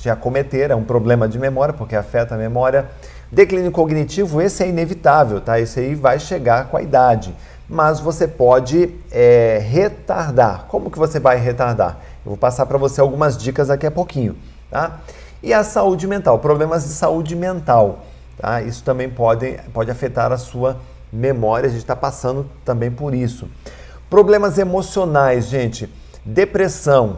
te 0.00 0.08
acometer, 0.08 0.70
é 0.70 0.74
um 0.74 0.84
problema 0.84 1.28
de 1.28 1.38
memória, 1.38 1.74
porque 1.74 1.96
afeta 1.96 2.34
a 2.34 2.38
memória. 2.38 2.86
Declínio 3.30 3.70
cognitivo, 3.70 4.40
esse 4.42 4.62
é 4.62 4.68
inevitável, 4.68 5.40
tá? 5.40 5.58
Esse 5.58 5.80
aí 5.80 5.94
vai 5.94 6.18
chegar 6.18 6.68
com 6.68 6.76
a 6.76 6.82
idade. 6.82 7.34
Mas 7.68 8.00
você 8.00 8.28
pode 8.28 8.94
é, 9.10 9.58
retardar. 9.62 10.66
Como 10.68 10.90
que 10.90 10.98
você 10.98 11.18
vai 11.18 11.38
retardar? 11.38 11.98
Eu 12.24 12.30
vou 12.30 12.36
passar 12.36 12.66
para 12.66 12.76
você 12.76 13.00
algumas 13.00 13.36
dicas 13.36 13.68
daqui 13.68 13.86
a 13.86 13.90
pouquinho, 13.90 14.36
tá? 14.70 15.00
E 15.42 15.52
a 15.52 15.64
saúde 15.64 16.06
mental, 16.06 16.38
problemas 16.38 16.84
de 16.84 16.90
saúde 16.90 17.34
mental, 17.34 18.04
tá? 18.38 18.62
Isso 18.62 18.84
também 18.84 19.10
pode, 19.10 19.58
pode 19.74 19.90
afetar 19.90 20.30
a 20.30 20.38
sua 20.38 20.78
memória, 21.12 21.66
a 21.66 21.70
gente 21.70 21.80
está 21.80 21.96
passando 21.96 22.46
também 22.64 22.90
por 22.90 23.12
isso. 23.12 23.48
Problemas 24.08 24.56
emocionais, 24.58 25.46
gente. 25.46 25.92
Depressão. 26.24 27.16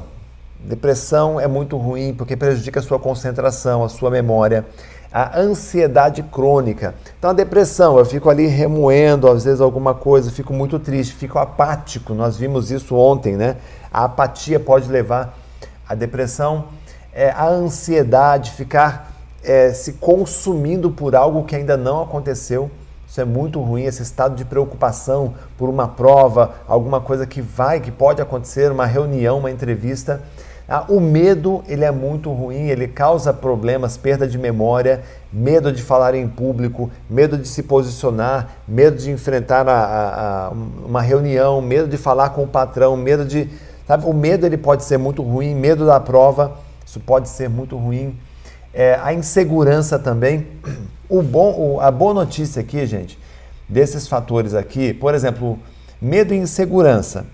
Depressão 0.58 1.38
é 1.38 1.46
muito 1.46 1.76
ruim 1.76 2.14
porque 2.14 2.34
prejudica 2.36 2.80
a 2.80 2.82
sua 2.82 2.98
concentração, 2.98 3.84
a 3.84 3.88
sua 3.88 4.10
memória. 4.10 4.64
A 5.12 5.38
ansiedade 5.38 6.22
crônica. 6.22 6.94
Então, 7.18 7.30
a 7.30 7.32
depressão, 7.34 7.98
eu 7.98 8.04
fico 8.04 8.30
ali 8.30 8.46
remoendo, 8.46 9.28
às 9.28 9.44
vezes, 9.44 9.60
alguma 9.60 9.94
coisa, 9.94 10.30
fico 10.30 10.52
muito 10.52 10.78
triste, 10.78 11.14
fico 11.14 11.38
apático. 11.38 12.14
Nós 12.14 12.36
vimos 12.36 12.70
isso 12.70 12.96
ontem, 12.96 13.36
né? 13.36 13.56
A 13.92 14.04
apatia 14.04 14.58
pode 14.58 14.90
levar 14.90 15.38
à 15.88 15.94
depressão. 15.94 16.64
É, 17.14 17.30
a 17.30 17.46
ansiedade, 17.46 18.50
ficar 18.50 19.12
é, 19.44 19.72
se 19.72 19.94
consumindo 19.94 20.90
por 20.90 21.14
algo 21.14 21.44
que 21.44 21.54
ainda 21.54 21.76
não 21.76 22.02
aconteceu. 22.02 22.70
Isso 23.06 23.20
é 23.20 23.24
muito 23.24 23.60
ruim, 23.60 23.84
esse 23.84 24.02
estado 24.02 24.34
de 24.34 24.44
preocupação 24.44 25.34
por 25.56 25.68
uma 25.68 25.86
prova, 25.86 26.54
alguma 26.66 27.00
coisa 27.00 27.24
que 27.24 27.40
vai, 27.40 27.78
que 27.78 27.92
pode 27.92 28.20
acontecer, 28.20 28.72
uma 28.72 28.86
reunião, 28.86 29.38
uma 29.38 29.50
entrevista. 29.50 30.20
Ah, 30.68 30.86
o 30.88 30.98
medo, 30.98 31.62
ele 31.68 31.84
é 31.84 31.90
muito 31.90 32.32
ruim, 32.32 32.68
ele 32.68 32.88
causa 32.88 33.32
problemas, 33.32 33.98
perda 33.98 34.26
de 34.26 34.38
memória, 34.38 35.02
medo 35.32 35.70
de 35.70 35.82
falar 35.82 36.14
em 36.14 36.26
público, 36.26 36.90
medo 37.08 37.36
de 37.36 37.46
se 37.46 37.62
posicionar, 37.62 38.48
medo 38.66 38.96
de 38.96 39.10
enfrentar 39.10 39.68
a, 39.68 39.72
a, 39.72 40.46
a 40.46 40.50
uma 40.84 41.02
reunião, 41.02 41.60
medo 41.60 41.86
de 41.86 41.98
falar 41.98 42.30
com 42.30 42.42
o 42.42 42.48
patrão, 42.48 42.96
medo 42.96 43.24
de... 43.24 43.48
Sabe, 43.86 44.06
o 44.06 44.14
medo 44.14 44.46
ele 44.46 44.56
pode 44.56 44.82
ser 44.82 44.96
muito 44.96 45.22
ruim, 45.22 45.54
medo 45.54 45.86
da 45.86 46.00
prova, 46.00 46.52
isso 46.84 47.00
pode 47.00 47.28
ser 47.28 47.48
muito 47.48 47.76
ruim. 47.76 48.18
É, 48.72 48.98
a 49.02 49.12
insegurança 49.12 49.98
também. 49.98 50.46
O 51.08 51.22
bom, 51.22 51.78
a 51.80 51.90
boa 51.90 52.14
notícia 52.14 52.62
aqui, 52.62 52.84
gente, 52.86 53.18
desses 53.68 54.08
fatores 54.08 54.54
aqui, 54.54 54.94
por 54.94 55.14
exemplo, 55.14 55.58
medo 56.00 56.32
e 56.32 56.36
insegurança. 56.38 57.26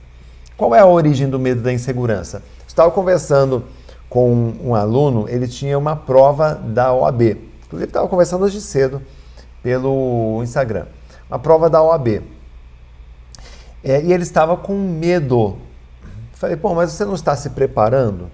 Qual 0.57 0.75
é 0.75 0.81
a 0.81 0.87
origem 0.87 1.29
do 1.31 1.39
medo 1.39 1.63
da 1.63 1.73
insegurança? 1.73 2.43
Estava 2.67 2.91
conversando 2.91 3.65
com 4.09 4.53
um 4.63 4.75
aluno, 4.75 5.29
ele 5.29 5.47
tinha 5.47 5.79
uma 5.79 5.95
prova 5.95 6.55
da 6.55 6.93
OAB. 6.93 7.39
Inclusive, 7.67 7.89
estava 7.89 8.09
conversando 8.09 8.45
hoje 8.45 8.61
cedo 8.61 9.01
pelo 9.63 10.41
Instagram. 10.43 10.87
Uma 11.29 11.39
prova 11.39 11.71
da 11.71 11.81
OAB. 11.81 12.23
É, 13.83 14.03
e 14.03 14.13
ele 14.13 14.25
estava 14.25 14.57
com 14.57 14.75
medo. 14.77 15.57
Falei, 16.33 16.57
pô, 16.57 16.75
mas 16.75 16.93
você 16.93 17.05
não 17.05 17.15
está 17.15 17.37
se 17.37 17.51
preparando? 17.51 18.31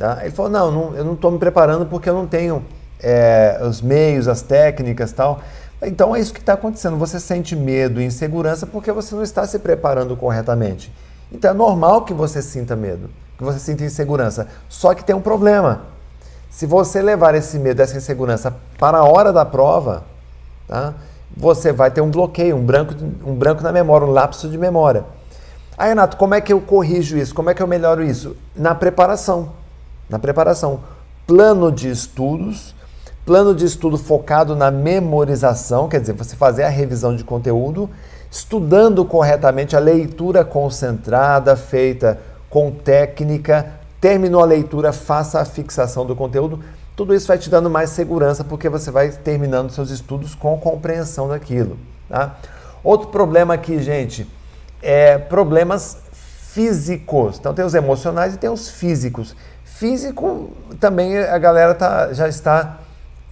Tá? 0.00 0.20
Ele 0.22 0.30
falou, 0.30 0.50
não, 0.50 0.70
não 0.72 0.96
eu 0.96 1.04
não 1.04 1.12
estou 1.12 1.30
me 1.30 1.38
preparando 1.38 1.84
porque 1.84 2.08
eu 2.08 2.14
não 2.14 2.26
tenho 2.26 2.64
é, 3.02 3.60
os 3.62 3.82
meios, 3.82 4.28
as 4.28 4.40
técnicas 4.40 5.12
tal. 5.12 5.42
Então 5.82 6.16
é 6.16 6.20
isso 6.20 6.32
que 6.32 6.40
está 6.40 6.54
acontecendo. 6.54 6.96
Você 6.96 7.20
sente 7.20 7.54
medo 7.54 8.00
e 8.00 8.04
insegurança 8.06 8.66
porque 8.66 8.90
você 8.90 9.14
não 9.14 9.22
está 9.22 9.46
se 9.46 9.58
preparando 9.58 10.16
corretamente. 10.16 10.90
Então 11.30 11.50
é 11.50 11.54
normal 11.54 12.06
que 12.06 12.14
você 12.14 12.40
sinta 12.40 12.74
medo, 12.74 13.10
que 13.36 13.44
você 13.44 13.58
sinta 13.58 13.84
insegurança. 13.84 14.48
Só 14.70 14.94
que 14.94 15.04
tem 15.04 15.14
um 15.14 15.20
problema. 15.20 15.82
Se 16.48 16.64
você 16.64 17.02
levar 17.02 17.34
esse 17.34 17.58
medo, 17.58 17.82
essa 17.82 17.94
insegurança 17.94 18.56
para 18.78 18.96
a 18.96 19.04
hora 19.04 19.34
da 19.34 19.44
prova, 19.44 20.04
tá? 20.66 20.94
você 21.36 21.74
vai 21.74 21.90
ter 21.90 22.00
um 22.00 22.10
bloqueio, 22.10 22.56
um 22.56 22.64
branco, 22.64 22.94
um 23.26 23.34
branco 23.34 23.62
na 23.62 23.70
memória, 23.70 24.06
um 24.06 24.12
lapso 24.12 24.48
de 24.48 24.56
memória. 24.56 25.04
Aí, 25.76 25.90
Renato, 25.90 26.16
como 26.16 26.34
é 26.34 26.40
que 26.40 26.54
eu 26.54 26.60
corrijo 26.62 27.18
isso? 27.18 27.34
Como 27.34 27.50
é 27.50 27.54
que 27.54 27.62
eu 27.62 27.66
melhoro 27.66 28.02
isso? 28.02 28.34
Na 28.56 28.74
preparação. 28.74 29.59
Na 30.10 30.18
preparação. 30.18 30.80
Plano 31.26 31.72
de 31.72 31.88
estudos 31.88 32.74
Plano 33.24 33.54
de 33.54 33.66
estudo 33.66 33.98
focado 33.98 34.56
na 34.56 34.70
memorização, 34.70 35.88
quer 35.88 36.00
dizer, 36.00 36.14
você 36.14 36.34
fazer 36.34 36.64
a 36.64 36.68
revisão 36.68 37.14
de 37.14 37.22
conteúdo, 37.22 37.88
estudando 38.30 39.04
corretamente 39.04 39.76
a 39.76 39.78
leitura 39.78 40.44
concentrada, 40.44 41.54
feita 41.54 42.18
com 42.48 42.70
técnica, 42.72 43.74
terminou 44.00 44.42
a 44.42 44.46
leitura, 44.46 44.92
faça 44.92 45.38
a 45.38 45.44
fixação 45.44 46.06
do 46.06 46.16
conteúdo. 46.16 46.60
Tudo 46.96 47.14
isso 47.14 47.28
vai 47.28 47.38
te 47.38 47.50
dando 47.50 47.68
mais 47.68 47.90
segurança 47.90 48.42
porque 48.42 48.68
você 48.68 48.90
vai 48.90 49.10
terminando 49.10 49.70
seus 49.70 49.90
estudos 49.90 50.34
com 50.34 50.58
compreensão 50.58 51.28
daquilo. 51.28 51.78
Tá? 52.08 52.36
Outro 52.82 53.08
problema 53.08 53.54
aqui, 53.54 53.80
gente, 53.80 54.26
é 54.82 55.18
problemas 55.18 55.98
físicos. 56.52 57.38
Então 57.38 57.54
tem 57.54 57.64
os 57.64 57.74
emocionais 57.74 58.34
e 58.34 58.38
tem 58.38 58.50
os 58.50 58.68
físicos. 58.70 59.36
Físico 59.80 60.50
também 60.78 61.16
a 61.16 61.38
galera 61.38 61.74
tá, 61.74 62.12
já 62.12 62.28
está 62.28 62.80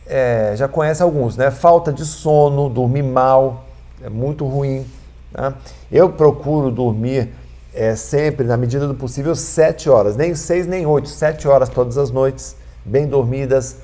é, 0.07 0.55
já 0.57 0.67
conhece 0.67 1.03
alguns, 1.03 1.37
né? 1.37 1.51
Falta 1.51 1.93
de 1.93 2.07
sono, 2.07 2.71
dormir 2.71 3.03
mal, 3.03 3.67
é 4.03 4.09
muito 4.09 4.47
ruim. 4.47 4.87
Tá? 5.31 5.53
Eu 5.93 6.09
procuro 6.09 6.71
dormir 6.71 7.29
é, 7.75 7.95
sempre, 7.95 8.47
na 8.47 8.57
medida 8.57 8.89
do 8.89 8.95
possível, 8.95 9.35
sete 9.35 9.91
horas, 9.91 10.17
nem 10.17 10.35
seis 10.35 10.67
nem 10.67 10.87
oito, 10.87 11.11
sete 11.11 11.47
horas 11.47 11.69
todas 11.69 11.99
as 11.99 12.11
noites, 12.11 12.57
bem 12.83 13.07
dormidas. 13.07 13.77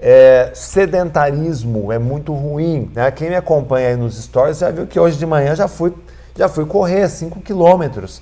É, 0.00 0.50
sedentarismo 0.52 1.92
é 1.92 1.98
muito 2.00 2.34
ruim. 2.34 2.90
Né? 2.92 3.08
Quem 3.12 3.28
me 3.28 3.36
acompanha 3.36 3.90
aí 3.90 3.96
nos 3.96 4.20
stories 4.20 4.58
já 4.58 4.72
viu 4.72 4.88
que 4.88 4.98
hoje 4.98 5.16
de 5.16 5.26
manhã 5.26 5.54
já 5.54 5.68
fui, 5.68 5.94
já 6.36 6.48
fui 6.48 6.66
correr 6.66 7.08
5 7.08 7.40
quilômetros. 7.40 8.20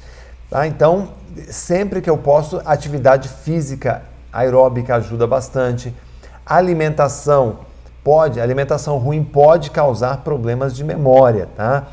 Tá? 0.50 0.66
Então, 0.66 1.21
sempre 1.50 2.00
que 2.00 2.10
eu 2.10 2.18
posso, 2.18 2.60
atividade 2.64 3.28
física 3.28 4.02
aeróbica 4.32 4.96
ajuda 4.96 5.26
bastante 5.26 5.94
Alimentação 6.44 7.60
pode, 8.02 8.40
alimentação 8.40 8.98
ruim 8.98 9.22
pode 9.22 9.70
causar 9.70 10.18
problemas 10.18 10.74
de 10.74 10.82
memória, 10.82 11.48
tá? 11.56 11.84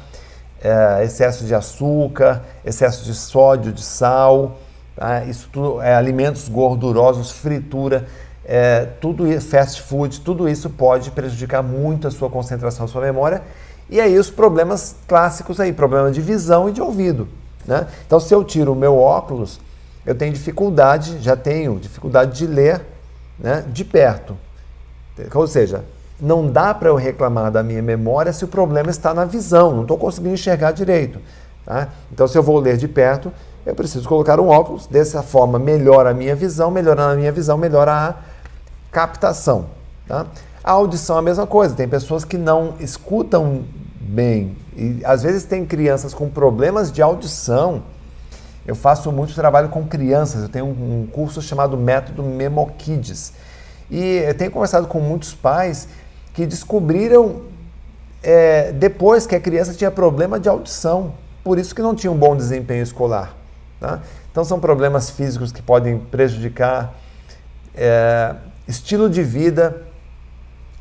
É, 0.62 1.04
excesso 1.04 1.46
de 1.46 1.54
açúcar, 1.54 2.44
excesso 2.66 3.06
de 3.06 3.14
sódio, 3.14 3.72
de 3.72 3.82
sal, 3.82 4.58
tá? 4.96 5.24
isso 5.24 5.48
tudo 5.54 5.82
é 5.82 5.96
alimentos 5.96 6.50
gordurosos, 6.50 7.32
fritura, 7.32 8.08
é, 8.44 8.88
tudo 9.00 9.24
fast 9.40 9.84
food, 9.84 10.20
tudo 10.22 10.50
isso 10.50 10.70
pode 10.70 11.12
prejudicar 11.12 11.62
muito 11.62 12.08
a 12.08 12.12
sua 12.12 12.30
concentração, 12.30 12.86
a 12.86 12.88
sua 12.90 13.02
memória. 13.02 13.44
E 13.88 14.02
aí 14.02 14.18
os 14.18 14.32
problemas 14.32 14.96
clássicos 15.08 15.60
aí, 15.60 15.72
problema 15.72 16.12
de 16.12 16.22
visão 16.22 16.68
e 16.68 16.72
de 16.72 16.82
ouvido. 16.82 17.28
Né? 17.70 17.86
Então, 18.08 18.20
se 18.20 18.34
eu 18.34 18.44
tiro 18.44 18.74
o 18.74 18.76
meu 18.76 18.98
óculos, 18.98 19.60
eu 20.04 20.16
tenho 20.16 20.34
dificuldade, 20.34 21.20
já 21.20 21.36
tenho 21.36 21.78
dificuldade 21.78 22.36
de 22.36 22.48
ler 22.48 22.82
né, 23.38 23.64
de 23.68 23.86
perto. 23.86 24.36
Ou 25.36 25.46
seja, 25.46 25.86
não 26.20 26.48
dá 26.48 26.74
para 26.74 26.90
eu 26.90 26.96
reclamar 26.96 27.52
da 27.52 27.62
minha 27.62 27.82
memória 27.82 28.34
se 28.34 28.44
o 28.44 28.48
problema 28.48 28.90
está 28.90 29.14
na 29.14 29.24
visão, 29.24 29.72
não 29.72 29.84
estou 29.84 30.00
conseguindo 30.00 30.34
enxergar 30.34 30.72
direito. 30.72 31.20
Tá? 31.64 31.90
Então, 32.12 32.28
se 32.28 32.36
eu 32.36 32.42
vou 32.42 32.58
ler 32.58 32.76
de 32.76 32.88
perto, 32.88 33.32
eu 33.64 33.76
preciso 33.76 34.10
colocar 34.10 34.40
um 34.40 34.48
óculos, 34.48 34.88
dessa 34.88 35.22
forma 35.22 35.60
melhora 35.60 36.10
a 36.10 36.14
minha 36.14 36.36
visão, 36.36 36.72
melhorando 36.72 37.14
a 37.14 37.16
minha 37.16 37.32
visão, 37.32 37.56
melhora 37.56 37.92
a 37.94 38.16
captação. 38.92 39.68
Tá? 40.08 40.26
A 40.64 40.72
audição 40.72 41.18
é 41.18 41.20
a 41.20 41.22
mesma 41.22 41.46
coisa, 41.46 41.76
tem 41.76 41.88
pessoas 41.88 42.26
que 42.26 42.38
não 42.38 42.74
escutam 42.80 43.64
bem, 44.02 44.58
e 44.80 45.02
às 45.04 45.24
vezes 45.24 45.44
tem 45.44 45.66
crianças 45.66 46.14
com 46.14 46.30
problemas 46.30 46.90
de 46.90 47.02
audição. 47.02 47.84
Eu 48.66 48.76
faço 48.76 49.12
muito 49.12 49.36
trabalho 49.36 49.68
com 49.68 49.86
crianças, 49.86 50.44
eu 50.44 50.50
tenho 50.50 50.66
um 50.66 51.06
curso 51.12 51.42
chamado 51.42 51.76
Método 51.76 52.24
Memokids 52.24 53.34
e 53.92 54.24
eu 54.26 54.34
tenho 54.36 54.52
conversado 54.52 54.88
com 54.88 55.02
muitos 55.02 55.34
pais 55.34 55.90
que 56.34 56.46
descobriram 56.46 57.42
é, 58.24 58.72
depois 58.72 59.28
que 59.28 59.36
a 59.36 59.40
criança 59.40 59.74
tinha 59.74 59.92
problema 59.92 60.40
de 60.40 60.48
audição, 60.48 61.14
por 61.44 61.60
isso 61.60 61.76
que 61.76 61.82
não 61.82 61.94
tinha 61.94 62.12
um 62.12 62.18
bom 62.18 62.36
desempenho 62.38 62.84
escolar. 62.84 63.36
Tá? 63.82 64.00
Então 64.32 64.46
são 64.46 64.60
problemas 64.60 65.10
físicos 65.10 65.52
que 65.52 65.62
podem 65.62 65.98
prejudicar 65.98 66.94
é, 67.76 68.36
estilo 68.68 69.10
de 69.10 69.24
vida, 69.24 69.82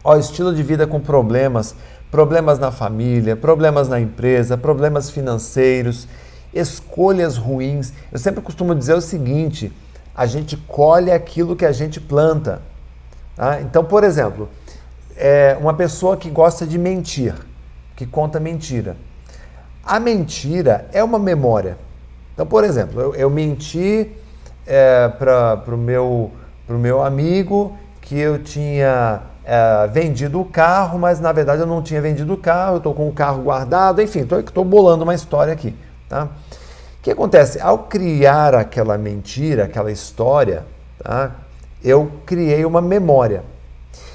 ó, 0.05 0.17
estilo 0.17 0.55
de 0.55 0.63
vida 0.63 0.87
com 0.87 1.01
problemas, 1.01 1.75
problemas 2.11 2.59
na 2.59 2.71
família, 2.71 3.37
problemas 3.37 3.88
na 3.88 4.01
empresa, 4.01 4.57
problemas 4.57 5.11
financeiros, 5.11 6.09
escolhas 6.53 7.37
ruins. 7.37 7.92
Eu 8.11 8.18
sempre 8.18 8.40
costumo 8.40 8.75
dizer 8.75 8.94
o 8.94 9.01
seguinte: 9.01 9.73
a 10.14 10.27
gente 10.27 10.57
colhe 10.57 11.11
aquilo 11.11 11.57
que 11.57 11.64
a 11.64 11.73
gente 11.73 12.01
planta. 12.01 12.62
Tá? 13.37 13.61
Então, 13.61 13.85
por 13.85 14.05
exemplo, 14.05 14.49
é 15.16 15.57
uma 15.61 15.75
pessoa 15.75 16.16
que 16.16 16.31
gosta 16.31 16.66
de 16.66 16.79
mentir, 16.79 17.35
que 17.97 18.07
conta 18.07 18.40
mentira. 18.40 18.97
A 19.85 19.99
mentira 19.99 20.88
é 20.92 21.03
uma 21.03 21.18
memória. 21.18 21.79
Então, 22.35 22.47
por 22.47 22.62
exemplo, 22.62 23.01
eu, 23.01 23.14
eu 23.14 23.31
menti 23.31 24.12
é, 24.66 25.09
para 25.09 25.62
o 25.66 25.77
meu, 25.77 26.31
meu 26.68 27.03
amigo 27.03 27.77
que 28.01 28.18
eu 28.18 28.42
tinha 28.42 29.23
é, 29.51 29.87
vendido 29.87 30.39
o 30.39 30.45
carro, 30.45 30.99
mas 30.99 31.21
na 31.21 31.33
verdade 31.33 31.63
eu 31.63 31.67
não 31.67 31.81
tinha 31.81 32.03
vendido 32.03 32.35
o 32.35 32.37
carro, 32.37 32.75
eu 32.75 32.77
estou 32.77 32.93
com 32.93 33.09
o 33.09 33.13
carro 33.13 33.43
guardado, 33.43 34.03
enfim, 34.03 34.21
estou 34.21 34.63
bolando 34.63 35.05
uma 35.05 35.15
história 35.15 35.55
aqui. 35.55 35.75
Tá? 36.07 36.25
O 36.25 36.29
que 37.03 37.11
acontece? 37.11 37.59
Ao 37.59 37.79
criar 37.79 38.55
aquela 38.55 38.99
mentira, 38.99 39.65
aquela 39.65 39.91
história, 39.91 40.67
tá? 41.03 41.31
eu 41.83 42.13
criei 42.27 42.67
uma 42.67 42.83
memória. 42.83 43.43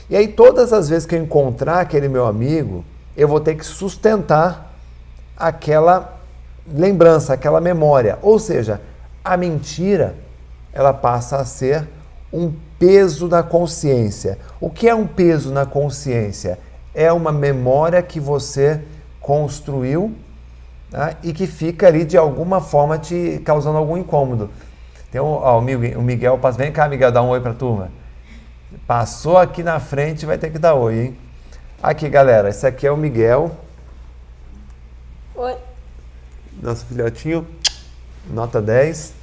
E 0.08 0.16
aí, 0.16 0.28
todas 0.28 0.72
as 0.72 0.88
vezes 0.88 1.08
que 1.08 1.16
eu 1.16 1.24
encontrar 1.24 1.80
aquele 1.80 2.08
meu 2.08 2.28
amigo, 2.28 2.86
eu 3.18 3.28
vou 3.28 3.40
ter 3.40 3.56
que 3.56 3.66
sustentar 3.66 4.72
aquela 5.36 6.20
lembrança, 6.72 7.34
aquela 7.34 7.60
memória. 7.60 8.20
Ou 8.22 8.38
seja, 8.38 8.80
a 9.26 9.36
mentira 9.36 10.14
ela 10.72 10.94
passa 10.94 11.38
a 11.38 11.46
ser 11.46 11.88
um 12.34 12.52
peso 12.80 13.28
na 13.28 13.44
consciência. 13.44 14.40
O 14.60 14.70
que 14.70 14.90
é 14.90 14.96
um 14.96 15.06
peso 15.06 15.52
na 15.52 15.68
consciência? 15.68 16.58
É 16.94 17.14
uma 17.14 17.32
memória 17.32 18.02
que 18.02 18.20
você 18.20 18.82
construiu 19.22 20.16
tá? 20.90 21.16
e 21.22 21.32
que 21.32 21.46
fica 21.46 21.88
ali 21.88 22.04
de 22.04 22.18
alguma 22.18 22.60
forma 22.60 22.98
te 22.98 23.40
causando 23.46 23.78
algum 23.78 23.96
incômodo. 23.96 24.50
Tem 25.12 25.22
um, 25.22 25.26
ó, 25.26 25.60
o 25.60 26.02
Miguel, 26.02 26.40
passa, 26.40 26.58
vem 26.58 26.72
cá, 26.72 26.90
Miguel, 26.90 27.12
dá 27.12 27.22
um 27.22 27.30
oi 27.30 27.40
para 27.40 27.52
a 27.52 27.56
turma. 27.56 27.92
Passou 28.88 29.38
aqui 29.38 29.62
na 29.62 29.80
frente, 29.80 30.26
vai 30.26 30.40
ter 30.40 30.50
que 30.50 30.58
dar 30.58 30.74
oi, 30.74 31.00
hein? 31.00 31.18
Aqui, 31.82 32.10
galera, 32.10 32.50
esse 32.50 32.66
aqui 32.66 32.88
é 32.88 32.92
o 32.92 32.98
Miguel. 32.98 33.56
Oi. 35.36 35.56
Nosso 36.62 36.86
filhotinho, 36.86 37.46
nota 38.28 38.62
10, 38.62 39.14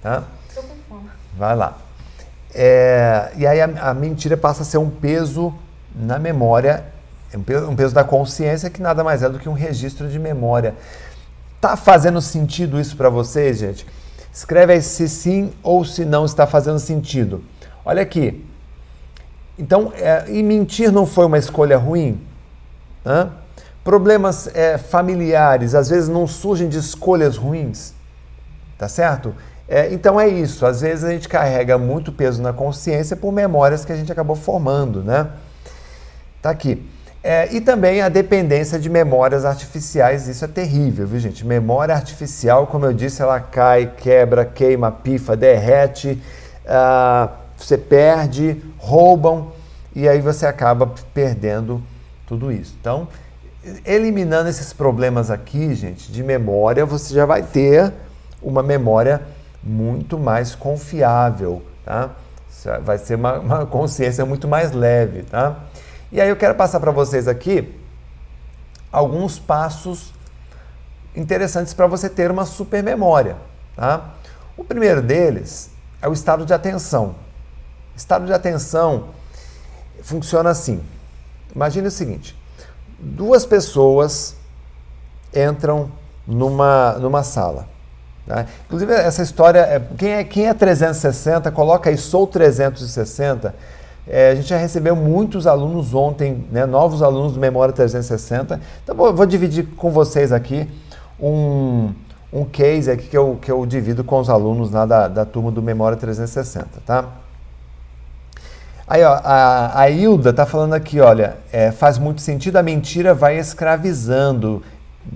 tá? 0.00 0.24
Tô 0.54 0.62
com 0.62 0.74
fome. 0.88 1.10
Vai 1.36 1.54
lá. 1.54 1.85
É, 2.58 3.32
e 3.36 3.46
aí 3.46 3.60
a, 3.60 3.90
a, 3.90 3.92
mentira 3.92 4.34
passa 4.34 4.62
a 4.62 4.64
ser 4.64 4.78
um 4.78 4.88
peso 4.88 5.52
na 5.94 6.18
memória, 6.18 6.84
um 7.34 7.42
peso, 7.42 7.68
um 7.68 7.76
peso 7.76 7.94
da 7.94 8.02
consciência 8.02 8.70
que 8.70 8.80
nada 8.80 9.04
mais 9.04 9.22
é 9.22 9.28
do 9.28 9.38
que 9.38 9.46
um 9.46 9.52
registro 9.52 10.08
de 10.08 10.18
memória. 10.18 10.74
Tá 11.60 11.76
fazendo 11.76 12.18
sentido 12.22 12.80
isso 12.80 12.96
para 12.96 13.10
vocês, 13.10 13.58
gente? 13.58 13.86
Escreve 14.32 14.72
aí 14.72 14.80
se 14.80 15.06
sim 15.06 15.52
ou 15.62 15.84
se 15.84 16.06
não 16.06 16.24
está 16.24 16.46
fazendo 16.46 16.78
sentido. 16.78 17.44
Olha 17.84 18.00
aqui. 18.00 18.42
Então, 19.58 19.92
é, 19.94 20.24
e 20.26 20.42
mentir 20.42 20.90
não 20.90 21.04
foi 21.04 21.26
uma 21.26 21.36
escolha 21.36 21.76
ruim? 21.76 22.18
Hã? 23.04 23.32
Problemas 23.84 24.48
é, 24.54 24.78
familiares 24.78 25.74
às 25.74 25.90
vezes 25.90 26.08
não 26.08 26.26
surgem 26.26 26.70
de 26.70 26.78
escolhas 26.78 27.36
ruins, 27.36 27.92
tá 28.78 28.88
certo? 28.88 29.34
É, 29.68 29.92
então 29.92 30.20
é 30.20 30.28
isso, 30.28 30.64
às 30.64 30.80
vezes 30.80 31.02
a 31.02 31.10
gente 31.10 31.28
carrega 31.28 31.76
muito 31.76 32.12
peso 32.12 32.40
na 32.40 32.52
consciência 32.52 33.16
por 33.16 33.32
memórias 33.32 33.84
que 33.84 33.92
a 33.92 33.96
gente 33.96 34.12
acabou 34.12 34.36
formando, 34.36 35.02
né? 35.02 35.28
Tá 36.40 36.50
aqui. 36.50 36.88
É, 37.22 37.52
e 37.52 37.60
também 37.60 38.00
a 38.00 38.08
dependência 38.08 38.78
de 38.78 38.88
memórias 38.88 39.44
artificiais, 39.44 40.28
isso 40.28 40.44
é 40.44 40.48
terrível, 40.48 41.08
viu 41.08 41.18
gente? 41.18 41.44
Memória 41.44 41.92
artificial, 41.92 42.68
como 42.68 42.86
eu 42.86 42.92
disse, 42.92 43.20
ela 43.20 43.40
cai, 43.40 43.92
quebra, 43.96 44.44
queima, 44.44 44.92
pifa, 44.92 45.36
derrete, 45.36 46.22
uh, 46.64 47.28
você 47.58 47.76
perde, 47.76 48.62
roubam 48.78 49.50
e 49.92 50.08
aí 50.08 50.20
você 50.20 50.46
acaba 50.46 50.92
perdendo 51.12 51.82
tudo 52.28 52.52
isso. 52.52 52.76
Então, 52.80 53.08
eliminando 53.84 54.48
esses 54.48 54.72
problemas 54.72 55.28
aqui, 55.28 55.74
gente, 55.74 56.12
de 56.12 56.22
memória, 56.22 56.86
você 56.86 57.12
já 57.12 57.26
vai 57.26 57.42
ter 57.42 57.92
uma 58.40 58.62
memória 58.62 59.20
muito 59.66 60.16
mais 60.16 60.54
confiável, 60.54 61.60
tá? 61.84 62.10
Vai 62.82 62.98
ser 62.98 63.16
uma, 63.16 63.38
uma 63.38 63.66
consciência 63.66 64.24
muito 64.24 64.46
mais 64.46 64.70
leve, 64.70 65.24
tá? 65.24 65.56
E 66.12 66.20
aí 66.20 66.28
eu 66.28 66.36
quero 66.36 66.54
passar 66.54 66.78
para 66.78 66.92
vocês 66.92 67.26
aqui 67.26 67.74
alguns 68.92 69.38
passos 69.38 70.14
interessantes 71.14 71.74
para 71.74 71.86
você 71.88 72.08
ter 72.08 72.30
uma 72.30 72.46
super 72.46 72.82
memória, 72.82 73.36
tá? 73.74 74.14
O 74.56 74.62
primeiro 74.62 75.02
deles 75.02 75.70
é 76.00 76.08
o 76.08 76.12
estado 76.12 76.46
de 76.46 76.54
atenção. 76.54 77.16
Estado 77.96 78.26
de 78.26 78.32
atenção 78.32 79.08
funciona 80.02 80.50
assim. 80.50 80.80
Imagine 81.54 81.88
o 81.88 81.90
seguinte: 81.90 82.38
duas 82.98 83.44
pessoas 83.44 84.36
entram 85.34 85.90
numa, 86.26 86.92
numa 86.92 87.24
sala. 87.24 87.75
Né? 88.26 88.46
Inclusive, 88.66 88.92
essa 88.92 89.22
história, 89.22 89.60
é, 89.60 89.80
quem, 89.96 90.12
é, 90.12 90.24
quem 90.24 90.46
é 90.48 90.54
360, 90.54 91.50
coloca 91.52 91.88
aí, 91.88 91.96
sou 91.96 92.26
360. 92.26 93.54
É, 94.08 94.30
a 94.30 94.34
gente 94.34 94.48
já 94.48 94.56
recebeu 94.56 94.96
muitos 94.96 95.46
alunos 95.46 95.94
ontem, 95.94 96.46
né, 96.50 96.66
novos 96.66 97.02
alunos 97.02 97.34
do 97.34 97.40
Memória 97.40 97.72
360. 97.72 98.60
Então, 98.82 98.94
vou, 98.94 99.14
vou 99.14 99.26
dividir 99.26 99.66
com 99.76 99.90
vocês 99.90 100.32
aqui 100.32 100.68
um, 101.20 101.92
um 102.32 102.44
case 102.44 102.90
aqui 102.90 103.08
que 103.08 103.16
eu, 103.16 103.38
que 103.40 103.50
eu 103.50 103.64
divido 103.64 104.04
com 104.04 104.18
os 104.18 104.28
alunos 104.28 104.70
lá 104.70 104.86
da, 104.86 105.08
da 105.08 105.24
turma 105.24 105.50
do 105.50 105.62
Memória 105.62 105.96
360, 105.96 106.68
tá? 106.84 107.04
Aí, 108.88 109.02
ó, 109.02 109.18
a, 109.24 109.80
a 109.80 109.90
Hilda 109.90 110.32
tá 110.32 110.46
falando 110.46 110.74
aqui, 110.74 111.00
olha, 111.00 111.38
é, 111.52 111.72
faz 111.72 111.98
muito 111.98 112.20
sentido, 112.20 112.56
a 112.56 112.62
mentira 112.62 113.12
vai 113.12 113.36
escravizando. 113.36 114.62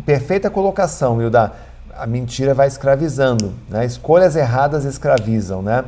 Perfeita 0.05 0.51
colocação, 0.51 1.23
Hilda 1.23 1.53
a 1.96 2.07
mentira 2.07 2.55
vai 2.55 2.68
escravizando, 2.68 3.53
né? 3.68 3.85
Escolhas 3.85 4.37
erradas 4.37 4.85
escravizam, 4.85 5.62
né? 5.62 5.85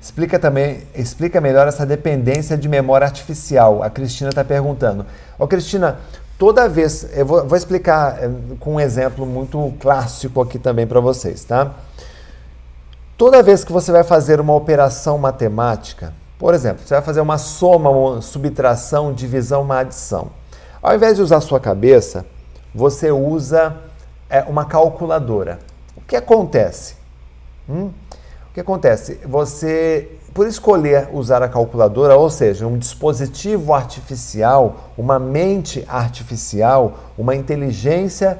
Explica 0.00 0.38
também, 0.38 0.82
explica 0.94 1.40
melhor 1.40 1.68
essa 1.68 1.84
dependência 1.84 2.56
de 2.56 2.68
memória 2.68 3.06
artificial. 3.06 3.82
A 3.82 3.90
Cristina 3.90 4.30
está 4.30 4.42
perguntando. 4.42 5.04
Ô 5.38 5.46
Cristina, 5.46 5.98
toda 6.38 6.68
vez, 6.68 7.06
eu 7.12 7.26
vou, 7.26 7.46
vou 7.46 7.56
explicar 7.56 8.22
é, 8.22 8.30
com 8.58 8.76
um 8.76 8.80
exemplo 8.80 9.26
muito 9.26 9.74
clássico 9.78 10.40
aqui 10.40 10.58
também 10.58 10.86
para 10.86 11.00
vocês, 11.00 11.44
tá? 11.44 11.72
Toda 13.18 13.42
vez 13.42 13.62
que 13.62 13.72
você 13.72 13.92
vai 13.92 14.02
fazer 14.02 14.40
uma 14.40 14.54
operação 14.54 15.18
matemática, 15.18 16.14
por 16.38 16.54
exemplo, 16.54 16.82
você 16.82 16.94
vai 16.94 17.02
fazer 17.02 17.20
uma 17.20 17.36
soma, 17.36 17.90
uma 17.90 18.22
subtração, 18.22 19.12
divisão, 19.12 19.60
uma 19.60 19.80
adição. 19.80 20.30
Ao 20.82 20.94
invés 20.94 21.16
de 21.16 21.22
usar 21.22 21.42
sua 21.42 21.60
cabeça, 21.60 22.24
você 22.74 23.10
usa 23.10 23.76
é 24.30 24.42
uma 24.42 24.64
calculadora. 24.64 25.58
O 25.96 26.00
que 26.00 26.16
acontece? 26.16 26.94
Hum? 27.68 27.90
O 28.50 28.54
que 28.54 28.60
acontece? 28.60 29.20
Você, 29.26 30.08
por 30.32 30.46
escolher 30.46 31.08
usar 31.12 31.42
a 31.42 31.48
calculadora, 31.48 32.16
ou 32.16 32.30
seja, 32.30 32.66
um 32.66 32.78
dispositivo 32.78 33.74
artificial, 33.74 34.90
uma 34.96 35.18
mente 35.18 35.84
artificial, 35.88 36.98
uma 37.18 37.34
inteligência 37.34 38.38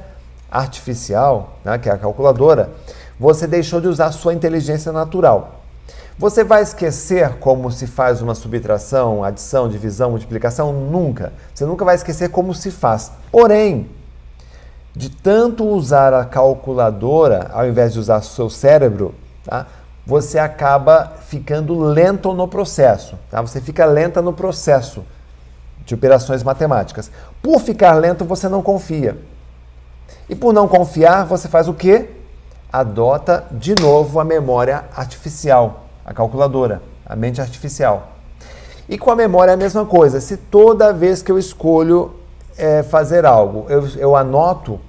artificial, 0.49 1.57
né, 1.63 1.77
que 1.77 1.87
é 1.87 1.93
a 1.93 1.97
calculadora, 1.97 2.71
você 3.19 3.47
deixou 3.47 3.79
de 3.79 3.87
usar 3.87 4.11
sua 4.11 4.33
inteligência 4.33 4.91
natural. 4.91 5.61
Você 6.17 6.43
vai 6.43 6.61
esquecer 6.61 7.39
como 7.39 7.71
se 7.71 7.87
faz 7.87 8.21
uma 8.21 8.35
subtração, 8.35 9.23
adição, 9.23 9.69
divisão, 9.69 10.11
multiplicação? 10.11 10.73
Nunca. 10.73 11.31
Você 11.53 11.65
nunca 11.65 11.85
vai 11.85 11.95
esquecer 11.95 12.29
como 12.29 12.53
se 12.53 12.69
faz. 12.69 13.11
Porém, 13.31 13.89
de 14.95 15.09
tanto 15.09 15.65
usar 15.65 16.13
a 16.13 16.25
calculadora 16.25 17.49
ao 17.53 17.67
invés 17.67 17.93
de 17.93 17.99
usar 17.99 18.17
o 18.17 18.23
seu 18.23 18.49
cérebro, 18.49 19.15
tá? 19.43 19.65
você 20.05 20.37
acaba 20.37 21.13
ficando 21.27 21.79
lento 21.79 22.33
no 22.33 22.47
processo. 22.47 23.17
Tá? 23.29 23.41
Você 23.41 23.61
fica 23.61 23.85
lenta 23.85 24.21
no 24.21 24.33
processo 24.33 25.03
de 25.85 25.93
operações 25.93 26.43
matemáticas. 26.43 27.09
Por 27.41 27.59
ficar 27.59 27.93
lento, 27.93 28.25
você 28.25 28.49
não 28.49 28.61
confia. 28.61 29.17
E 30.29 30.35
por 30.35 30.53
não 30.53 30.67
confiar, 30.67 31.25
você 31.25 31.47
faz 31.47 31.67
o 31.67 31.73
quê? 31.73 32.09
Adota 32.71 33.45
de 33.51 33.75
novo 33.79 34.19
a 34.19 34.23
memória 34.23 34.85
artificial, 34.95 35.85
a 36.05 36.13
calculadora, 36.13 36.81
a 37.05 37.15
mente 37.15 37.41
artificial. 37.41 38.09
E 38.87 38.97
com 38.97 39.11
a 39.11 39.15
memória 39.15 39.51
é 39.51 39.53
a 39.53 39.57
mesma 39.57 39.85
coisa. 39.85 40.19
Se 40.19 40.35
toda 40.35 40.93
vez 40.93 41.21
que 41.21 41.31
eu 41.31 41.39
escolho 41.39 42.13
é, 42.57 42.83
fazer 42.83 43.25
algo, 43.25 43.65
eu, 43.69 43.87
eu 43.97 44.15
anoto, 44.15 44.79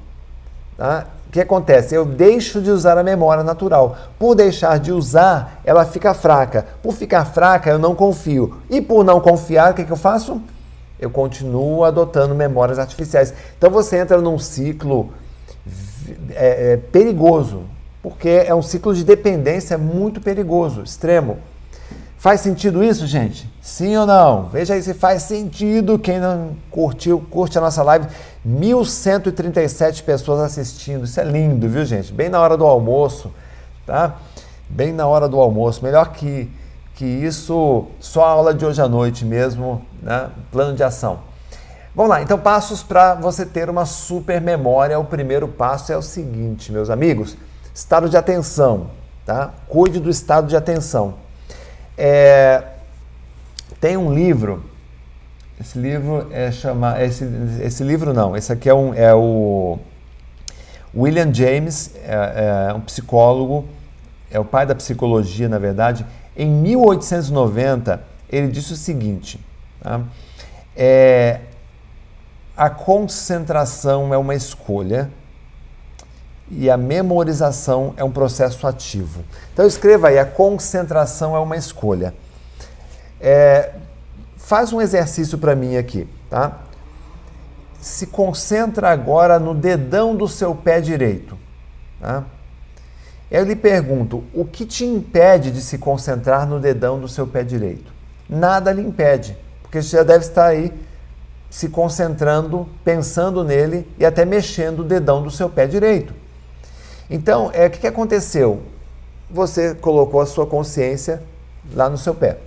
tá? 0.77 1.07
o 1.29 1.33
que 1.33 1.41
acontece? 1.41 1.95
Eu 1.95 2.05
deixo 2.05 2.61
de 2.61 2.71
usar 2.71 2.99
a 2.99 3.03
memória 3.03 3.43
natural. 3.43 3.97
Por 4.19 4.35
deixar 4.35 4.79
de 4.79 4.93
usar, 4.93 5.61
ela 5.65 5.87
fica 5.87 6.13
fraca. 6.13 6.67
Por 6.83 6.93
ficar 6.93 7.25
fraca, 7.25 7.71
eu 7.71 7.79
não 7.79 7.95
confio. 7.95 8.59
E 8.69 8.83
por 8.83 9.03
não 9.03 9.19
confiar, 9.19 9.73
o 9.73 9.75
que, 9.75 9.85
que 9.85 9.91
eu 9.91 9.97
faço? 9.97 10.43
Eu 11.01 11.11
continuo 11.11 11.85
adotando 11.85 12.35
memórias 12.35 12.79
artificiais. 12.79 13.33
Então 13.57 13.71
você 13.71 13.97
entra 13.97 14.21
num 14.21 14.39
ciclo 14.39 15.11
é, 16.31 16.73
é, 16.73 16.77
perigoso, 16.77 17.63
porque 18.03 18.29
é 18.29 18.55
um 18.55 18.63
ciclo 18.63 18.95
de 18.95 19.03
dependência 19.03 19.79
muito 19.79 20.21
perigoso, 20.21 20.83
extremo. 20.83 21.39
Faz 22.19 22.41
sentido 22.41 22.85
isso, 22.85 23.07
gente? 23.07 23.52
Sim 23.63 23.97
ou 23.97 24.05
não? 24.05 24.47
Veja 24.47 24.75
aí 24.75 24.83
se 24.83 24.93
faz 24.93 25.23
sentido. 25.23 25.97
Quem 25.97 26.19
não 26.19 26.57
curtiu, 26.69 27.25
curte 27.31 27.57
a 27.57 27.61
nossa 27.61 27.81
live. 27.85 28.09
1.137 28.45 30.03
pessoas 30.03 30.41
assistindo. 30.41 31.05
Isso 31.05 31.21
é 31.21 31.25
lindo, 31.25 31.69
viu, 31.69 31.85
gente? 31.85 32.13
Bem 32.13 32.29
na 32.29 32.41
hora 32.41 32.57
do 32.57 32.67
almoço, 32.67 33.33
tá? 33.87 34.17
Bem 34.69 34.93
na 34.93 35.07
hora 35.07 35.29
do 35.29 35.41
almoço. 35.41 35.85
Melhor 35.85 36.11
que, 36.11 36.51
que 36.97 37.05
isso, 37.05 37.87
só 38.01 38.25
a 38.25 38.31
aula 38.31 38.53
de 38.53 38.67
hoje 38.67 38.83
à 38.83 38.89
noite 38.89 39.25
mesmo, 39.25 39.81
né? 40.03 40.29
Plano 40.51 40.75
de 40.75 40.83
ação. 40.83 41.21
Vamos 41.95 42.11
lá, 42.11 42.21
então 42.21 42.39
passos 42.39 42.83
para 42.83 43.15
você 43.15 43.47
ter 43.47 43.71
uma 43.71 43.87
super 43.87 44.41
memória. 44.41 44.99
O 44.99 45.05
primeiro 45.05 45.47
passo 45.47 45.93
é 45.93 45.97
o 45.97 46.03
seguinte, 46.03 46.73
meus 46.73 46.91
amigos: 46.91 47.37
estado 47.73 48.09
de 48.09 48.17
atenção, 48.17 48.89
tá? 49.25 49.53
Cuide 49.69 50.01
do 50.01 50.11
estado 50.11 50.49
de 50.49 50.57
atenção. 50.57 51.15
É, 51.97 52.65
tem 53.83 53.97
um 53.97 54.15
livro, 54.15 54.63
esse 55.61 55.77
livro 55.77 56.29
é 56.31 56.53
chamado, 56.53 57.01
esse, 57.01 57.29
esse 57.61 57.83
livro 57.83 58.15
não, 58.15 58.37
esse 58.37 58.53
aqui 58.53 58.69
é, 58.69 58.75
um, 58.75 58.95
é 58.95 59.13
o 59.13 59.77
William 60.95 61.35
James, 61.35 61.91
é, 61.97 62.69
é 62.69 62.75
um 62.75 62.81
psicólogo, 62.81 63.67
é 64.31 64.39
o 64.39 64.45
pai 64.45 64.67
da 64.67 64.75
psicologia, 64.77 65.49
na 65.49 65.59
verdade. 65.59 66.07
Em 66.37 66.49
1890, 66.49 68.01
ele 68.31 68.47
disse 68.47 68.73
o 68.73 68.77
seguinte: 68.77 69.45
tá? 69.83 70.01
é, 70.77 71.41
a 72.57 72.71
concentração 72.71 74.15
é 74.15 74.17
uma 74.17 74.37
escolha 74.37 75.11
e 76.49 76.71
a 76.71 76.77
memorização 76.77 77.95
é 77.97 78.05
um 78.05 78.13
processo 78.13 78.65
ativo. 78.65 79.25
Então 79.53 79.67
escreva 79.67 80.07
aí, 80.07 80.21
a 80.21 80.25
concentração 80.25 81.35
é 81.35 81.41
uma 81.41 81.57
escolha. 81.57 82.15
É, 83.23 83.71
faz 84.37 84.73
um 84.73 84.81
exercício 84.81 85.39
para 85.39 85.55
mim 85.55 85.77
aqui, 85.77 86.09
tá? 86.29 86.59
Se 87.81 88.09
concentra 88.09 88.91
agora 88.91 89.39
no 89.39 89.55
dedão 89.55 90.15
do 90.15 90.29
seu 90.29 90.55
pé 90.55 90.81
direito, 90.81 91.39
tá? 92.01 92.25
Eu 93.31 93.45
lhe 93.45 93.57
pergunto, 93.57 94.25
o 94.35 94.45
que 94.45 94.67
te 94.67 94.85
impede 94.85 95.51
de 95.51 95.63
se 95.63 95.79
concentrar 95.79 96.47
no 96.47 96.61
dedão 96.61 97.01
do 97.01 97.09
seu 97.09 97.27
pé 97.27 97.43
direito? 97.43 97.91
Nada 98.29 98.71
lhe 98.73 98.83
impede, 98.83 99.39
porque 99.63 99.81
você 99.81 99.97
já 99.97 100.03
deve 100.03 100.27
estar 100.27 100.47
aí 100.47 100.71
se 101.49 101.69
concentrando, 101.69 102.69
pensando 102.85 103.45
nele 103.45 103.87
e 103.99 104.05
até 104.05 104.25
mexendo 104.25 104.81
o 104.81 104.85
dedão 104.85 105.23
do 105.23 105.31
seu 105.31 105.49
pé 105.49 105.67
direito. 105.67 106.15
Então, 107.09 107.51
é 107.53 107.67
o 107.67 107.71
que, 107.71 107.87
aconteceu? 107.87 108.63
Você 109.31 109.75
colocou 109.75 110.21
a 110.21 110.27
sua 110.27 110.47
consciência 110.47 111.23
lá 111.75 111.91
no 111.91 111.99
seu 111.99 112.15
pé. 112.15 112.39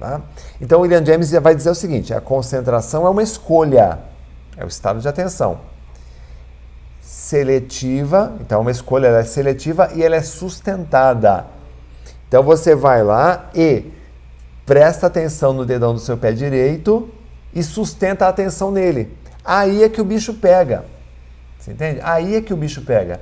Tá? 0.00 0.22
Então, 0.58 0.80
William 0.80 1.04
James 1.04 1.30
vai 1.30 1.54
dizer 1.54 1.68
o 1.68 1.74
seguinte: 1.74 2.14
a 2.14 2.22
concentração 2.22 3.06
é 3.06 3.10
uma 3.10 3.22
escolha, 3.22 3.98
é 4.56 4.64
o 4.64 4.66
estado 4.66 4.98
de 4.98 5.06
atenção. 5.06 5.60
Seletiva, 7.02 8.32
então, 8.40 8.62
uma 8.62 8.70
escolha 8.70 9.08
ela 9.08 9.18
é 9.18 9.24
seletiva 9.24 9.90
e 9.94 10.02
ela 10.02 10.16
é 10.16 10.22
sustentada. 10.22 11.44
Então, 12.26 12.42
você 12.42 12.74
vai 12.74 13.04
lá 13.04 13.50
e 13.54 13.92
presta 14.64 15.06
atenção 15.06 15.52
no 15.52 15.66
dedão 15.66 15.92
do 15.92 16.00
seu 16.00 16.16
pé 16.16 16.32
direito 16.32 17.10
e 17.52 17.62
sustenta 17.62 18.24
a 18.24 18.30
atenção 18.30 18.70
nele. 18.70 19.14
Aí 19.44 19.84
é 19.84 19.88
que 19.90 20.00
o 20.00 20.04
bicho 20.04 20.32
pega. 20.32 20.82
Você 21.58 21.72
entende? 21.72 22.00
Aí 22.02 22.36
é 22.36 22.40
que 22.40 22.54
o 22.54 22.56
bicho 22.56 22.80
pega. 22.86 23.20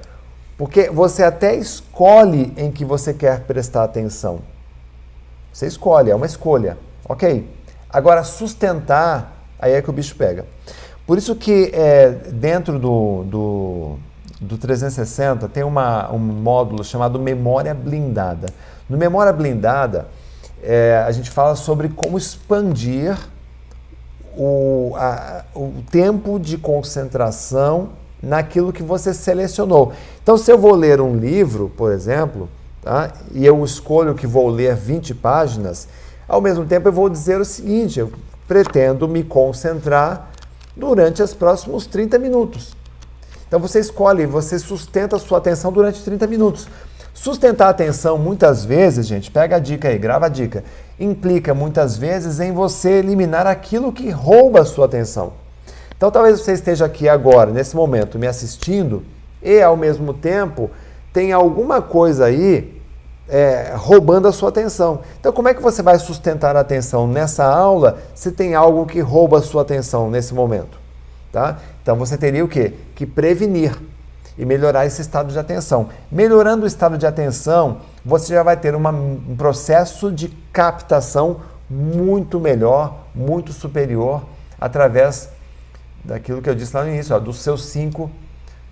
Porque 0.57 0.91
você 0.91 1.25
até 1.25 1.57
escolhe 1.57 2.53
em 2.57 2.71
que 2.71 2.85
você 2.85 3.12
quer 3.12 3.41
prestar 3.41 3.83
atenção. 3.83 4.43
Você 5.59 5.66
escolhe, 5.66 6.09
é 6.09 6.14
uma 6.14 6.25
escolha. 6.25 6.79
Ok. 7.09 7.44
Agora, 7.90 8.23
sustentar, 8.23 9.42
aí 9.59 9.73
é 9.73 9.83
que 9.83 9.90
o 9.90 9.92
bicho 9.92 10.14
pega. 10.14 10.47
Por 11.05 11.18
isso 11.18 11.35
que 11.35 11.73
é, 11.75 12.11
dentro 12.11 12.79
do, 12.79 13.25
do, 13.25 13.97
do 14.40 14.57
360 14.57 15.49
tem 15.49 15.64
uma, 15.64 16.12
um 16.12 16.18
módulo 16.18 16.85
chamado 16.85 17.18
Memória 17.18 17.75
Blindada. 17.75 18.47
No 18.88 18.97
Memória 18.97 19.33
Blindada, 19.33 20.07
é, 20.62 21.03
a 21.05 21.11
gente 21.11 21.29
fala 21.29 21.57
sobre 21.57 21.88
como 21.88 22.16
expandir 22.16 23.18
o, 24.37 24.92
a, 24.94 25.44
o 25.57 25.83
tempo 25.90 26.38
de 26.38 26.57
concentração 26.57 27.88
naquilo 28.23 28.73
que 28.73 28.85
você 28.85 29.12
selecionou. 29.12 29.92
Então, 30.23 30.38
se 30.38 30.53
eu 30.53 30.57
vou 30.57 30.77
ler 30.77 31.01
um 31.01 31.16
livro, 31.16 31.68
por 31.77 31.90
exemplo, 31.90 32.49
tá, 32.88 33.12
e 33.33 33.44
eu 33.44 33.62
escolho 33.62 34.14
que 34.14 34.27
vou 34.27 34.48
ler 34.48 34.74
20 34.74 35.14
páginas, 35.14 35.87
ao 36.27 36.40
mesmo 36.40 36.64
tempo 36.64 36.88
eu 36.88 36.92
vou 36.92 37.11
dizer 37.11 37.38
o 37.38 37.44
seguinte: 37.44 38.01
eu 38.01 38.11
pretendo 38.46 39.07
me 39.07 39.22
concentrar 39.22 40.31
durante 40.74 41.22
os 41.22 41.35
próximos 41.35 41.87
30 41.87 42.18
minutos. 42.18 42.74
Então 43.46 43.61
você 43.61 43.79
escolhe, 43.79 44.24
você 44.24 44.59
sustenta 44.59 45.16
a 45.16 45.18
sua 45.18 45.38
atenção 45.38 45.70
durante 45.70 46.03
30 46.03 46.27
minutos. 46.27 46.66
Sustentar 47.12 47.66
a 47.66 47.70
atenção, 47.70 48.16
muitas 48.16 48.64
vezes, 48.64 49.07
gente, 49.07 49.31
pega 49.31 49.57
a 49.57 49.59
dica 49.59 49.88
aí, 49.88 49.98
grava 49.98 50.27
a 50.27 50.29
dica, 50.29 50.62
implica 51.01 51.53
muitas 51.53 51.96
vezes 51.96 52.40
em 52.40 52.53
você 52.53 52.90
eliminar 52.90 53.46
aquilo 53.46 53.92
que 53.92 54.09
rouba 54.09 54.61
a 54.61 54.64
sua 54.64 54.87
atenção. 54.87 55.33
Então 55.96 56.11
talvez 56.11 56.40
você 56.40 56.53
esteja 56.53 56.87
aqui 56.87 57.09
agora, 57.09 57.51
nesse 57.51 57.74
momento, 57.74 58.18
me 58.18 58.27
assistindo 58.27 59.03
e 59.42 59.61
ao 59.61 59.77
mesmo 59.77 60.14
tempo 60.14 60.70
tem 61.12 61.33
alguma 61.33 61.83
coisa 61.83 62.27
aí 62.27 62.78
é, 63.29 63.75
roubando 63.77 64.27
a 64.27 64.33
sua 64.33 64.49
atenção. 64.49 65.01
Então, 65.21 65.33
como 65.33 65.49
é 65.49 65.55
que 65.55 65.62
você 65.62 65.83
vai 65.83 65.99
sustentar 65.99 66.57
a 66.57 66.61
atenção 66.61 67.07
nessa 67.07 67.45
aula 67.45 67.99
se 68.14 68.33
tem 68.33 68.55
algo 68.55 68.87
que 68.87 69.01
rouba 69.01 69.38
a 69.38 69.43
sua 69.43 69.62
atenção 69.62 70.11
nesse 70.11 70.33
momento? 70.35 70.79
Tá? 71.31 71.59
Então, 71.83 71.97
você 71.97 72.17
teria 72.17 72.45
o 72.45 72.49
quê? 72.49 72.75
Que 72.95 73.05
prevenir 73.05 73.79
e 74.38 74.45
melhorar 74.45 74.87
esse 74.87 75.03
estado 75.03 75.33
de 75.33 75.38
atenção. 75.38 75.88
Melhorando 76.11 76.64
o 76.64 76.67
estado 76.67 76.97
de 76.97 77.07
atenção, 77.07 77.79
você 78.05 78.33
já 78.33 78.43
vai 78.43 78.57
ter 78.57 78.75
uma, 78.75 78.91
um 78.91 79.37
processo 79.37 80.11
de 80.11 80.29
captação 80.53 81.41
muito 81.69 82.41
melhor, 82.41 83.07
muito 83.14 83.53
superior, 83.53 84.23
através 84.59 85.29
daquilo 86.03 86.41
que 86.41 86.49
eu 86.49 86.55
disse 86.55 86.75
lá 86.75 86.85
no 86.85 86.91
início, 86.91 87.14
ó, 87.14 87.19
dos 87.19 87.41
seus 87.41 87.67
cinco, 87.67 88.11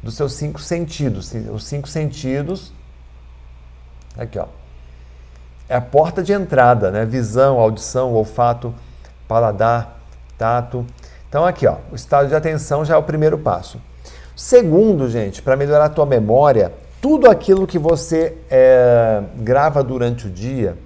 dos 0.03 0.14
seus 0.14 0.33
cinco 0.33 0.61
sentidos. 0.61 1.33
Os 1.53 1.64
cinco 1.64 1.88
sentidos, 1.88 2.73
aqui 4.18 4.38
ó, 4.38 4.46
é 5.68 5.76
a 5.76 5.81
porta 5.81 6.22
de 6.22 6.33
entrada, 6.33 6.90
né? 6.90 7.05
Visão, 7.05 7.59
audição, 7.59 8.12
olfato, 8.12 8.74
paladar, 9.26 9.98
tato. 10.38 10.87
Então 11.29 11.44
aqui 11.44 11.66
ó, 11.66 11.76
o 11.90 11.94
estado 11.94 12.29
de 12.29 12.35
atenção 12.35 12.85
já 12.85 12.94
é 12.94 12.98
o 12.98 13.02
primeiro 13.02 13.38
passo. 13.38 13.81
Segundo, 14.35 15.09
gente, 15.09 15.42
para 15.42 15.57
melhorar 15.57 15.87
a 15.87 15.88
tua 15.88 16.07
memória, 16.07 16.72
tudo 17.00 17.29
aquilo 17.29 17.66
que 17.66 17.79
você 17.79 18.37
é, 18.50 19.22
grava 19.37 19.83
durante 19.83 20.26
o 20.26 20.31
dia, 20.31 20.76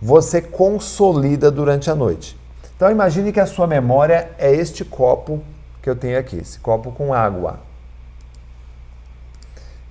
você 0.00 0.40
consolida 0.40 1.50
durante 1.50 1.90
a 1.90 1.94
noite. 1.94 2.38
Então 2.76 2.90
imagine 2.90 3.32
que 3.32 3.40
a 3.40 3.46
sua 3.46 3.66
memória 3.66 4.30
é 4.38 4.54
este 4.54 4.84
copo 4.84 5.42
que 5.82 5.90
eu 5.90 5.96
tenho 5.96 6.18
aqui, 6.18 6.38
esse 6.38 6.58
copo 6.58 6.92
com 6.92 7.12
água. 7.12 7.58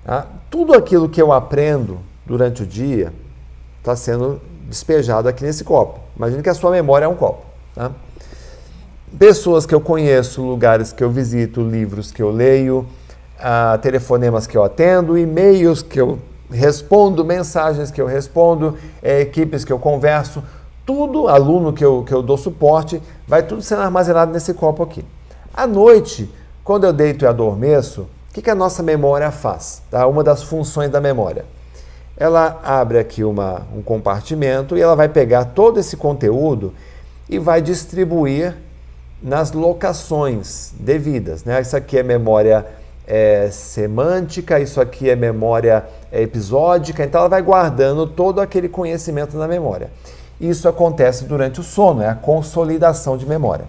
Tá? 0.03 0.25
Tudo 0.49 0.73
aquilo 0.73 1.07
que 1.07 1.21
eu 1.21 1.31
aprendo 1.31 1.99
durante 2.29 2.63
o 2.63 2.65
dia 2.65 3.11
está 3.79 3.95
sendo 3.95 4.39
despejado 4.69 5.27
aqui 5.27 5.43
nesse 5.43 5.65
copo. 5.65 5.99
Imagine 6.15 6.41
que 6.41 6.49
a 6.49 6.53
sua 6.53 6.71
memória 6.71 7.03
é 7.05 7.07
um 7.07 7.15
copo. 7.15 7.43
Tá? 7.75 7.91
pessoas 9.17 9.65
que 9.65 9.73
eu 9.73 9.81
conheço, 9.81 10.41
lugares 10.41 10.93
que 10.93 11.03
eu 11.03 11.09
visito, 11.09 11.61
livros 11.61 12.11
que 12.11 12.21
eu 12.21 12.29
leio, 12.29 12.85
uh, 13.39 13.77
telefonemas 13.79 14.45
que 14.45 14.55
eu 14.55 14.63
atendo, 14.63 15.17
e-mails 15.17 15.81
que 15.81 15.99
eu 15.99 16.19
respondo, 16.51 17.25
mensagens 17.25 17.89
que 17.89 18.01
eu 18.01 18.05
respondo, 18.05 18.77
é, 19.01 19.21
equipes 19.21 19.65
que 19.65 19.73
eu 19.73 19.79
converso, 19.79 20.43
tudo, 20.85 21.27
aluno 21.27 21.73
que 21.73 21.83
eu, 21.83 22.03
que 22.03 22.13
eu 22.13 22.21
dou 22.21 22.37
suporte, 22.37 23.01
vai 23.27 23.43
tudo 23.43 23.61
sendo 23.61 23.81
armazenado 23.81 24.31
nesse 24.31 24.53
copo 24.53 24.83
aqui. 24.83 25.03
À 25.53 25.65
noite, 25.65 26.31
quando 26.63 26.83
eu 26.83 26.93
deito 26.93 27.25
e 27.25 27.27
adormeço, 27.27 28.01
o 28.29 28.33
que, 28.33 28.41
que 28.41 28.49
a 28.49 28.55
nossa 28.55 28.83
memória 28.83 29.31
faz? 29.31 29.81
Tá? 29.89 30.05
Uma 30.05 30.23
das 30.23 30.43
funções 30.43 30.89
da 30.89 31.01
memória. 31.01 31.45
Ela 32.19 32.59
abre 32.63 32.99
aqui 32.99 33.23
uma, 33.23 33.61
um 33.73 33.81
compartimento 33.81 34.77
e 34.77 34.81
ela 34.81 34.95
vai 34.95 35.07
pegar 35.07 35.45
todo 35.45 35.79
esse 35.79 35.95
conteúdo 35.95 36.73
e 37.29 37.39
vai 37.39 37.61
distribuir 37.61 38.55
nas 39.23 39.53
locações 39.53 40.73
devidas. 40.79 41.43
Né? 41.43 41.61
Isso 41.61 41.75
aqui 41.75 41.97
é 41.97 42.03
memória 42.03 42.65
é, 43.09 43.49
semântica, 43.51 44.59
isso 44.59 44.79
aqui 44.79 45.09
é 45.09 45.15
memória 45.15 45.83
é, 46.11 46.21
episódica, 46.21 47.03
então 47.03 47.21
ela 47.21 47.29
vai 47.29 47.41
guardando 47.41 48.05
todo 48.05 48.39
aquele 48.39 48.69
conhecimento 48.69 49.35
na 49.35 49.47
memória. 49.47 49.89
Isso 50.39 50.69
acontece 50.69 51.25
durante 51.25 51.59
o 51.59 51.63
sono, 51.63 52.03
é 52.03 52.07
a 52.07 52.15
consolidação 52.15 53.17
de 53.17 53.25
memória. 53.25 53.65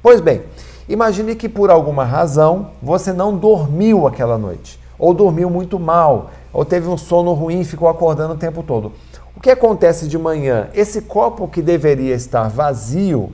Pois 0.00 0.20
bem, 0.20 0.42
imagine 0.88 1.34
que 1.34 1.48
por 1.48 1.68
alguma 1.68 2.04
razão 2.04 2.70
você 2.80 3.12
não 3.12 3.36
dormiu 3.36 4.06
aquela 4.06 4.38
noite, 4.38 4.78
ou 4.98 5.12
dormiu 5.12 5.50
muito 5.50 5.80
mal, 5.80 6.30
ou 6.56 6.64
teve 6.64 6.88
um 6.88 6.96
sono 6.96 7.34
ruim 7.34 7.60
e 7.60 7.64
ficou 7.66 7.86
acordando 7.86 8.32
o 8.32 8.36
tempo 8.38 8.62
todo. 8.62 8.90
O 9.36 9.40
que 9.40 9.50
acontece 9.50 10.08
de 10.08 10.16
manhã? 10.16 10.68
Esse 10.72 11.02
copo 11.02 11.46
que 11.46 11.60
deveria 11.60 12.14
estar 12.14 12.48
vazio, 12.48 13.30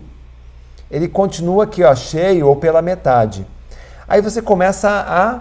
ele 0.91 1.07
continua 1.07 1.63
aqui, 1.63 1.85
ó, 1.85 1.95
cheio 1.95 2.49
ou 2.49 2.57
pela 2.57 2.83
metade. 2.83 3.47
Aí 4.09 4.21
você 4.21 4.43
começa 4.43 4.89
a 4.91 5.39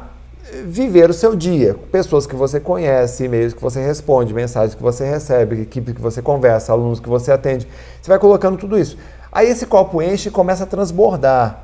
viver 0.64 1.10
o 1.10 1.14
seu 1.14 1.36
dia. 1.36 1.76
Pessoas 1.92 2.28
que 2.28 2.36
você 2.36 2.60
conhece, 2.60 3.24
e-mails 3.24 3.56
que 3.56 3.62
você 3.62 3.84
responde, 3.84 4.32
mensagens 4.32 4.76
que 4.76 4.84
você 4.84 5.04
recebe, 5.04 5.64
equipe 5.64 5.92
que 5.92 6.02
você 6.02 6.22
conversa, 6.22 6.72
alunos 6.72 7.00
que 7.00 7.10
você 7.10 7.32
atende. 7.32 7.68
Você 8.00 8.10
vai 8.10 8.20
colocando 8.20 8.60
tudo 8.60 8.78
isso. 8.78 8.96
Aí 9.32 9.48
esse 9.48 9.66
copo 9.66 10.04
enche 10.04 10.30
e 10.30 10.32
começa 10.32 10.66
a 10.66 10.68
transbordar. 10.68 11.64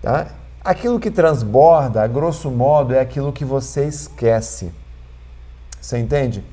Tá? 0.00 0.28
Aquilo 0.64 0.98
que 0.98 1.10
transborda, 1.10 2.02
a 2.02 2.06
grosso 2.06 2.50
modo, 2.50 2.94
é 2.94 3.00
aquilo 3.00 3.30
que 3.30 3.44
você 3.44 3.84
esquece. 3.84 4.79
Você 5.80 5.98
entende? 5.98 6.44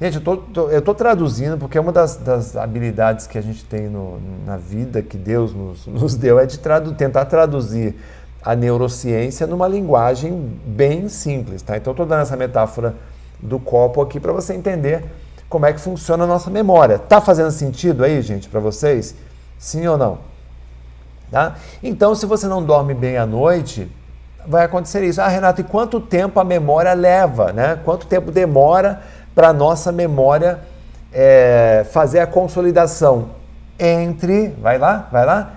Gente, 0.00 0.22
eu 0.24 0.78
estou 0.78 0.94
traduzindo 0.94 1.58
porque 1.58 1.78
uma 1.78 1.92
das, 1.92 2.16
das, 2.16 2.56
habilidades 2.56 3.26
que 3.26 3.36
a 3.36 3.42
gente 3.42 3.62
tem 3.64 3.86
no, 3.86 4.18
na 4.46 4.56
vida, 4.56 5.02
que 5.02 5.18
Deus 5.18 5.52
nos, 5.52 5.84
nos 5.88 6.14
deu, 6.14 6.38
é 6.38 6.46
de 6.46 6.58
tradu 6.58 6.92
tentar 6.94 7.26
traduzir 7.26 7.94
a 8.42 8.56
neurociência 8.56 9.46
numa 9.46 9.68
linguagem 9.68 10.58
bem 10.64 11.08
simples, 11.08 11.60
tá? 11.60 11.76
Então, 11.76 11.90
estou 11.90 12.06
dando 12.06 12.22
essa 12.22 12.36
metáfora 12.36 12.94
do 13.38 13.58
copo 13.58 14.00
aqui 14.00 14.18
para 14.18 14.32
você 14.32 14.54
entender 14.54 15.04
como 15.50 15.66
é 15.66 15.72
que 15.72 15.80
funciona 15.80 16.24
a 16.24 16.26
nossa 16.26 16.48
memória. 16.48 16.98
Tá 16.98 17.20
fazendo 17.20 17.50
sentido 17.50 18.02
aí, 18.02 18.22
gente, 18.22 18.48
para 18.48 18.60
vocês? 18.60 19.14
Sim 19.58 19.86
ou 19.86 19.98
não? 19.98 20.18
Tá? 21.30 21.56
Então, 21.82 22.14
se 22.14 22.24
você 22.24 22.46
não 22.46 22.64
dorme 22.64 22.94
bem 22.94 23.18
à 23.18 23.26
noite, 23.26 23.90
vai 24.46 24.64
acontecer 24.64 25.04
isso. 25.04 25.20
Ah, 25.20 25.28
Renato, 25.28 25.60
e 25.60 25.64
quanto 25.64 26.00
tempo 26.00 26.38
a 26.40 26.44
memória 26.44 26.92
leva, 26.92 27.52
né? 27.52 27.78
Quanto 27.84 28.06
tempo 28.06 28.30
demora 28.30 29.00
para 29.34 29.48
a 29.48 29.52
nossa 29.52 29.92
memória 29.92 30.58
é, 31.12 31.86
fazer 31.90 32.20
a 32.20 32.26
consolidação? 32.26 33.30
Entre, 33.78 34.48
vai 34.60 34.78
lá, 34.78 35.08
vai 35.10 35.24
lá, 35.24 35.54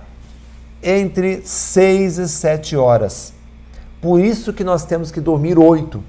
entre 0.81 1.41
6 1.45 2.17
e 2.19 2.27
7 2.27 2.75
horas. 2.77 3.33
Por 4.01 4.19
isso 4.19 4.53
que 4.53 4.63
nós 4.63 4.85
temos 4.85 5.11
que 5.11 5.21
dormir 5.21 5.57
8. 5.57 6.03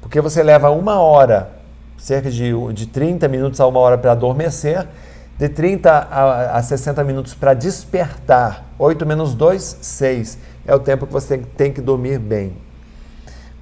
Porque 0.00 0.20
você 0.20 0.42
leva 0.42 0.70
uma 0.70 1.00
hora, 1.00 1.50
cerca 1.96 2.30
de, 2.30 2.52
de 2.72 2.86
30 2.86 3.28
minutos 3.28 3.60
a 3.60 3.66
uma 3.66 3.78
hora 3.80 3.98
para 3.98 4.12
adormecer, 4.12 4.86
de 5.38 5.48
30 5.48 5.90
a, 5.90 6.58
a 6.58 6.62
60 6.62 7.04
minutos 7.04 7.32
para 7.32 7.54
despertar. 7.54 8.64
8 8.78 9.06
menos 9.06 9.34
2, 9.34 9.78
6. 9.80 10.38
É 10.66 10.74
o 10.74 10.80
tempo 10.80 11.06
que 11.06 11.12
você 11.12 11.38
tem 11.38 11.72
que 11.72 11.80
dormir 11.80 12.18
bem. 12.18 12.56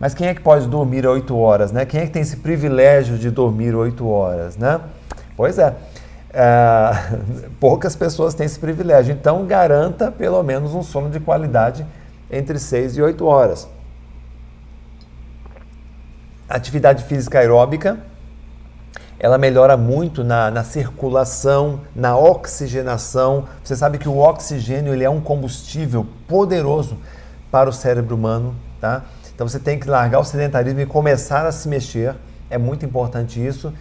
Mas 0.00 0.14
quem 0.14 0.28
é 0.28 0.34
que 0.34 0.40
pode 0.40 0.66
dormir 0.66 1.06
8 1.06 1.36
horas, 1.36 1.72
né? 1.72 1.84
Quem 1.84 2.00
é 2.00 2.06
que 2.06 2.12
tem 2.12 2.22
esse 2.22 2.38
privilégio 2.38 3.18
de 3.18 3.30
dormir 3.30 3.74
8 3.74 4.06
horas, 4.08 4.56
né? 4.56 4.80
Pois 5.36 5.58
é. 5.58 5.74
É, 6.32 6.90
poucas 7.60 7.94
pessoas 7.94 8.34
têm 8.34 8.46
esse 8.46 8.58
privilégio. 8.58 9.12
Então, 9.12 9.46
garanta 9.46 10.10
pelo 10.10 10.42
menos 10.42 10.74
um 10.74 10.82
sono 10.82 11.10
de 11.10 11.20
qualidade 11.20 11.86
entre 12.30 12.58
6 12.58 12.96
e 12.96 13.02
8 13.02 13.24
horas. 13.24 13.68
Atividade 16.48 17.04
física 17.04 17.38
aeróbica, 17.38 17.98
ela 19.18 19.38
melhora 19.38 19.76
muito 19.76 20.22
na, 20.22 20.50
na, 20.50 20.62
circulação, 20.62 21.80
na 21.94 22.16
oxigenação. 22.16 23.44
Você 23.64 23.74
sabe 23.74 23.98
que 23.98 24.08
o 24.08 24.18
oxigênio 24.18 24.92
ele 24.92 25.04
é 25.04 25.10
um 25.10 25.20
combustível 25.20 26.06
poderoso 26.28 26.98
para 27.50 27.70
o 27.70 27.72
cérebro 27.72 28.14
humano, 28.14 28.54
tá? 28.80 29.04
Então 29.34 29.48
você 29.48 29.58
tem 29.58 29.78
que 29.78 29.88
largar 29.88 30.18
o 30.18 30.24
sedentarismo 30.24 30.80
e 30.80 30.86
começar 30.86 31.46
a 31.46 31.52
se 31.52 31.68
mexer. 31.68 32.14
É 32.50 32.58
muito 32.58 32.84
importante 32.84 33.44
isso. 33.44 33.72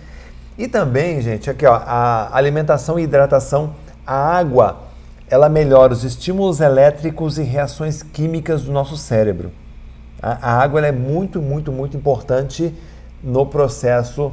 E 0.57 0.67
também, 0.67 1.21
gente, 1.21 1.49
aqui 1.49 1.65
ó, 1.65 1.75
a 1.75 2.29
alimentação 2.35 2.97
e 2.97 3.03
hidratação, 3.03 3.75
a 4.07 4.15
água, 4.15 4.83
ela 5.29 5.49
melhora 5.49 5.91
os 5.91 6.05
estímulos 6.05 6.61
elétricos 6.61 7.37
e 7.37 7.43
reações 7.43 8.01
químicas 8.01 8.63
do 8.63 8.71
nosso 8.71 8.95
cérebro. 8.95 9.51
A, 10.21 10.51
a 10.51 10.61
água 10.61 10.85
é 10.85 10.93
muito, 10.93 11.41
muito, 11.41 11.73
muito 11.73 11.97
importante 11.97 12.73
no 13.21 13.45
processo 13.45 14.31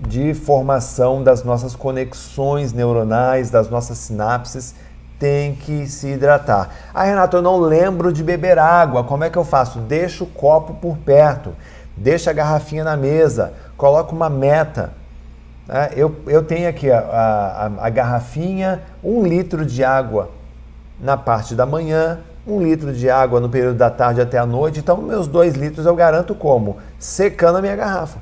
de 0.00 0.34
formação 0.34 1.22
das 1.22 1.42
nossas 1.42 1.74
conexões 1.74 2.72
neuronais, 2.72 3.50
das 3.50 3.68
nossas 3.68 3.98
sinapses. 3.98 4.74
Tem 5.18 5.54
que 5.54 5.86
se 5.88 6.08
hidratar. 6.08 6.70
Ah, 6.94 7.02
Renato, 7.02 7.36
eu 7.36 7.42
não 7.42 7.58
lembro 7.58 8.12
de 8.12 8.22
beber 8.22 8.58
água. 8.58 9.02
Como 9.02 9.24
é 9.24 9.30
que 9.30 9.36
eu 9.36 9.44
faço? 9.44 9.80
Deixa 9.80 10.22
o 10.22 10.28
copo 10.28 10.74
por 10.74 10.96
perto, 10.98 11.54
deixa 11.96 12.30
a 12.30 12.32
garrafinha 12.32 12.84
na 12.84 12.96
mesa, 12.96 13.52
coloca 13.76 14.14
uma 14.14 14.30
meta 14.30 14.92
né? 15.68 15.90
Eu, 15.94 16.16
eu 16.26 16.42
tenho 16.42 16.66
aqui 16.66 16.90
a, 16.90 16.98
a, 16.98 17.86
a 17.86 17.90
garrafinha, 17.90 18.82
um 19.04 19.22
litro 19.22 19.66
de 19.66 19.84
água 19.84 20.30
na 20.98 21.16
parte 21.16 21.54
da 21.54 21.66
manhã, 21.66 22.20
um 22.46 22.62
litro 22.62 22.92
de 22.94 23.10
água 23.10 23.38
no 23.38 23.50
período 23.50 23.76
da 23.76 23.90
tarde 23.90 24.22
até 24.22 24.38
a 24.38 24.46
noite. 24.46 24.80
Então, 24.80 24.96
meus 24.96 25.28
dois 25.28 25.54
litros 25.54 25.84
eu 25.84 25.94
garanto 25.94 26.34
como? 26.34 26.78
Secando 26.98 27.56
a 27.58 27.60
minha 27.60 27.76
garrafa. 27.76 28.18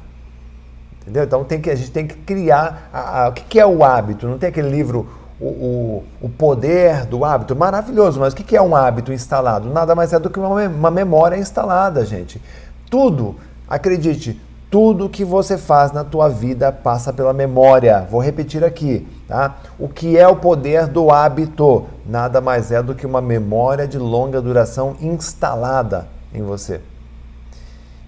Entendeu? 1.07 1.23
Então 1.23 1.45
tem 1.45 1.61
que, 1.61 1.71
a 1.71 1.75
gente 1.77 1.93
tem 1.93 2.05
que 2.05 2.17
criar 2.17 2.91
a, 2.93 3.23
a, 3.23 3.29
o 3.29 3.33
que, 3.33 3.45
que, 3.45 3.61
é 3.61 3.65
o 3.65 3.85
hábito. 3.85 4.27
Não 4.27 4.39
tem 4.39 4.49
aquele 4.49 4.69
livro, 4.69 5.09
o, 5.41 5.47
o, 5.47 6.05
o 6.23 6.29
poder 6.29 7.07
do 7.07 7.25
hábito, 7.25 7.55
maravilhoso, 7.55 8.19
mas 8.19 8.33
o 8.33 8.37
que, 8.37 8.43
que 8.43 8.57
é 8.57 8.61
um 8.61 8.75
hábito 8.75 9.13
instalado? 9.13 9.71
Nada 9.71 9.95
mais 9.95 10.13
é 10.13 10.19
do 10.19 10.29
que 10.29 10.41
uma, 10.41 10.49
uma 10.67 10.91
memória 10.91 11.37
instalada, 11.37 12.05
gente. 12.05 12.43
Tudo, 12.91 13.37
acredite, 13.69 14.41
tudo 14.69 15.09
que 15.09 15.25
você 15.25 15.57
faz 15.57 15.93
na 15.93 16.03
tua 16.03 16.29
vida 16.29 16.73
passa 16.73 17.13
pela 17.13 17.33
memória. 17.33 18.05
Vou 18.11 18.21
repetir 18.21 18.65
aqui, 18.65 19.07
tá? 19.29 19.59
O 19.79 19.89
que 19.89 20.19
é 20.19 20.27
o 20.27 20.35
poder 20.35 20.89
do 20.89 21.13
hábito? 21.13 21.87
Nada 22.05 22.41
mais 22.41 22.73
é 22.73 22.83
do 22.83 22.97
que 22.97 23.07
uma 23.07 23.21
memória 23.21 23.87
de 23.87 23.97
longa 23.97 24.41
duração 24.41 24.97
instalada 25.01 26.09
em 26.35 26.43
você. 26.43 26.81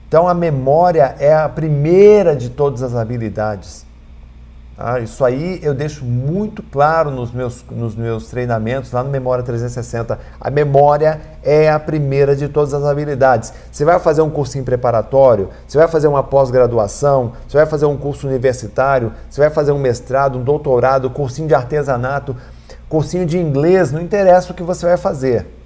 Então 0.08 0.26
a 0.26 0.32
memória 0.32 1.14
é 1.20 1.34
a 1.34 1.46
primeira 1.48 2.34
de 2.34 2.48
todas 2.48 2.82
as 2.82 2.94
habilidades. 2.94 3.86
Ah, 4.80 5.00
isso 5.00 5.24
aí 5.24 5.58
eu 5.60 5.74
deixo 5.74 6.04
muito 6.04 6.62
claro 6.62 7.10
nos 7.10 7.32
meus, 7.32 7.64
nos 7.68 7.96
meus 7.96 8.28
treinamentos, 8.28 8.92
lá 8.92 9.02
no 9.02 9.10
Memória 9.10 9.44
360. 9.44 10.18
A 10.40 10.50
memória 10.50 11.20
é 11.42 11.68
a 11.68 11.80
primeira 11.80 12.34
de 12.34 12.48
todas 12.48 12.72
as 12.72 12.84
habilidades. 12.84 13.52
Você 13.72 13.84
vai 13.84 13.98
fazer 13.98 14.22
um 14.22 14.30
cursinho 14.30 14.64
preparatório, 14.64 15.50
você 15.66 15.76
vai 15.76 15.88
fazer 15.88 16.06
uma 16.06 16.22
pós-graduação, 16.22 17.32
você 17.46 17.56
vai 17.56 17.66
fazer 17.66 17.86
um 17.86 17.96
curso 17.96 18.28
universitário, 18.28 19.12
você 19.28 19.40
vai 19.40 19.50
fazer 19.50 19.72
um 19.72 19.78
mestrado, 19.78 20.38
um 20.38 20.44
doutorado, 20.44 21.10
cursinho 21.10 21.48
de 21.48 21.56
artesanato, 21.56 22.36
cursinho 22.88 23.26
de 23.26 23.36
inglês, 23.36 23.90
não 23.90 24.00
interessa 24.00 24.52
o 24.52 24.54
que 24.54 24.62
você 24.62 24.86
vai 24.86 24.96
fazer. 24.96 25.57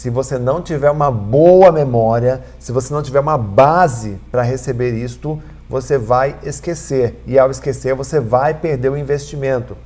Se 0.00 0.08
você 0.08 0.38
não 0.38 0.62
tiver 0.62 0.90
uma 0.90 1.10
boa 1.10 1.70
memória, 1.70 2.40
se 2.58 2.72
você 2.72 2.94
não 2.94 3.02
tiver 3.02 3.20
uma 3.20 3.36
base 3.36 4.18
para 4.32 4.40
receber 4.40 4.94
isto, 4.94 5.38
você 5.68 5.98
vai 5.98 6.38
esquecer. 6.42 7.22
E 7.26 7.38
ao 7.38 7.50
esquecer, 7.50 7.94
você 7.94 8.18
vai 8.18 8.54
perder 8.54 8.88
o 8.88 8.96
investimento. 8.96 9.76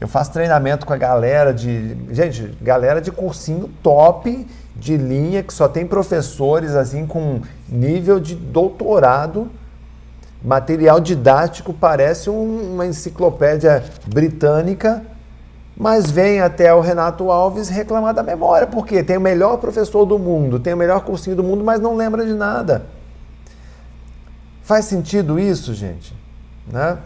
Eu 0.00 0.08
faço 0.08 0.32
treinamento 0.32 0.86
com 0.86 0.94
a 0.94 0.96
galera 0.96 1.52
de. 1.52 1.94
Gente, 2.10 2.56
galera 2.62 3.02
de 3.02 3.12
cursinho 3.12 3.68
top 3.82 4.46
de 4.74 4.96
linha, 4.96 5.42
que 5.42 5.52
só 5.52 5.68
tem 5.68 5.86
professores 5.86 6.74
assim 6.74 7.06
com 7.06 7.42
nível 7.68 8.18
de 8.18 8.34
doutorado. 8.34 9.50
Material 10.42 11.00
didático 11.00 11.74
parece 11.74 12.30
um, 12.30 12.72
uma 12.72 12.86
enciclopédia 12.86 13.84
britânica, 14.06 15.02
mas 15.80 16.10
vem 16.10 16.42
até 16.42 16.74
o 16.74 16.80
Renato 16.82 17.30
Alves 17.30 17.70
reclamar 17.70 18.12
da 18.12 18.22
memória, 18.22 18.66
porque 18.66 19.02
tem 19.02 19.16
o 19.16 19.20
melhor 19.20 19.56
professor 19.56 20.04
do 20.04 20.18
mundo, 20.18 20.60
tem 20.60 20.74
o 20.74 20.76
melhor 20.76 21.00
cursinho 21.00 21.34
do 21.34 21.42
mundo, 21.42 21.64
mas 21.64 21.80
não 21.80 21.96
lembra 21.96 22.26
de 22.26 22.34
nada. 22.34 22.84
Faz 24.62 24.84
sentido 24.84 25.40
isso, 25.40 25.72
gente? 25.72 26.14
Né? 26.70 26.98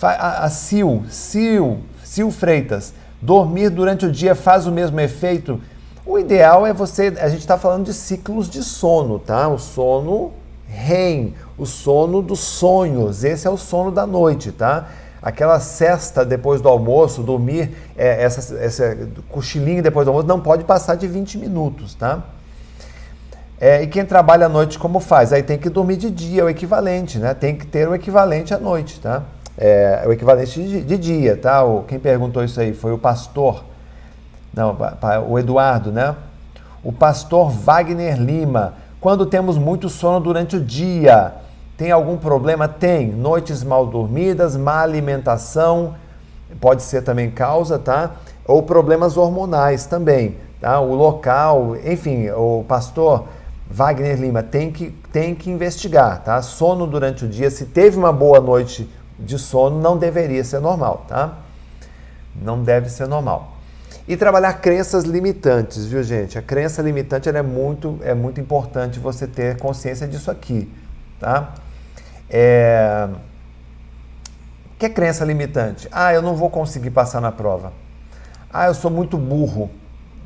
A, 0.00 0.44
a 0.44 0.48
Sil, 0.48 1.02
Sil, 1.10 1.82
Sil 2.06 2.30
Freitas, 2.30 2.94
dormir 3.20 3.68
durante 3.68 4.06
o 4.06 4.12
dia 4.12 4.36
faz 4.36 4.64
o 4.68 4.70
mesmo 4.70 5.00
efeito? 5.00 5.60
O 6.06 6.16
ideal 6.16 6.64
é 6.64 6.72
você, 6.72 7.14
a 7.18 7.28
gente 7.28 7.40
está 7.40 7.58
falando 7.58 7.86
de 7.86 7.94
ciclos 7.94 8.48
de 8.48 8.62
sono, 8.62 9.18
tá? 9.18 9.48
O 9.48 9.58
sono 9.58 10.30
REM, 10.68 11.34
o 11.58 11.66
sono 11.66 12.22
dos 12.22 12.38
sonhos, 12.38 13.24
esse 13.24 13.44
é 13.44 13.50
o 13.50 13.56
sono 13.56 13.90
da 13.90 14.06
noite, 14.06 14.52
tá? 14.52 14.88
Aquela 15.24 15.58
cesta 15.58 16.22
depois 16.22 16.60
do 16.60 16.68
almoço, 16.68 17.22
dormir, 17.22 17.74
é, 17.96 18.22
essa, 18.22 18.58
essa 18.58 18.94
cochilinho 19.30 19.82
depois 19.82 20.04
do 20.04 20.10
almoço, 20.10 20.28
não 20.28 20.38
pode 20.38 20.64
passar 20.64 20.96
de 20.96 21.08
20 21.08 21.38
minutos, 21.38 21.94
tá? 21.94 22.22
É, 23.58 23.82
e 23.82 23.86
quem 23.86 24.04
trabalha 24.04 24.44
à 24.44 24.48
noite, 24.50 24.78
como 24.78 25.00
faz? 25.00 25.32
Aí 25.32 25.42
tem 25.42 25.56
que 25.56 25.70
dormir 25.70 25.96
de 25.96 26.10
dia, 26.10 26.42
é 26.42 26.44
o 26.44 26.50
equivalente, 26.50 27.18
né? 27.18 27.32
Tem 27.32 27.56
que 27.56 27.66
ter 27.66 27.88
o 27.88 27.94
equivalente 27.94 28.52
à 28.52 28.58
noite, 28.58 29.00
tá? 29.00 29.22
É, 29.56 30.04
o 30.06 30.12
equivalente 30.12 30.62
de, 30.62 30.82
de, 30.82 30.98
dia, 30.98 31.38
tá? 31.38 31.64
O, 31.64 31.84
quem 31.84 31.98
perguntou 31.98 32.44
isso 32.44 32.60
aí 32.60 32.74
foi 32.74 32.92
o 32.92 32.98
pastor, 32.98 33.64
não, 34.52 34.76
o 35.26 35.38
Eduardo, 35.38 35.90
né? 35.90 36.14
O 36.82 36.92
pastor 36.92 37.50
Wagner 37.50 38.20
Lima. 38.20 38.74
Quando 39.00 39.24
temos 39.24 39.56
muito 39.56 39.88
sono 39.88 40.20
durante 40.20 40.56
o 40.56 40.60
dia, 40.60 41.32
Tem 41.76 41.90
algum 41.90 42.16
problema? 42.16 42.68
Tem. 42.68 43.08
Noites 43.08 43.64
mal 43.64 43.86
dormidas, 43.86 44.56
má 44.56 44.80
alimentação, 44.80 45.94
pode 46.60 46.82
ser 46.82 47.02
também 47.02 47.30
causa, 47.30 47.78
tá? 47.78 48.12
Ou 48.46 48.62
problemas 48.62 49.16
hormonais 49.16 49.86
também, 49.86 50.36
tá? 50.60 50.80
O 50.80 50.94
local, 50.94 51.76
enfim, 51.84 52.30
o 52.30 52.64
pastor 52.68 53.24
Wagner 53.68 54.20
Lima 54.20 54.42
tem 54.42 54.70
que, 54.70 54.90
tem 55.12 55.34
que 55.34 55.50
investigar, 55.50 56.22
tá? 56.22 56.40
Sono 56.42 56.86
durante 56.86 57.24
o 57.24 57.28
dia, 57.28 57.50
se 57.50 57.66
teve 57.66 57.96
uma 57.96 58.12
boa 58.12 58.40
noite 58.40 58.88
de 59.18 59.38
sono, 59.38 59.80
não 59.80 59.96
deveria 59.96 60.44
ser 60.44 60.60
normal, 60.60 61.04
tá? 61.08 61.38
Não 62.40 62.62
deve 62.62 62.88
ser 62.88 63.08
normal. 63.08 63.52
E 64.06 64.16
trabalhar 64.16 64.52
crenças 64.54 65.04
limitantes, 65.04 65.86
viu, 65.86 66.02
gente? 66.02 66.38
A 66.38 66.42
crença 66.42 66.82
limitante 66.82 67.28
é, 67.28 67.42
muito, 67.42 67.98
é 68.02 68.12
muito 68.12 68.40
importante 68.40 69.00
você 69.00 69.26
ter 69.26 69.56
consciência 69.56 70.06
disso 70.06 70.30
aqui, 70.30 70.70
tá? 71.18 71.54
É... 72.36 73.08
Que 74.76 74.86
é 74.86 74.88
crença 74.88 75.24
limitante? 75.24 75.88
Ah, 75.92 76.12
eu 76.12 76.20
não 76.20 76.34
vou 76.34 76.50
conseguir 76.50 76.90
passar 76.90 77.20
na 77.20 77.30
prova. 77.30 77.72
Ah, 78.52 78.66
eu 78.66 78.74
sou 78.74 78.90
muito 78.90 79.16
burro 79.16 79.70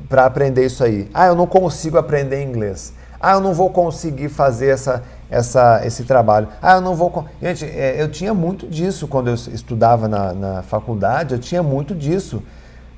para 0.09 0.25
aprender 0.25 0.65
isso 0.65 0.83
aí. 0.83 1.07
Ah, 1.13 1.27
eu 1.27 1.35
não 1.35 1.45
consigo 1.45 1.99
aprender 1.99 2.43
inglês. 2.43 2.93
Ah, 3.21 3.33
eu 3.33 3.41
não 3.41 3.53
vou 3.53 3.69
conseguir 3.69 4.27
fazer 4.27 4.69
essa, 4.69 5.03
essa, 5.29 5.85
esse 5.85 6.03
trabalho. 6.03 6.47
Ah, 6.59 6.77
eu 6.77 6.81
não 6.81 6.95
vou. 6.95 7.25
Gente, 7.39 7.63
é, 7.65 8.01
eu 8.01 8.09
tinha 8.09 8.33
muito 8.33 8.65
disso 8.65 9.07
quando 9.07 9.27
eu 9.27 9.35
estudava 9.35 10.07
na, 10.07 10.33
na 10.33 10.63
faculdade, 10.63 11.35
eu 11.35 11.39
tinha 11.39 11.61
muito 11.61 11.93
disso. 11.93 12.41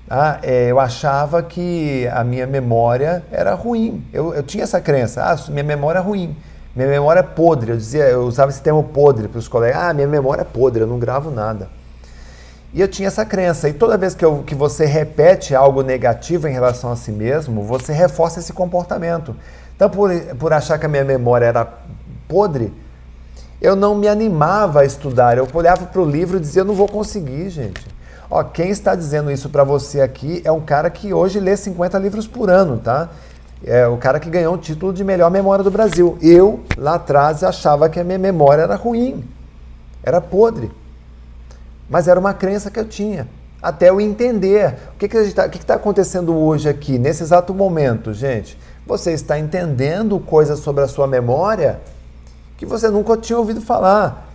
Ah, 0.10 0.40
é, 0.42 0.72
eu 0.72 0.80
achava 0.80 1.44
que 1.44 2.08
a 2.14 2.24
minha 2.24 2.48
memória 2.48 3.24
era 3.30 3.54
ruim. 3.56 4.06
Eu, 4.14 4.34
eu 4.34 4.44
tinha 4.44 4.64
essa 4.64 4.80
crença. 4.80 5.22
Ah, 5.22 5.52
minha 5.52 5.66
memória 5.66 6.00
é 6.00 6.02
ruim. 6.02 6.34
Minha 6.76 6.88
memória 6.88 7.20
é 7.20 7.24
podre. 7.24 7.72
Eu 7.72 7.78
dizia, 7.78 8.04
eu 8.04 8.24
usava 8.24 8.52
esse 8.52 8.62
termo 8.62 8.84
podre 8.84 9.28
para 9.28 9.40
os 9.40 9.48
colegas. 9.48 9.82
Ah, 9.82 9.94
minha 9.94 10.08
memória 10.08 10.42
é 10.42 10.46
podre, 10.46 10.82
eu 10.82 10.88
não 10.88 11.00
gravo 11.00 11.30
nada. 11.30 11.70
E 12.74 12.80
eu 12.80 12.88
tinha 12.88 13.08
essa 13.08 13.26
crença. 13.26 13.68
E 13.68 13.74
toda 13.74 13.98
vez 13.98 14.16
que, 14.16 14.24
eu, 14.24 14.44
que 14.46 14.56
você 14.56 14.86
repete 14.86 15.54
algo 15.54 15.82
negativo 15.82 16.48
em 16.48 16.54
relação 16.54 16.92
a 16.92 16.96
si 16.96 17.12
mesmo, 17.12 17.64
você 17.64 17.92
reforça 17.92 18.40
esse 18.40 18.54
comportamento. 18.54 19.36
Então, 19.76 19.90
por, 19.90 20.12
por 20.40 20.54
achar 20.54 20.78
que 20.78 20.86
a 20.86 20.90
minha 20.90 21.04
memória 21.04 21.46
era 21.46 21.68
podre, 22.28 22.74
eu 23.62 23.76
não 23.76 23.94
me 23.94 24.08
animava 24.08 24.82
a 24.82 24.86
estudar. 24.86 25.38
Eu 25.38 25.48
olhava 25.54 25.86
para 25.86 26.02
o 26.02 26.06
livro 26.06 26.38
e 26.38 26.40
dizia, 26.40 26.62
eu 26.62 26.66
não 26.66 26.76
vou 26.76 26.88
conseguir, 26.88 27.50
gente. 27.50 27.86
Ó, 28.30 28.42
quem 28.44 28.70
está 28.70 28.96
dizendo 28.96 29.30
isso 29.30 29.50
para 29.50 29.66
você 29.66 30.00
aqui 30.00 30.42
é 30.46 30.52
um 30.52 30.62
cara 30.62 30.90
que 30.90 31.14
hoje 31.14 31.38
lê 31.38 31.58
50 31.58 32.00
livros 32.00 32.26
por 32.26 32.50
ano, 32.50 32.78
tá? 32.78 33.10
É 33.64 33.88
o 33.88 33.98
cara 33.98 34.20
que 34.20 34.30
ganhou 34.30 34.56
o 34.56 34.58
título 34.58 34.92
de 34.92 35.04
melhor 35.04 35.30
memória 35.30 35.64
do 35.64 35.70
Brasil. 35.70 36.18
Eu, 36.22 36.62
lá 36.78 36.96
atrás, 36.96 37.44
achava 37.44 37.90
que 37.90 38.00
a 38.00 38.04
minha 38.04 38.18
memória 38.18 38.64
era 38.64 38.76
ruim, 38.76 39.24
era 40.04 40.20
podre. 40.20 40.72
Mas 41.90 42.08
era 42.08 42.20
uma 42.20 42.34
crença 42.34 42.72
que 42.72 42.80
eu 42.80 42.86
tinha. 42.86 43.28
Até 43.62 43.90
eu 43.90 44.02
entender. 44.02 44.76
O 44.96 44.98
que 44.98 45.06
está 45.18 45.48
que 45.48 45.60
que 45.60 45.66
tá 45.66 45.76
acontecendo 45.76 46.36
hoje 46.36 46.68
aqui, 46.68 46.98
nesse 46.98 47.22
exato 47.22 47.54
momento, 47.54 48.14
gente? 48.14 48.58
Você 48.88 49.12
está 49.12 49.38
entendendo 49.38 50.20
coisas 50.20 50.60
sobre 50.60 50.84
a 50.84 50.88
sua 50.88 51.06
memória 51.06 51.80
que 52.58 52.66
você 52.66 52.90
nunca 52.90 53.16
tinha 53.18 53.38
ouvido 53.38 53.62
falar. 53.62 54.28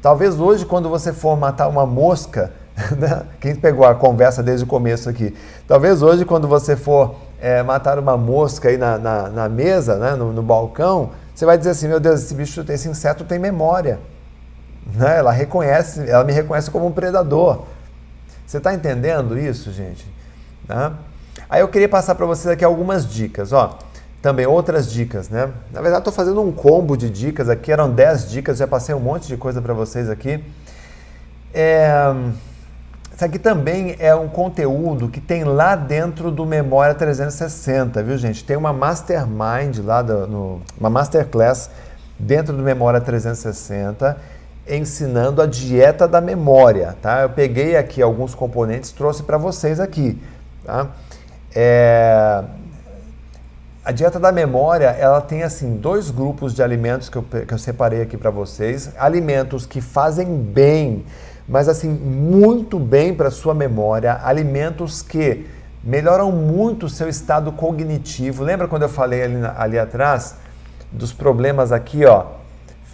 Talvez 0.00 0.40
hoje, 0.40 0.64
quando 0.64 0.88
você 0.88 1.12
for 1.12 1.36
matar 1.36 1.68
uma 1.68 1.84
mosca, 1.84 2.50
Né? 2.96 3.22
Quem 3.40 3.54
pegou 3.54 3.84
a 3.84 3.94
conversa 3.94 4.42
desde 4.42 4.64
o 4.64 4.66
começo 4.66 5.08
aqui? 5.08 5.34
Talvez 5.66 6.02
hoje, 6.02 6.24
quando 6.24 6.48
você 6.48 6.76
for 6.76 7.14
é, 7.40 7.62
matar 7.62 7.98
uma 7.98 8.16
mosca 8.16 8.68
aí 8.68 8.76
na, 8.76 8.98
na, 8.98 9.28
na 9.28 9.48
mesa, 9.48 9.96
né? 9.96 10.14
no, 10.14 10.32
no, 10.32 10.42
balcão, 10.42 11.10
você 11.34 11.46
vai 11.46 11.56
dizer 11.56 11.70
assim: 11.70 11.88
meu 11.88 11.98
Deus, 11.98 12.22
esse 12.22 12.34
bicho, 12.34 12.64
esse 12.68 12.88
inseto 12.88 13.24
tem 13.24 13.38
memória. 13.38 13.98
Né? 14.94 15.18
Ela 15.18 15.32
reconhece, 15.32 16.08
ela 16.08 16.22
me 16.22 16.32
reconhece 16.32 16.70
como 16.70 16.86
um 16.86 16.92
predador. 16.92 17.64
Você 18.46 18.58
está 18.58 18.74
entendendo 18.74 19.38
isso, 19.38 19.72
gente? 19.72 20.06
Né? 20.68 20.92
Aí 21.48 21.60
eu 21.60 21.68
queria 21.68 21.88
passar 21.88 22.14
para 22.14 22.26
vocês 22.26 22.52
aqui 22.52 22.64
algumas 22.64 23.08
dicas. 23.08 23.52
Ó, 23.52 23.78
também 24.20 24.46
outras 24.46 24.90
dicas, 24.90 25.30
né? 25.30 25.50
Na 25.72 25.80
verdade, 25.80 26.00
estou 26.00 26.12
fazendo 26.12 26.42
um 26.42 26.52
combo 26.52 26.96
de 26.96 27.08
dicas 27.08 27.48
aqui, 27.48 27.72
eram 27.72 27.90
10 27.90 28.30
dicas, 28.30 28.58
já 28.58 28.66
passei 28.66 28.94
um 28.94 29.00
monte 29.00 29.26
de 29.26 29.36
coisa 29.36 29.62
para 29.62 29.72
vocês 29.72 30.10
aqui. 30.10 30.44
É 31.54 32.12
isso 33.20 33.24
aqui 33.26 33.38
também 33.38 33.96
é 33.98 34.14
um 34.14 34.28
conteúdo 34.28 35.06
que 35.06 35.20
tem 35.20 35.44
lá 35.44 35.76
dentro 35.76 36.30
do 36.30 36.46
Memória 36.46 36.94
360, 36.94 38.02
viu 38.02 38.16
gente? 38.16 38.42
Tem 38.42 38.56
uma 38.56 38.72
mastermind 38.72 39.76
lá, 39.84 40.00
do, 40.00 40.26
no, 40.26 40.62
uma 40.78 40.88
masterclass 40.88 41.68
dentro 42.18 42.56
do 42.56 42.62
Memória 42.62 42.98
360 42.98 44.16
ensinando 44.66 45.42
a 45.42 45.46
dieta 45.46 46.08
da 46.08 46.18
memória, 46.18 46.96
tá? 47.02 47.20
Eu 47.20 47.28
peguei 47.28 47.76
aqui 47.76 48.00
alguns 48.00 48.34
componentes, 48.34 48.90
trouxe 48.90 49.22
para 49.22 49.36
vocês 49.36 49.80
aqui, 49.80 50.18
tá? 50.64 50.86
É... 51.54 52.42
A 53.84 53.92
dieta 53.92 54.18
da 54.18 54.32
memória, 54.32 54.86
ela 54.86 55.20
tem 55.20 55.42
assim 55.42 55.76
dois 55.76 56.10
grupos 56.10 56.54
de 56.54 56.62
alimentos 56.62 57.10
que 57.10 57.18
eu, 57.18 57.22
que 57.22 57.52
eu 57.52 57.58
separei 57.58 58.00
aqui 58.00 58.16
para 58.16 58.30
vocês, 58.30 58.90
alimentos 58.96 59.66
que 59.66 59.82
fazem 59.82 60.38
bem 60.38 61.04
mas 61.50 61.68
assim, 61.68 61.88
muito 61.88 62.78
bem 62.78 63.12
para 63.12 63.28
sua 63.28 63.52
memória, 63.52 64.20
alimentos 64.22 65.02
que 65.02 65.44
melhoram 65.82 66.30
muito 66.30 66.86
o 66.86 66.88
seu 66.88 67.08
estado 67.08 67.50
cognitivo. 67.50 68.44
Lembra 68.44 68.68
quando 68.68 68.82
eu 68.82 68.88
falei 68.88 69.24
ali, 69.24 69.34
ali 69.56 69.76
atrás 69.76 70.36
dos 70.92 71.12
problemas 71.12 71.72
aqui, 71.72 72.04
ó, 72.04 72.26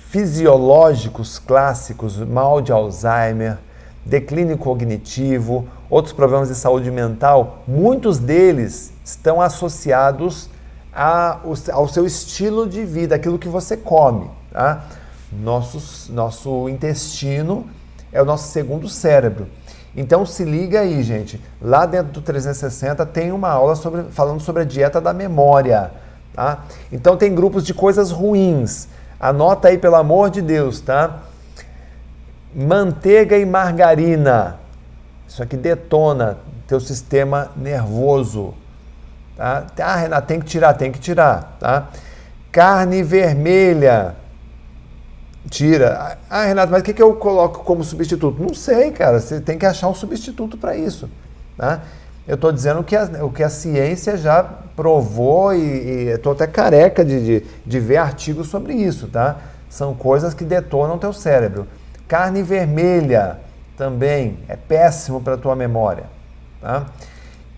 fisiológicos 0.09 1.39
clássicos, 1.39 2.17
mal 2.17 2.63
de 2.63 2.73
Alzheimer, 2.73 3.59
declínio 4.07 4.57
cognitivo, 4.57 5.69
outros 5.91 6.15
problemas 6.15 6.49
de 6.49 6.55
saúde 6.55 6.91
mental, 6.91 7.63
muitos 7.69 8.19
deles 8.19 8.91
estão 9.05 9.43
associados 9.43 10.49
a, 10.95 11.41
ao 11.75 11.87
seu 11.89 12.07
estilo 12.07 12.67
de 12.67 12.87
vida, 12.87 13.17
aquilo 13.17 13.39
que 13.39 13.49
você 13.49 13.77
come. 13.77 14.31
Tá? 14.51 14.83
Nosso, 15.31 16.11
nosso 16.11 16.71
intestino 16.71 17.67
é 18.13 18.21
o 18.21 18.25
nosso 18.25 18.49
segundo 18.49 18.89
cérebro. 18.89 19.47
Então 19.97 20.27
se 20.27 20.45
liga 20.45 20.81
aí, 20.81 21.03
gente. 21.03 21.43
Lá 21.61 21.87
dentro 21.87 22.13
do 22.13 22.21
360 22.21 23.05
tem 23.07 23.33
uma 23.33 23.49
aula 23.49 23.75
sobre, 23.75 24.03
falando 24.11 24.41
sobre 24.41 24.63
a 24.63 24.65
dieta 24.65 25.01
da 25.01 25.13
memória. 25.13 25.91
Tá? 26.35 26.65
Então 26.93 27.17
tem 27.17 27.35
grupos 27.35 27.65
de 27.65 27.73
coisas 27.73 28.11
ruins. 28.11 28.89
Anota 29.19 29.69
aí, 29.69 29.79
pelo 29.79 29.97
amor 29.97 30.29
de 30.29 30.43
Deus, 30.43 30.81
tá? 30.81 31.21
Manteiga 32.55 33.39
e 33.39 33.47
margarina. 33.47 34.59
Isso 35.27 35.43
aqui 35.43 35.57
detona 35.57 36.37
teu 36.67 36.79
sistema 36.79 37.51
nervoso. 37.57 38.53
Tá? 39.35 39.67
Ah, 39.81 39.97
Renato, 39.97 40.27
tem 40.27 40.41
que 40.41 40.47
tirar, 40.47 40.75
tem 40.75 40.93
que 40.93 40.99
tirar. 40.99 41.57
Tá? 41.59 41.89
Carne 42.53 43.03
vermelha 43.03 44.15
tira. 45.49 46.19
Ah, 46.29 46.45
Renato, 46.45 46.73
mas 46.73 46.81
o 46.81 46.85
que, 46.85 46.93
que 46.93 47.03
eu 47.03 47.15
coloco 47.15 47.65
como 47.65 47.83
substituto? 47.85 48.43
Não 48.43 48.55
sei, 48.55 48.91
cara. 48.91 49.21
Você 49.21 49.41
tem 49.41 49.59
que 49.59 49.67
achar 49.67 49.89
um 49.89 49.95
substituto 49.95 50.57
para 50.57 50.77
isso. 50.77 51.09
Tá? 51.57 51.83
Eu 52.27 52.35
estou 52.35 52.51
dizendo 52.51 52.83
que 52.83 52.97
a, 52.97 53.05
o 53.25 53.31
que 53.31 53.43
a 53.43 53.49
ciência 53.49 54.17
já 54.17 54.43
provou 54.43 55.55
e 55.55 56.09
estou 56.09 56.33
até 56.33 56.47
careca 56.47 57.05
de, 57.05 57.25
de, 57.25 57.47
de, 57.65 57.81
ver 57.81 57.99
artigos 57.99 58.49
sobre 58.49 58.75
isso, 58.75 59.07
tá? 59.07 59.37
São 59.71 59.95
coisas 59.95 60.35
que 60.35 60.45
detonam 60.45 60.99
teu 60.99 61.13
cérebro. 61.13 61.67
Carne 62.09 62.43
vermelha 62.43 63.39
também 63.77 64.39
é 64.49 64.57
péssimo 64.57 65.21
para 65.21 65.37
tua 65.37 65.55
memória, 65.55 66.05
tá? 66.61 66.87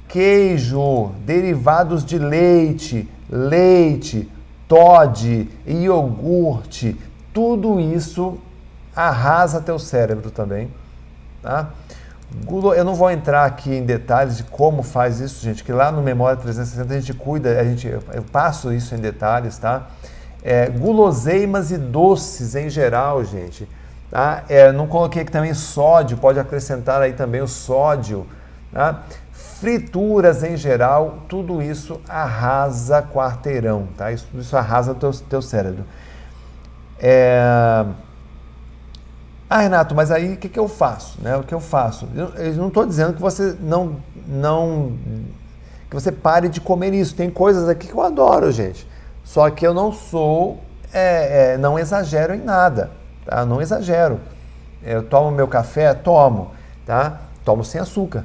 Queijo, 0.06 1.12
derivados 1.24 2.04
de 2.04 2.18
leite, 2.18 3.08
leite, 3.28 4.30
Todd, 4.66 5.48
iogurte, 5.66 6.94
tudo 7.32 7.80
isso 7.80 8.38
arrasa 8.94 9.60
teu 9.60 9.78
cérebro 9.78 10.30
também, 10.30 10.70
tá? 11.42 11.70
Eu 12.76 12.84
não 12.84 12.94
vou 12.94 13.10
entrar 13.10 13.44
aqui 13.44 13.74
em 13.74 13.84
detalhes 13.84 14.36
de 14.36 14.42
como 14.44 14.82
faz 14.82 15.18
isso, 15.18 15.42
gente, 15.42 15.64
que 15.64 15.72
lá 15.72 15.90
no 15.90 16.02
Memória 16.02 16.36
360 16.36 16.92
a 16.92 17.00
gente 17.00 17.14
cuida, 17.14 17.58
a 17.58 17.64
gente, 17.64 17.86
eu 17.86 18.22
passo 18.30 18.72
isso 18.72 18.94
em 18.94 18.98
detalhes, 18.98 19.56
tá? 19.56 19.86
É, 20.42 20.68
guloseimas 20.68 21.70
e 21.70 21.78
doces 21.78 22.54
em 22.54 22.68
geral, 22.68 23.24
gente. 23.24 23.68
Tá? 24.10 24.44
É, 24.48 24.72
não 24.72 24.86
coloquei 24.86 25.22
aqui 25.22 25.30
também 25.30 25.52
sódio, 25.54 26.16
pode 26.16 26.38
acrescentar 26.38 27.00
aí 27.00 27.12
também 27.12 27.40
o 27.40 27.48
sódio. 27.48 28.26
Tá? 28.72 29.02
Frituras 29.32 30.42
em 30.42 30.56
geral, 30.56 31.18
tudo 31.28 31.60
isso 31.60 32.00
arrasa 32.08 33.02
quarteirão, 33.02 33.88
tá? 33.96 34.12
Isso, 34.12 34.28
isso 34.34 34.56
arrasa 34.56 34.94
teu, 34.94 35.10
teu 35.12 35.42
cérebro. 35.42 35.84
É... 37.00 37.84
Ah, 39.50 39.60
Renato, 39.60 39.94
mas 39.94 40.10
aí 40.10 40.34
o 40.34 40.36
que, 40.36 40.48
que 40.48 40.58
eu 40.58 40.68
faço? 40.68 41.18
Né? 41.22 41.36
O 41.36 41.42
que 41.42 41.54
eu 41.54 41.60
faço? 41.60 42.06
Eu, 42.14 42.28
eu 42.34 42.54
não 42.54 42.68
estou 42.68 42.84
dizendo 42.84 43.14
que 43.14 43.20
você 43.20 43.56
não, 43.60 43.96
não. 44.26 44.92
que 45.88 45.94
você 45.94 46.12
pare 46.12 46.48
de 46.48 46.60
comer 46.60 46.92
isso. 46.92 47.14
Tem 47.14 47.30
coisas 47.30 47.66
aqui 47.68 47.86
que 47.86 47.94
eu 47.94 48.02
adoro, 48.02 48.52
gente. 48.52 48.86
Só 49.24 49.48
que 49.48 49.66
eu 49.66 49.72
não 49.72 49.90
sou. 49.90 50.60
É, 50.92 51.52
é, 51.54 51.56
não 51.58 51.78
exagero 51.78 52.34
em 52.34 52.42
nada. 52.42 52.90
tá? 53.24 53.46
Não 53.46 53.62
exagero. 53.62 54.20
Eu 54.82 55.02
tomo 55.02 55.30
meu 55.30 55.48
café, 55.48 55.94
tomo, 55.94 56.50
tá? 56.86 57.20
Tomo 57.44 57.64
sem 57.64 57.80
açúcar. 57.80 58.24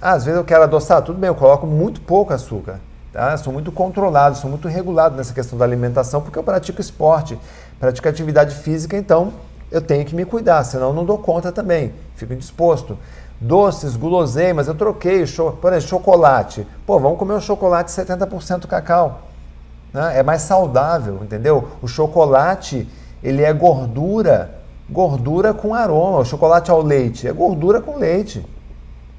Às 0.00 0.24
vezes 0.24 0.38
eu 0.38 0.44
quero 0.44 0.62
adoçar, 0.62 1.02
tudo 1.02 1.18
bem, 1.18 1.28
eu 1.28 1.34
coloco 1.34 1.66
muito 1.66 2.00
pouco 2.00 2.32
açúcar. 2.32 2.78
Tá? 3.12 3.36
Sou 3.36 3.52
muito 3.52 3.72
controlado, 3.72 4.36
sou 4.36 4.50
muito 4.50 4.68
regulado 4.68 5.16
nessa 5.16 5.32
questão 5.32 5.58
da 5.58 5.64
alimentação, 5.64 6.20
porque 6.20 6.38
eu 6.38 6.42
pratico 6.42 6.80
esporte, 6.80 7.38
pratico 7.80 8.08
atividade 8.08 8.54
física, 8.54 8.96
então 8.96 9.32
eu 9.70 9.80
tenho 9.80 10.04
que 10.04 10.14
me 10.14 10.24
cuidar, 10.24 10.64
senão 10.64 10.88
eu 10.88 10.94
não 10.94 11.04
dou 11.04 11.18
conta 11.18 11.50
também, 11.52 11.92
fico 12.16 12.32
indisposto. 12.32 12.98
Doces, 13.40 13.94
guloseimas, 13.94 14.66
eu 14.66 14.74
troquei, 14.74 15.24
por 15.60 15.72
exemplo, 15.72 15.88
chocolate. 15.88 16.66
Pô, 16.84 16.98
vamos 16.98 17.18
comer 17.18 17.34
um 17.34 17.40
chocolate 17.40 17.90
70% 17.90 18.66
cacau. 18.66 19.22
Né? 19.92 20.18
É 20.18 20.22
mais 20.22 20.42
saudável, 20.42 21.20
entendeu? 21.22 21.68
O 21.80 21.86
chocolate, 21.86 22.88
ele 23.22 23.42
é 23.42 23.52
gordura, 23.52 24.58
gordura 24.90 25.54
com 25.54 25.72
aroma. 25.72 26.18
O 26.18 26.24
chocolate 26.24 26.70
ao 26.70 26.82
leite 26.82 27.28
é 27.28 27.32
gordura 27.32 27.80
com 27.80 27.96
leite, 27.96 28.44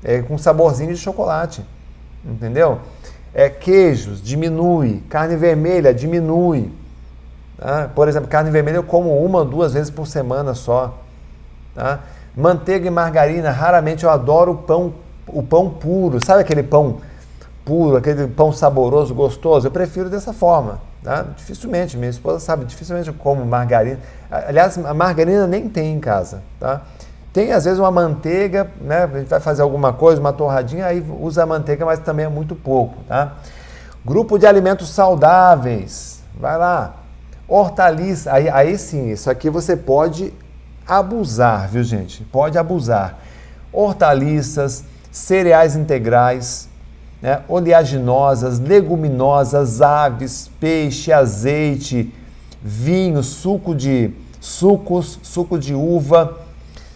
é 0.04 0.22
com 0.22 0.38
saborzinho 0.38 0.94
de 0.94 1.00
chocolate, 1.00 1.66
entendeu? 2.26 2.80
É 3.34 3.50
queijos, 3.50 4.22
diminui. 4.22 5.04
Carne 5.10 5.36
vermelha, 5.36 5.94
diminui. 5.94 6.72
Tá? 7.58 7.90
Por 7.94 8.08
exemplo, 8.08 8.28
carne 8.28 8.50
vermelha 8.50 8.78
eu 8.78 8.84
como 8.84 9.24
uma 9.24 9.40
ou 9.40 9.46
duas 9.46 9.74
vezes 9.74 9.90
por 9.90 10.08
semana 10.08 10.54
só. 10.54 10.98
Tá? 11.76 12.00
Manteiga 12.36 12.88
e 12.88 12.90
margarina, 12.90 13.52
raramente 13.52 14.04
eu 14.04 14.10
adoro 14.10 14.54
o 14.54 14.58
pão, 14.58 14.94
o 15.28 15.44
pão 15.44 15.70
puro. 15.70 16.24
Sabe 16.24 16.42
aquele 16.42 16.64
pão 16.64 16.98
puro, 17.66 17.98
aquele 17.98 18.28
pão 18.28 18.52
saboroso, 18.52 19.14
gostoso? 19.14 19.68
Eu 19.68 19.72
prefiro 19.72 20.10
dessa 20.10 20.34
forma. 20.34 20.80
Tá? 21.04 21.26
Dificilmente, 21.36 21.98
minha 21.98 22.10
esposa 22.10 22.40
sabe, 22.40 22.66
dificilmente 22.66 23.08
eu 23.08 23.14
como 23.14 23.46
margarina. 23.46 24.00
Aliás, 24.30 24.78
a 24.78 24.94
margarina 24.94 25.48
nem 25.48 25.70
tem 25.70 25.94
em 25.94 26.00
casa. 26.00 26.42
Tá? 26.60 26.82
Tem 27.32 27.52
às 27.52 27.66
vezes 27.66 27.80
uma 27.80 27.92
manteiga, 27.92 28.72
né? 28.82 29.04
A 29.04 29.20
gente 29.20 29.28
vai 29.28 29.40
fazer 29.40 29.62
alguma 29.62 29.94
coisa, 29.94 30.20
uma 30.20 30.34
torradinha, 30.34 30.86
aí 30.86 31.04
usa 31.20 31.44
a 31.44 31.46
manteiga, 31.46 31.86
mas 31.86 32.00
também 32.00 32.26
é 32.26 32.30
muito 32.30 32.56
pouco, 32.56 32.96
tá? 33.08 33.34
Grupo 34.04 34.38
de 34.40 34.48
alimentos 34.48 34.90
saudáveis. 34.90 36.24
Vai 36.40 36.58
lá. 36.58 36.96
Hortaliça, 37.48 38.32
aí, 38.32 38.48
aí 38.50 38.78
sim, 38.78 39.10
isso 39.10 39.30
aqui 39.30 39.50
você 39.50 39.76
pode 39.76 40.34
abusar, 40.88 41.68
viu 41.68 41.84
gente? 41.84 42.24
Pode 42.24 42.58
abusar. 42.58 43.20
Hortaliças, 43.72 44.84
cereais 45.12 45.76
integrais, 45.76 46.70
né? 47.22 47.42
oleaginosas, 47.48 48.60
leguminosas, 48.60 49.82
aves, 49.82 50.50
peixe, 50.60 51.12
azeite, 51.12 52.14
vinho, 52.62 53.22
suco 53.22 53.76
de 53.76 54.12
sucos, 54.40 55.20
suco 55.22 55.60
de 55.60 55.74
uva. 55.74 56.38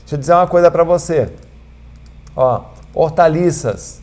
Deixa 0.04 0.16
eu 0.16 0.20
dizer 0.20 0.34
uma 0.34 0.48
coisa 0.48 0.70
para 0.70 0.84
você. 0.84 1.32
Ó, 2.36 2.66
hortaliças, 2.94 4.02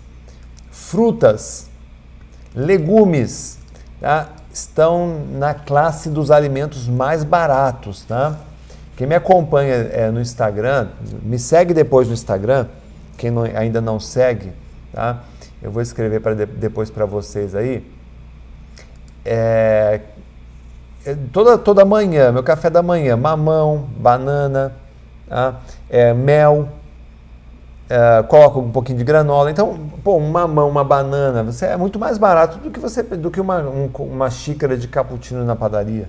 frutas, 0.70 1.68
legumes, 2.54 3.58
tá? 4.00 4.28
estão 4.52 5.26
na 5.32 5.54
classe 5.54 6.08
dos 6.08 6.30
alimentos 6.30 6.88
mais 6.88 7.24
baratos, 7.24 8.04
tá? 8.04 8.36
Quem 8.96 9.06
me 9.06 9.14
acompanha 9.14 9.74
é, 9.74 10.10
no 10.10 10.20
Instagram, 10.20 10.88
me 11.22 11.38
segue 11.38 11.72
depois 11.72 12.08
no 12.08 12.14
Instagram. 12.14 12.66
Quem 13.16 13.30
não, 13.30 13.42
ainda 13.42 13.80
não 13.80 13.98
segue, 13.98 14.52
tá? 14.92 15.20
Eu 15.62 15.70
vou 15.70 15.80
escrever 15.80 16.20
para 16.20 16.34
de, 16.34 16.46
depois 16.46 16.90
para 16.90 17.06
vocês 17.06 17.54
aí. 17.54 17.86
É, 19.24 20.00
toda 21.32 21.56
toda 21.56 21.84
manhã, 21.84 22.32
meu 22.32 22.42
café 22.42 22.68
da 22.68 22.82
manhã, 22.82 23.16
mamão, 23.16 23.88
banana, 23.96 24.72
tá? 25.28 25.60
É, 25.90 26.14
mel, 26.14 26.68
é, 27.88 28.22
coloca 28.22 28.58
um 28.58 28.70
pouquinho 28.70 28.98
de 28.98 29.04
granola. 29.04 29.50
Então, 29.50 29.76
pô, 30.04 30.16
um 30.16 30.30
mamão, 30.30 30.68
uma 30.68 30.84
banana, 30.84 31.42
você 31.42 31.66
é 31.66 31.76
muito 31.76 31.98
mais 31.98 32.16
barato 32.16 32.58
do 32.58 32.70
que 32.70 32.78
você 32.78 33.02
do 33.02 33.30
que 33.30 33.40
uma, 33.40 33.58
um, 33.58 33.90
uma 33.98 34.30
xícara 34.30 34.76
de 34.76 34.86
cappuccino 34.86 35.44
na 35.44 35.56
padaria. 35.56 36.08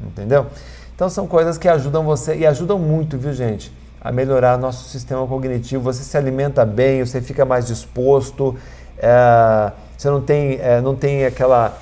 Entendeu? 0.00 0.46
Então 0.94 1.08
são 1.08 1.26
coisas 1.26 1.58
que 1.58 1.68
ajudam 1.68 2.04
você 2.04 2.36
e 2.36 2.46
ajudam 2.46 2.78
muito, 2.78 3.18
viu, 3.18 3.32
gente? 3.32 3.72
A 4.00 4.12
melhorar 4.12 4.56
nosso 4.56 4.88
sistema 4.88 5.26
cognitivo. 5.26 5.82
Você 5.82 6.02
se 6.02 6.16
alimenta 6.16 6.64
bem, 6.64 7.04
você 7.04 7.20
fica 7.20 7.44
mais 7.44 7.66
disposto, 7.66 8.56
é, 8.98 9.72
você 9.96 10.08
não 10.08 10.20
tem, 10.20 10.58
é, 10.60 10.80
não 10.80 10.94
tem 10.94 11.24
aquela 11.26 11.76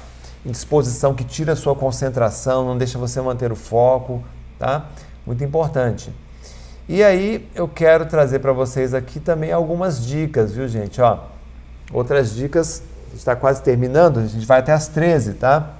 disposição 0.44 1.14
que 1.14 1.24
tira 1.24 1.52
a 1.52 1.56
sua 1.56 1.74
concentração, 1.74 2.64
não 2.64 2.78
deixa 2.78 2.98
você 2.98 3.20
manter 3.20 3.52
o 3.52 3.56
foco, 3.56 4.22
tá? 4.58 4.86
Muito 5.26 5.44
importante. 5.44 6.10
E 6.88 7.04
aí 7.04 7.46
eu 7.54 7.68
quero 7.68 8.06
trazer 8.06 8.38
para 8.38 8.52
vocês 8.52 8.94
aqui 8.94 9.20
também 9.20 9.52
algumas 9.52 10.02
dicas, 10.02 10.52
viu 10.52 10.66
gente? 10.66 11.02
Ó, 11.02 11.18
outras 11.92 12.34
dicas, 12.34 12.82
está 13.14 13.36
quase 13.36 13.62
terminando, 13.62 14.20
a 14.20 14.26
gente 14.26 14.46
vai 14.46 14.60
até 14.60 14.72
as 14.72 14.88
13, 14.88 15.34
tá? 15.34 15.74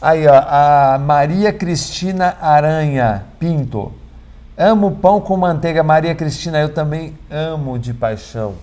Aí, 0.00 0.26
ó, 0.26 0.34
a 0.34 0.98
Maria 0.98 1.52
Cristina 1.52 2.36
Aranha 2.40 3.26
Pinto. 3.38 3.92
Amo 4.58 4.96
pão 4.96 5.20
com 5.20 5.36
manteiga. 5.36 5.82
Maria 5.82 6.14
Cristina, 6.14 6.58
eu 6.60 6.72
também 6.72 7.16
amo 7.30 7.78
de 7.78 7.94
paixão, 7.94 8.54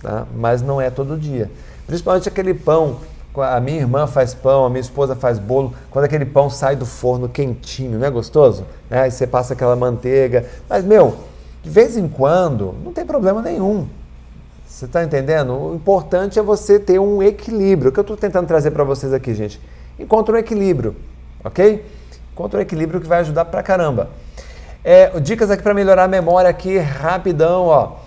tá? 0.00 0.26
Mas 0.34 0.62
não 0.62 0.80
é 0.80 0.88
todo 0.88 1.18
dia. 1.18 1.50
Principalmente 1.86 2.28
aquele 2.28 2.54
pão 2.54 3.00
a 3.36 3.60
minha 3.60 3.78
irmã 3.78 4.06
faz 4.06 4.34
pão, 4.34 4.66
a 4.66 4.68
minha 4.68 4.80
esposa 4.80 5.16
faz 5.16 5.38
bolo. 5.38 5.72
Quando 5.90 6.04
aquele 6.04 6.24
pão 6.24 6.50
sai 6.50 6.76
do 6.76 6.84
forno 6.84 7.28
quentinho, 7.28 7.98
não 7.98 8.06
é 8.06 8.10
gostoso? 8.10 8.66
Né? 8.90 9.02
Aí 9.02 9.10
você 9.10 9.26
passa 9.26 9.54
aquela 9.54 9.74
manteiga. 9.74 10.46
Mas, 10.68 10.84
meu, 10.84 11.16
de 11.62 11.70
vez 11.70 11.96
em 11.96 12.08
quando, 12.08 12.74
não 12.84 12.92
tem 12.92 13.06
problema 13.06 13.40
nenhum. 13.40 13.88
Você 14.66 14.84
está 14.84 15.02
entendendo? 15.02 15.54
O 15.54 15.74
importante 15.74 16.38
é 16.38 16.42
você 16.42 16.78
ter 16.78 16.98
um 16.98 17.22
equilíbrio. 17.22 17.90
O 17.90 17.92
que 17.92 18.00
eu 18.00 18.02
estou 18.02 18.16
tentando 18.16 18.46
trazer 18.46 18.70
para 18.70 18.84
vocês 18.84 19.12
aqui, 19.12 19.34
gente? 19.34 19.60
Encontre 19.98 20.34
um 20.34 20.38
equilíbrio, 20.38 20.96
ok? 21.44 21.84
Encontre 22.32 22.58
um 22.58 22.62
equilíbrio 22.62 23.00
que 23.00 23.06
vai 23.06 23.20
ajudar 23.20 23.44
pra 23.46 23.62
caramba. 23.62 24.10
É, 24.84 25.20
dicas 25.20 25.50
aqui 25.50 25.62
para 25.62 25.74
melhorar 25.74 26.04
a 26.04 26.08
memória 26.08 26.50
aqui, 26.50 26.76
rapidão, 26.78 27.66
ó 27.66 28.01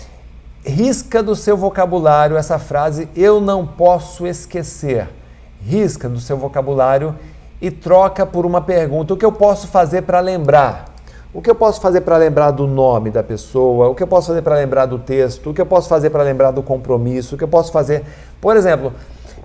risca 0.66 1.22
do 1.22 1.36
seu 1.36 1.56
vocabulário 1.56 2.36
essa 2.36 2.58
frase 2.58 3.08
eu 3.16 3.40
não 3.40 3.66
posso 3.66 4.26
esquecer. 4.26 5.08
Risca 5.62 6.10
do 6.10 6.20
seu 6.20 6.38
vocabulário 6.38 7.16
e 7.62 7.72
troca 7.72 8.26
por 8.26 8.46
uma 8.46 8.62
pergunta: 8.62 9.14
o 9.14 9.18
que 9.18 9.26
eu 9.26 9.32
posso 9.32 9.68
fazer 9.68 10.02
para 10.04 10.20
lembrar? 10.20 10.86
O 11.34 11.42
que 11.42 11.50
eu 11.50 11.56
posso 11.56 11.82
fazer 11.82 12.02
para 12.02 12.16
lembrar 12.16 12.52
do 12.52 12.66
nome 12.66 13.12
da 13.12 13.22
pessoa? 13.22 13.90
O 13.90 13.96
que 13.96 14.02
eu 14.02 14.08
posso 14.08 14.28
fazer 14.28 14.42
para 14.42 14.56
lembrar 14.56 14.86
do 14.86 14.98
texto? 14.98 15.50
O 15.50 15.54
que 15.54 15.60
eu 15.60 15.66
posso 15.66 15.90
fazer 15.90 16.10
para 16.10 16.24
lembrar 16.24 16.52
do 16.52 16.64
compromisso? 16.64 17.36
O 17.36 17.38
que 17.38 17.44
eu 17.44 17.48
posso 17.48 17.74
fazer? 17.74 18.06
Por 18.40 18.56
exemplo, 18.56 18.94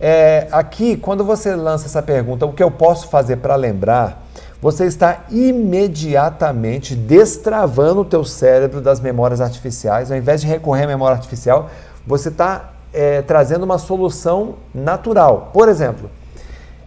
é, 0.01 0.47
aqui, 0.53 0.97
quando 0.97 1.25
você 1.25 1.55
lança 1.57 1.87
essa 1.87 2.01
pergunta, 2.01 2.47
o 2.47 2.53
que 2.53 2.63
eu 2.63 2.71
posso 2.71 3.09
fazer 3.09 3.37
para 3.37 3.57
lembrar? 3.57 4.25
Você 4.61 4.85
está 4.85 5.25
imediatamente 5.31 6.95
destravando 6.95 8.03
o 8.03 8.05
teu 8.05 8.25
cérebro 8.25 8.81
das 8.81 9.01
memórias 9.01 9.41
artificiais. 9.41 10.11
Ao 10.11 10.19
invés 10.19 10.43
de 10.43 10.47
recorrer 10.47 10.85
à 10.85 10.87
memória 10.87 11.17
artificial, 11.17 11.71
você 12.07 12.29
está 12.29 12.73
é, 12.93 13.23
trazendo 13.23 13.65
uma 13.65 13.79
solução 13.79 14.57
natural. 14.75 15.51
Por 15.53 15.69
exemplo, 15.69 16.11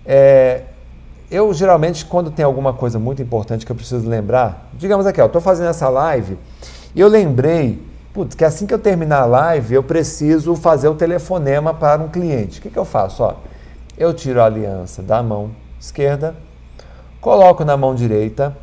é, 0.05 0.63
eu 1.31 1.51
geralmente, 1.51 2.05
quando 2.05 2.29
tem 2.29 2.45
alguma 2.45 2.73
coisa 2.73 2.99
muito 2.99 3.23
importante 3.23 3.65
que 3.65 3.71
eu 3.71 3.75
preciso 3.75 4.07
lembrar, 4.07 4.69
digamos 4.73 5.07
aqui, 5.07 5.19
eu 5.19 5.25
estou 5.25 5.41
fazendo 5.41 5.69
essa 5.69 5.89
live 5.89 6.37
e 6.93 6.99
eu 6.99 7.07
lembrei, 7.07 7.81
putz, 8.13 8.35
que 8.35 8.45
assim 8.45 8.67
que 8.67 8.73
eu 8.73 8.79
terminar 8.79 9.21
a 9.21 9.25
live, 9.25 9.73
eu 9.73 9.81
preciso 9.81 10.55
fazer 10.55 10.89
o 10.89 10.93
telefonema 10.93 11.73
para 11.73 12.03
um 12.03 12.07
cliente. 12.07 12.59
O 12.59 12.61
que, 12.61 12.69
que 12.69 12.77
eu 12.77 12.85
faço? 12.85 13.23
Ó, 13.23 13.33
eu 13.97 14.13
tiro 14.13 14.39
a 14.39 14.45
aliança 14.45 15.01
da 15.01 15.23
mão 15.23 15.49
esquerda 15.79 16.35
coloco 17.23 17.63
na 17.63 17.77
mão 17.77 17.95
direita, 17.95 18.55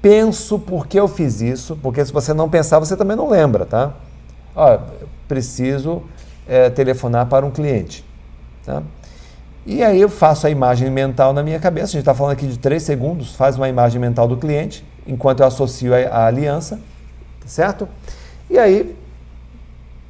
penso 0.00 0.58
por 0.58 0.86
que 0.86 0.98
eu 0.98 1.06
fiz 1.06 1.42
isso, 1.42 1.78
porque 1.82 2.02
se 2.02 2.10
você 2.10 2.32
não 2.32 2.48
pensar, 2.48 2.78
você 2.78 2.96
também 2.96 3.14
não 3.14 3.28
lembra, 3.28 3.66
tá? 3.66 3.92
Ó, 4.56 4.78
preciso 5.28 6.02
é, 6.48 6.70
telefonar 6.70 7.26
para 7.26 7.44
um 7.44 7.50
cliente, 7.50 8.02
tá? 8.64 8.82
E 9.66 9.82
aí 9.84 10.00
eu 10.00 10.08
faço 10.08 10.46
a 10.46 10.50
imagem 10.50 10.90
mental 10.90 11.34
na 11.34 11.42
minha 11.42 11.60
cabeça, 11.60 11.88
a 11.88 11.92
gente 11.92 12.00
está 12.00 12.14
falando 12.14 12.32
aqui 12.32 12.46
de 12.46 12.58
3 12.58 12.82
segundos, 12.82 13.34
faz 13.34 13.56
uma 13.56 13.68
imagem 13.68 14.00
mental 14.00 14.26
do 14.26 14.38
cliente, 14.38 14.82
enquanto 15.06 15.40
eu 15.40 15.46
associo 15.46 15.94
a, 15.94 15.98
a 15.98 16.26
aliança, 16.26 16.76
tá 17.40 17.46
certo? 17.46 17.86
E 18.48 18.58
aí 18.58 18.96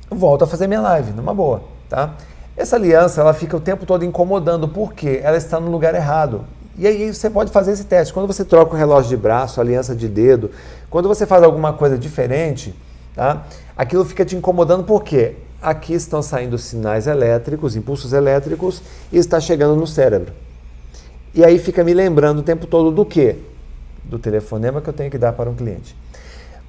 volto 0.08 0.44
a 0.44 0.46
fazer 0.46 0.68
minha 0.68 0.80
live, 0.80 1.10
numa 1.10 1.34
boa, 1.34 1.64
tá? 1.88 2.14
Essa 2.56 2.76
aliança, 2.76 3.20
ela 3.20 3.34
fica 3.34 3.56
o 3.56 3.60
tempo 3.60 3.84
todo 3.84 4.04
incomodando, 4.04 4.68
porque 4.68 5.20
ela 5.24 5.36
está 5.36 5.58
no 5.58 5.68
lugar 5.72 5.92
errado. 5.96 6.44
E 6.76 6.86
aí 6.86 7.12
você 7.12 7.30
pode 7.30 7.52
fazer 7.52 7.72
esse 7.72 7.84
teste. 7.84 8.12
Quando 8.12 8.26
você 8.26 8.44
troca 8.44 8.74
o 8.74 8.76
relógio 8.76 9.10
de 9.10 9.16
braço, 9.16 9.60
aliança 9.60 9.94
de 9.94 10.08
dedo, 10.08 10.50
quando 10.90 11.08
você 11.08 11.26
faz 11.26 11.42
alguma 11.42 11.72
coisa 11.72 11.96
diferente, 11.96 12.74
tá? 13.14 13.44
aquilo 13.76 14.04
fica 14.04 14.24
te 14.24 14.34
incomodando 14.36 14.84
porque 14.84 15.36
aqui 15.62 15.94
estão 15.94 16.20
saindo 16.22 16.58
sinais 16.58 17.06
elétricos, 17.06 17.76
impulsos 17.76 18.12
elétricos, 18.12 18.82
e 19.12 19.18
está 19.18 19.40
chegando 19.40 19.76
no 19.76 19.86
cérebro. 19.86 20.32
E 21.34 21.44
aí 21.44 21.58
fica 21.58 21.82
me 21.82 21.94
lembrando 21.94 22.40
o 22.40 22.42
tempo 22.42 22.66
todo 22.66 22.90
do 22.90 23.04
quê? 23.04 23.36
do 24.04 24.18
telefonema 24.18 24.80
que 24.80 24.88
eu 24.88 24.92
tenho 24.92 25.10
que 25.10 25.18
dar 25.18 25.32
para 25.32 25.48
um 25.48 25.54
cliente. 25.54 25.96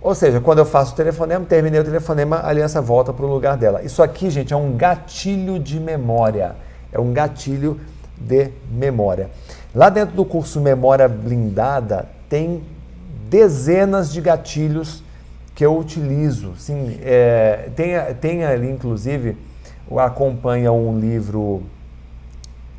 Ou 0.02 0.14
seja, 0.14 0.40
quando 0.40 0.60
eu 0.60 0.66
faço 0.66 0.94
o 0.94 0.96
telefonema, 0.96 1.46
terminei 1.46 1.80
o 1.80 1.84
telefonema, 1.84 2.38
a 2.38 2.50
aliança 2.50 2.82
volta 2.82 3.12
para 3.12 3.26
o 3.26 3.30
lugar 3.30 3.58
dela. 3.58 3.82
Isso 3.84 4.04
aqui, 4.04 4.30
gente, 4.30 4.54
é 4.54 4.56
um 4.56 4.76
gatilho 4.76 5.60
de 5.60 5.80
memória. 5.80 6.56
É 6.92 7.00
um 7.00 7.12
gatilho 7.12 7.80
de 8.18 8.52
memória. 8.72 9.30
Lá 9.76 9.90
dentro 9.90 10.16
do 10.16 10.24
curso 10.24 10.62
Memória 10.62 11.06
Blindada, 11.06 12.08
tem 12.30 12.64
dezenas 13.30 14.10
de 14.10 14.22
gatilhos 14.22 15.04
que 15.54 15.66
eu 15.66 15.78
utilizo. 15.78 16.54
Sim, 16.58 16.98
é, 17.02 17.70
tem, 17.76 17.94
tem 18.22 18.46
ali, 18.46 18.72
inclusive, 18.72 19.36
acompanha 19.98 20.72
um 20.72 20.98
livro, 20.98 21.64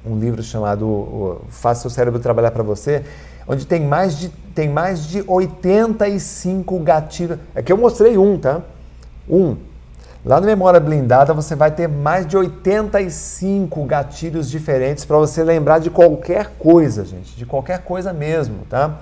um 0.07 0.19
livro 0.19 0.43
chamado 0.43 1.43
Faça 1.51 1.83
seu 1.83 1.91
cérebro 1.91 2.19
trabalhar 2.19 2.51
para 2.51 2.63
você, 2.63 3.05
onde 3.47 3.67
tem 3.67 3.85
mais 3.85 4.19
de 4.19 4.31
tem 4.55 4.71
mais 4.71 5.07
de 5.07 5.23
85 5.27 6.79
gatilhos. 6.79 7.39
Aqui 7.55 7.71
eu 7.71 7.77
mostrei 7.77 8.17
um, 8.17 8.39
tá? 8.39 8.63
Um. 9.29 9.59
Lá 10.27 10.39
no 10.41 10.47
Memória 10.47 10.81
Blindada 10.81 11.33
você 11.33 11.55
vai 11.55 11.70
ter 11.70 11.87
mais 11.87 12.27
de 12.27 12.37
85 12.37 13.85
gatilhos 13.85 14.51
diferentes 14.51 15.05
para 15.05 15.16
você 15.18 15.45
lembrar 15.45 15.79
de 15.79 15.89
qualquer 15.89 16.55
coisa, 16.59 17.05
gente, 17.05 17.37
de 17.37 17.47
qualquer 17.47 17.85
coisa 17.85 18.12
mesmo, 18.12 18.64
tá? 18.68 18.99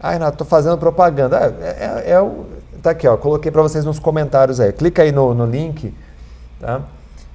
Ah, 0.00 0.12
Renato, 0.12 0.32
estou 0.32 0.46
fazendo 0.46 0.78
propaganda. 0.78 1.54
É, 1.60 2.04
é, 2.06 2.10
é, 2.12 2.20
o, 2.20 2.46
tá 2.82 2.90
aqui, 2.90 3.06
ó, 3.06 3.16
coloquei 3.16 3.52
para 3.52 3.62
vocês 3.62 3.84
nos 3.84 3.98
comentários 3.98 4.58
aí. 4.58 4.72
Clica 4.72 5.02
aí 5.02 5.12
no, 5.12 5.34
no 5.34 5.44
link, 5.44 5.94
tá? 6.58 6.80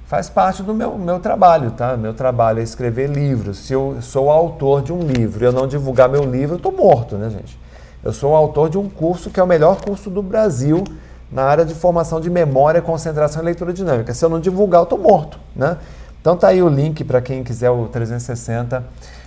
faz 0.06 0.28
parte 0.28 0.62
do 0.62 0.72
meu, 0.72 0.96
meu 0.96 1.18
trabalho, 1.18 1.72
tá? 1.72 1.96
Meu 1.96 2.14
trabalho 2.14 2.60
é 2.60 2.62
escrever 2.62 3.08
livros. 3.08 3.58
Se 3.58 3.72
eu 3.72 3.98
sou 4.00 4.30
autor 4.30 4.82
de 4.82 4.92
um 4.92 5.00
livro 5.00 5.44
e 5.44 5.46
eu 5.46 5.52
não 5.52 5.66
divulgar 5.66 6.08
meu 6.08 6.24
livro, 6.24 6.54
eu 6.54 6.58
estou 6.58 6.72
morto, 6.72 7.16
né, 7.16 7.28
gente? 7.28 7.58
Eu 8.04 8.12
sou 8.12 8.34
autor 8.34 8.70
de 8.70 8.78
um 8.78 8.88
curso 8.88 9.30
que 9.30 9.40
é 9.40 9.42
o 9.42 9.46
melhor 9.46 9.80
curso 9.80 10.08
do 10.08 10.22
Brasil 10.22 10.84
na 11.30 11.42
área 11.42 11.64
de 11.64 11.74
formação 11.74 12.20
de 12.20 12.30
memória, 12.30 12.80
concentração 12.80 13.42
e 13.42 13.44
leitura 13.44 13.72
dinâmica. 13.72 14.14
Se 14.14 14.24
eu 14.24 14.28
não 14.28 14.38
divulgar, 14.38 14.80
eu 14.80 14.84
estou 14.84 14.98
morto, 14.98 15.40
né? 15.56 15.76
Então 16.20 16.36
tá 16.36 16.48
aí 16.48 16.62
o 16.62 16.68
link 16.68 17.02
para 17.02 17.20
quem 17.20 17.42
quiser 17.42 17.70
o 17.70 17.88
360. 17.88 18.84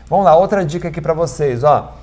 Vamos 0.10 0.26
lá, 0.26 0.36
outra 0.36 0.66
dica 0.66 0.88
aqui 0.88 1.02
para 1.02 1.14
vocês, 1.14 1.64
ó. 1.64 1.94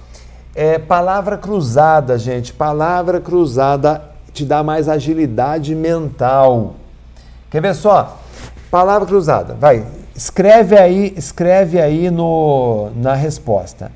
É 0.59 0.78
palavra 0.78 1.36
cruzada, 1.36 2.18
gente. 2.18 2.50
Palavra 2.50 3.20
cruzada 3.20 4.02
te 4.32 4.42
dá 4.42 4.62
mais 4.62 4.88
agilidade 4.88 5.74
mental. 5.74 6.76
Quer 7.50 7.61
ver 7.61 7.74
só? 7.74 8.16
Palavra 8.70 9.07
cruzada. 9.07 9.52
Vai, 9.52 9.84
escreve 10.14 10.78
aí, 10.78 11.12
escreve 11.14 11.78
aí 11.78 12.11
no, 12.11 12.90
na 12.96 13.12
resposta. 13.12 13.92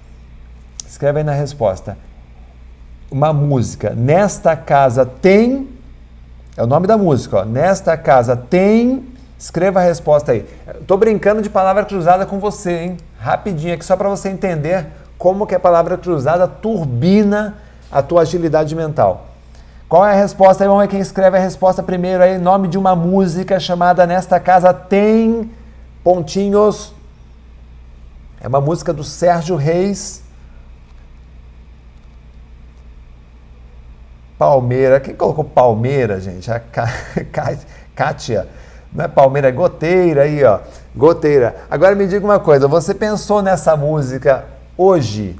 Escreve 0.87 1.21
aí 1.21 1.25
na 1.25 1.33
resposta. 1.33 1.97
Uma 3.11 3.33
música. 3.33 3.95
Nesta 3.97 4.55
casa 4.55 5.07
tem. 5.07 5.67
É 6.59 6.63
o 6.63 6.67
nome 6.67 6.87
da 6.87 6.99
música, 6.99 7.39
ó. 7.39 7.45
Nesta 7.47 7.97
casa 7.97 8.37
tem. 8.37 9.07
Escreva 9.39 9.81
a 9.81 9.83
resposta 9.83 10.33
aí. 10.33 10.47
Estou 10.79 10.99
brincando 10.99 11.41
de 11.41 11.49
palavra 11.49 11.87
cruzada 11.87 12.27
com 12.27 12.39
você, 12.39 12.81
hein? 12.81 12.97
Rapidinho 13.19 13.73
aqui, 13.73 13.83
só 13.83 13.97
para 13.97 14.11
você 14.11 14.29
entender 14.29 15.00
como 15.21 15.47
que 15.47 15.55
a 15.55 15.61
palavra 15.61 15.99
cruzada 15.99 16.49
turbina 16.49 17.59
a 17.93 18.01
tua 18.03 18.23
agilidade 18.23 18.75
mental. 18.75 19.27
Qual 19.87 20.07
é 20.07 20.13
a 20.13 20.15
resposta? 20.15 20.67
Vamos 20.67 20.81
ver 20.81 20.89
quem 20.89 20.99
escreve 20.99 21.37
a 21.37 21.41
resposta 21.41 21.83
primeiro 21.83 22.23
aí. 22.23 22.39
Nome 22.39 22.69
de 22.69 22.79
uma 22.79 22.97
música 22.97 23.61
chamada 23.61 24.07
Nesta 24.07 24.41
Casa 24.41 24.73
Tem 24.73 25.51
Pontinhos. 26.03 26.95
É 28.41 28.49
uma 28.49 28.63
música 28.63 28.95
do 28.95 29.05
Sérgio 29.05 29.57
Reis. 29.57 30.23
Palmeira. 34.39 35.01
Quem 35.01 35.15
colocou 35.15 35.45
Palmeira, 35.45 36.19
gente? 36.19 36.51
A 36.51 36.63
Kátia. 37.95 38.49
Não 38.91 39.05
é 39.05 39.09
Palmeira, 39.09 39.49
é 39.49 39.53
goteira 39.53 40.23
aí, 40.23 40.43
ó. 40.43 40.61
Goteira. 40.97 41.57
Agora 41.71 41.95
me 41.95 42.07
diga 42.07 42.25
uma 42.25 42.41
coisa, 42.41 42.67
você 42.67 42.95
pensou 42.95 43.43
nessa 43.43 43.77
música 43.77 44.60
hoje? 44.83 45.37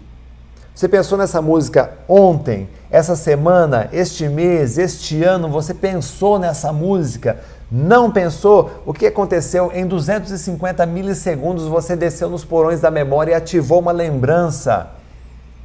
Você 0.75 0.89
pensou 0.89 1.17
nessa 1.17 1.41
música 1.41 1.93
ontem? 2.09 2.69
essa 2.91 3.15
semana, 3.15 3.89
este 3.93 4.29
mês, 4.29 4.77
este 4.77 5.23
ano, 5.23 5.49
você 5.49 5.73
pensou 5.73 6.39
nessa 6.39 6.73
música? 6.73 7.39
Não 7.71 8.11
pensou? 8.11 8.83
O 8.85 8.93
que 8.93 9.07
aconteceu? 9.07 9.71
Em 9.73 9.87
250 9.87 10.85
milissegundos 10.87 11.67
você 11.67 11.95
desceu 11.95 12.29
nos 12.29 12.45
porões 12.45 12.81
da 12.81 12.91
memória 12.91 13.31
e 13.31 13.35
ativou 13.35 13.79
uma 13.79 13.93
lembrança 13.93 14.91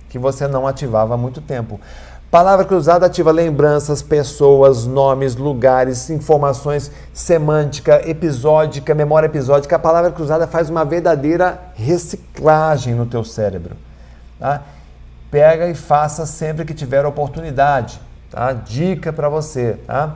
que 0.08 0.20
você 0.20 0.48
não 0.48 0.68
ativava 0.68 1.16
há 1.16 1.18
muito 1.18 1.42
tempo. 1.42 1.80
Palavra 2.36 2.66
cruzada 2.66 3.06
ativa 3.06 3.32
lembranças, 3.32 4.02
pessoas, 4.02 4.86
nomes, 4.86 5.38
lugares, 5.38 6.10
informações, 6.10 6.92
semântica, 7.14 8.02
episódica, 8.06 8.94
memória 8.94 9.28
episódica. 9.28 9.78
A 9.78 9.80
palavra 9.80 10.12
cruzada 10.12 10.46
faz 10.46 10.70
uma 10.70 10.84
verdadeira 10.84 11.58
reciclagem 11.76 12.94
no 12.94 13.06
teu 13.06 13.24
cérebro. 13.24 13.78
Tá? 14.38 14.64
pega 15.32 15.70
e 15.70 15.74
faça 15.74 16.26
sempre 16.26 16.66
que 16.66 16.74
tiver 16.74 17.06
oportunidade, 17.06 18.02
tá? 18.30 18.52
Dica 18.52 19.14
para 19.14 19.30
você, 19.30 19.78
tá? 19.88 20.16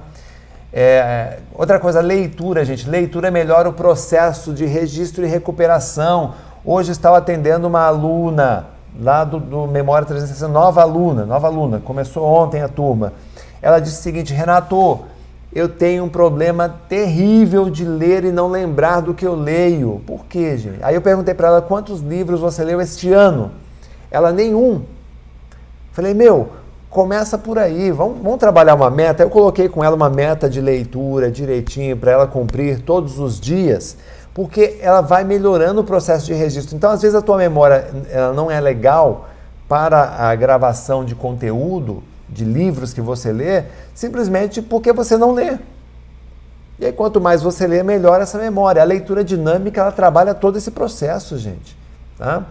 É, 0.73 1.39
outra 1.53 1.79
coisa, 1.79 2.01
leitura, 2.01 2.65
gente. 2.65 2.89
Leitura 2.89 3.31
melhora 3.31 3.69
o 3.69 3.73
processo 3.73 4.51
de 4.51 4.65
registro 4.65 5.23
e 5.23 5.29
recuperação. 5.29 6.33
Hoje 6.65 6.91
estava 6.91 7.17
atendendo 7.17 7.65
uma 7.65 7.85
aluna 7.85 8.77
lá 8.99 9.23
do, 9.23 9.39
do 9.39 9.67
Memória 9.67 10.05
360, 10.07 10.51
nova 10.51 10.81
aluna, 10.81 11.25
nova 11.25 11.47
aluna, 11.47 11.81
começou 11.83 12.23
ontem 12.25 12.61
a 12.61 12.67
turma. 12.67 13.13
Ela 13.61 13.79
disse 13.79 13.99
o 13.99 14.01
seguinte, 14.01 14.33
Renato, 14.33 14.99
eu 15.51 15.67
tenho 15.67 16.03
um 16.03 16.09
problema 16.09 16.69
terrível 16.87 17.69
de 17.69 17.83
ler 17.83 18.23
e 18.23 18.31
não 18.31 18.49
lembrar 18.49 19.01
do 19.01 19.13
que 19.13 19.25
eu 19.25 19.35
leio. 19.35 20.01
Por 20.05 20.25
quê, 20.25 20.57
gente? 20.57 20.79
Aí 20.81 20.95
eu 20.95 21.01
perguntei 21.01 21.33
para 21.33 21.47
ela 21.47 21.61
quantos 21.61 22.01
livros 22.01 22.39
você 22.39 22.63
leu 22.63 22.79
este 22.79 23.11
ano. 23.11 23.51
Ela, 24.11 24.31
nenhum. 24.31 24.83
Falei, 25.91 26.13
meu, 26.13 26.49
começa 26.89 27.37
por 27.37 27.57
aí, 27.57 27.91
vamos, 27.91 28.21
vamos 28.21 28.39
trabalhar 28.39 28.75
uma 28.75 28.89
meta. 28.89 29.23
Eu 29.23 29.29
coloquei 29.29 29.67
com 29.67 29.83
ela 29.83 29.95
uma 29.95 30.09
meta 30.09 30.49
de 30.49 30.61
leitura 30.61 31.31
direitinho 31.31 31.97
para 31.97 32.11
ela 32.11 32.27
cumprir 32.27 32.81
todos 32.81 33.19
os 33.19 33.39
dias, 33.39 33.97
porque 34.39 34.77
ela 34.79 35.01
vai 35.01 35.25
melhorando 35.25 35.81
o 35.81 35.83
processo 35.83 36.25
de 36.25 36.33
registro. 36.33 36.73
Então, 36.73 36.91
às 36.91 37.01
vezes, 37.01 37.13
a 37.13 37.21
tua 37.21 37.35
memória 37.35 37.89
ela 38.09 38.31
não 38.31 38.49
é 38.49 38.57
legal 38.61 39.27
para 39.67 40.15
a 40.17 40.33
gravação 40.33 41.03
de 41.03 41.13
conteúdo, 41.13 42.01
de 42.29 42.45
livros 42.45 42.93
que 42.93 43.01
você 43.01 43.33
lê, 43.33 43.65
simplesmente 43.93 44.61
porque 44.61 44.93
você 44.93 45.17
não 45.17 45.33
lê. 45.33 45.57
E 46.79 46.85
aí, 46.85 46.93
quanto 46.93 47.19
mais 47.19 47.41
você 47.41 47.67
lê, 47.67 47.83
melhor 47.83 48.21
essa 48.21 48.37
memória. 48.37 48.81
A 48.81 48.85
leitura 48.85 49.25
dinâmica, 49.25 49.81
ela 49.81 49.91
trabalha 49.91 50.33
todo 50.33 50.57
esse 50.57 50.71
processo, 50.71 51.37
gente. 51.37 51.77
Tá? 52.17 52.45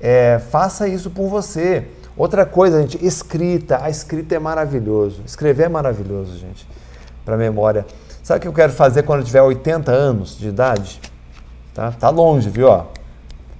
É, 0.00 0.40
faça 0.50 0.88
isso 0.88 1.08
por 1.08 1.28
você. 1.28 1.84
Outra 2.16 2.44
coisa, 2.44 2.80
gente, 2.80 2.98
escrita. 3.06 3.78
A 3.80 3.88
escrita 3.88 4.34
é 4.34 4.40
maravilhoso. 4.40 5.22
Escrever 5.24 5.66
é 5.66 5.68
maravilhoso, 5.68 6.36
gente, 6.36 6.66
para 7.24 7.36
memória. 7.36 7.86
Sabe 8.24 8.38
o 8.38 8.40
que 8.42 8.48
eu 8.48 8.52
quero 8.52 8.72
fazer 8.72 9.04
quando 9.04 9.20
eu 9.20 9.26
tiver 9.26 9.42
80 9.42 9.92
anos 9.92 10.36
de 10.36 10.48
idade? 10.48 11.11
Tá, 11.74 11.90
tá 11.92 12.10
longe, 12.10 12.50
viu? 12.50 12.68
Ó? 12.68 12.86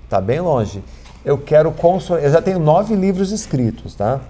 Tá 0.08 0.20
bem 0.20 0.40
longe. 0.40 0.82
Eu 1.24 1.38
quero 1.38 1.72
consolidar. 1.72 2.28
Eu 2.28 2.32
já 2.32 2.42
tenho 2.42 2.58
nove 2.58 2.94
livros 2.94 3.30
escritos, 3.32 3.94
tá? 3.94 4.20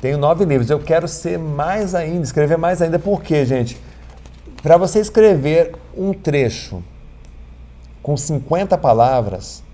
Tenho 0.00 0.18
nove 0.18 0.44
livros. 0.44 0.70
Eu 0.70 0.78
quero 0.78 1.08
ser 1.08 1.38
mais 1.38 1.94
ainda, 1.94 2.22
escrever 2.22 2.56
mais 2.56 2.80
ainda. 2.82 2.98
Por 2.98 3.22
quê, 3.22 3.44
gente? 3.44 3.80
Para 4.62 4.76
você 4.76 5.00
escrever 5.00 5.74
um 5.96 6.12
trecho 6.12 6.82
com 8.02 8.16
50 8.16 8.78
palavras, 8.78 9.64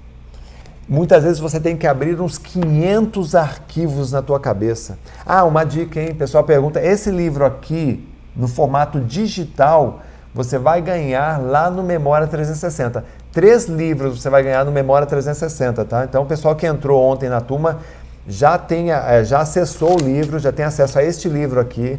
Muitas 0.88 1.22
vezes 1.22 1.38
você 1.38 1.60
tem 1.60 1.76
que 1.76 1.86
abrir 1.86 2.20
uns 2.20 2.36
500 2.38 3.34
arquivos 3.34 4.12
na 4.12 4.20
tua 4.20 4.40
cabeça. 4.40 4.98
Ah, 5.24 5.44
uma 5.44 5.64
dica, 5.64 6.00
hein? 6.00 6.10
O 6.10 6.16
pessoal 6.16 6.42
pergunta: 6.42 6.84
esse 6.84 7.10
livro 7.10 7.44
aqui, 7.44 8.06
no 8.34 8.48
formato 8.48 9.00
digital, 9.00 10.02
você 10.34 10.58
vai 10.58 10.82
ganhar 10.82 11.40
lá 11.40 11.70
no 11.70 11.82
Memória 11.82 12.26
360. 12.26 13.04
Três 13.32 13.64
livros 13.64 14.20
você 14.20 14.28
vai 14.28 14.42
ganhar 14.42 14.64
no 14.64 14.70
Memória 14.70 15.06
360, 15.06 15.84
tá? 15.86 16.04
Então, 16.04 16.22
o 16.22 16.26
pessoal 16.26 16.54
que 16.54 16.66
entrou 16.66 17.02
ontem 17.02 17.30
na 17.30 17.40
turma 17.40 17.80
já, 18.28 18.58
tem, 18.58 18.92
eh, 18.92 19.24
já 19.24 19.40
acessou 19.40 20.00
o 20.00 20.04
livro, 20.04 20.38
já 20.38 20.52
tem 20.52 20.64
acesso 20.64 20.98
a 20.98 21.02
este 21.02 21.28
livro 21.28 21.58
aqui, 21.58 21.98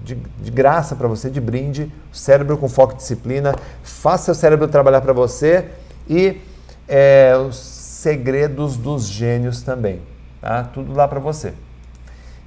de, 0.00 0.16
de 0.16 0.50
graça 0.50 0.96
para 0.96 1.06
você, 1.06 1.30
de 1.30 1.40
brinde, 1.40 1.92
cérebro 2.12 2.58
com 2.58 2.68
foco 2.68 2.94
e 2.94 2.96
disciplina. 2.96 3.54
Faça 3.84 4.24
seu 4.24 4.34
cérebro 4.34 4.66
trabalhar 4.66 5.00
para 5.00 5.12
você 5.12 5.66
e 6.08 6.40
é, 6.88 7.34
os 7.36 7.56
segredos 7.56 8.76
dos 8.76 9.06
gênios 9.06 9.62
também. 9.62 10.00
Tá? 10.40 10.64
Tudo 10.64 10.92
lá 10.92 11.06
para 11.06 11.20
você. 11.20 11.54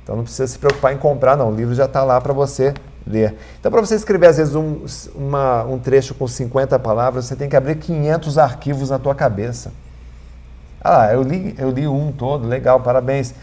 Então 0.03 0.17
não 0.17 0.23
precisa 0.23 0.45
se 0.45 0.59
preocupar 0.59 0.93
em 0.93 0.97
comprar, 0.97 1.37
não. 1.37 1.49
O 1.49 1.55
livro 1.55 1.73
já 1.73 1.85
está 1.85 2.03
lá 2.03 2.19
para 2.19 2.33
você 2.33 2.73
ler. 3.05 3.35
Então, 3.59 3.71
para 3.71 3.81
você 3.81 3.95
escrever, 3.95 4.27
às 4.27 4.37
vezes, 4.37 4.55
um, 4.55 4.85
uma, 5.13 5.63
um 5.63 5.77
trecho 5.77 6.13
com 6.15 6.27
50 6.27 6.77
palavras, 6.79 7.25
você 7.25 7.35
tem 7.35 7.47
que 7.47 7.55
abrir 7.55 7.75
500 7.75 8.37
arquivos 8.37 8.89
na 8.89 8.99
tua 8.99 9.13
cabeça. 9.13 9.71
Ah, 10.83 11.09
eu 11.11 11.23
li, 11.23 11.55
eu 11.57 11.69
li 11.71 11.87
um 11.87 12.11
todo, 12.11 12.47
legal, 12.47 12.79
parabéns. 12.79 13.33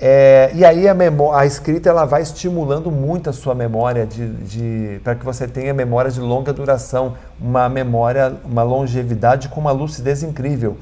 É, 0.00 0.50
e 0.54 0.64
aí 0.64 0.88
a, 0.88 0.94
a 1.34 1.46
escrita 1.46 1.88
ela 1.88 2.04
vai 2.04 2.22
estimulando 2.22 2.90
muito 2.90 3.30
a 3.30 3.32
sua 3.32 3.54
memória 3.54 4.04
de, 4.04 4.28
de 4.28 5.00
para 5.04 5.14
que 5.14 5.24
você 5.24 5.46
tenha 5.46 5.72
memória 5.72 6.10
de 6.10 6.20
longa 6.20 6.52
duração, 6.52 7.14
uma 7.40 7.68
memória, 7.68 8.34
uma 8.44 8.64
longevidade 8.64 9.48
com 9.48 9.60
uma 9.60 9.70
lucidez 9.70 10.22
incrível. 10.22 10.76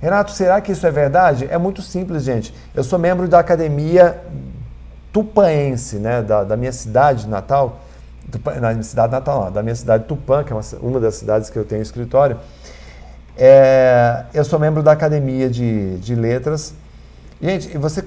Renato, 0.00 0.32
será 0.32 0.60
que 0.60 0.72
isso 0.72 0.86
é 0.86 0.90
verdade? 0.90 1.48
É 1.50 1.58
muito 1.58 1.82
simples, 1.82 2.22
gente. 2.22 2.54
Eu 2.74 2.84
sou 2.84 2.98
membro 2.98 3.26
da 3.26 3.38
academia 3.38 4.20
tupaense, 5.12 5.96
né, 5.96 6.22
da, 6.22 6.44
da 6.44 6.56
minha 6.56 6.72
cidade 6.72 7.26
natal, 7.28 7.80
Tupã, 8.30 8.54
na 8.54 8.72
minha 8.72 8.82
cidade 8.82 9.12
natal, 9.12 9.50
da 9.50 9.62
minha 9.62 9.74
cidade 9.74 10.04
Tupã, 10.04 10.44
que 10.44 10.52
é 10.52 10.56
uma, 10.56 10.62
uma 10.82 11.00
das 11.00 11.14
cidades 11.14 11.48
que 11.48 11.58
eu 11.58 11.64
tenho 11.64 11.82
escritório. 11.82 12.36
É, 13.36 14.24
eu 14.34 14.44
sou 14.44 14.58
membro 14.58 14.82
da 14.82 14.92
academia 14.92 15.48
de, 15.48 15.98
de 15.98 16.14
letras 16.14 16.74
Gente, 17.40 17.78
você, 17.78 18.02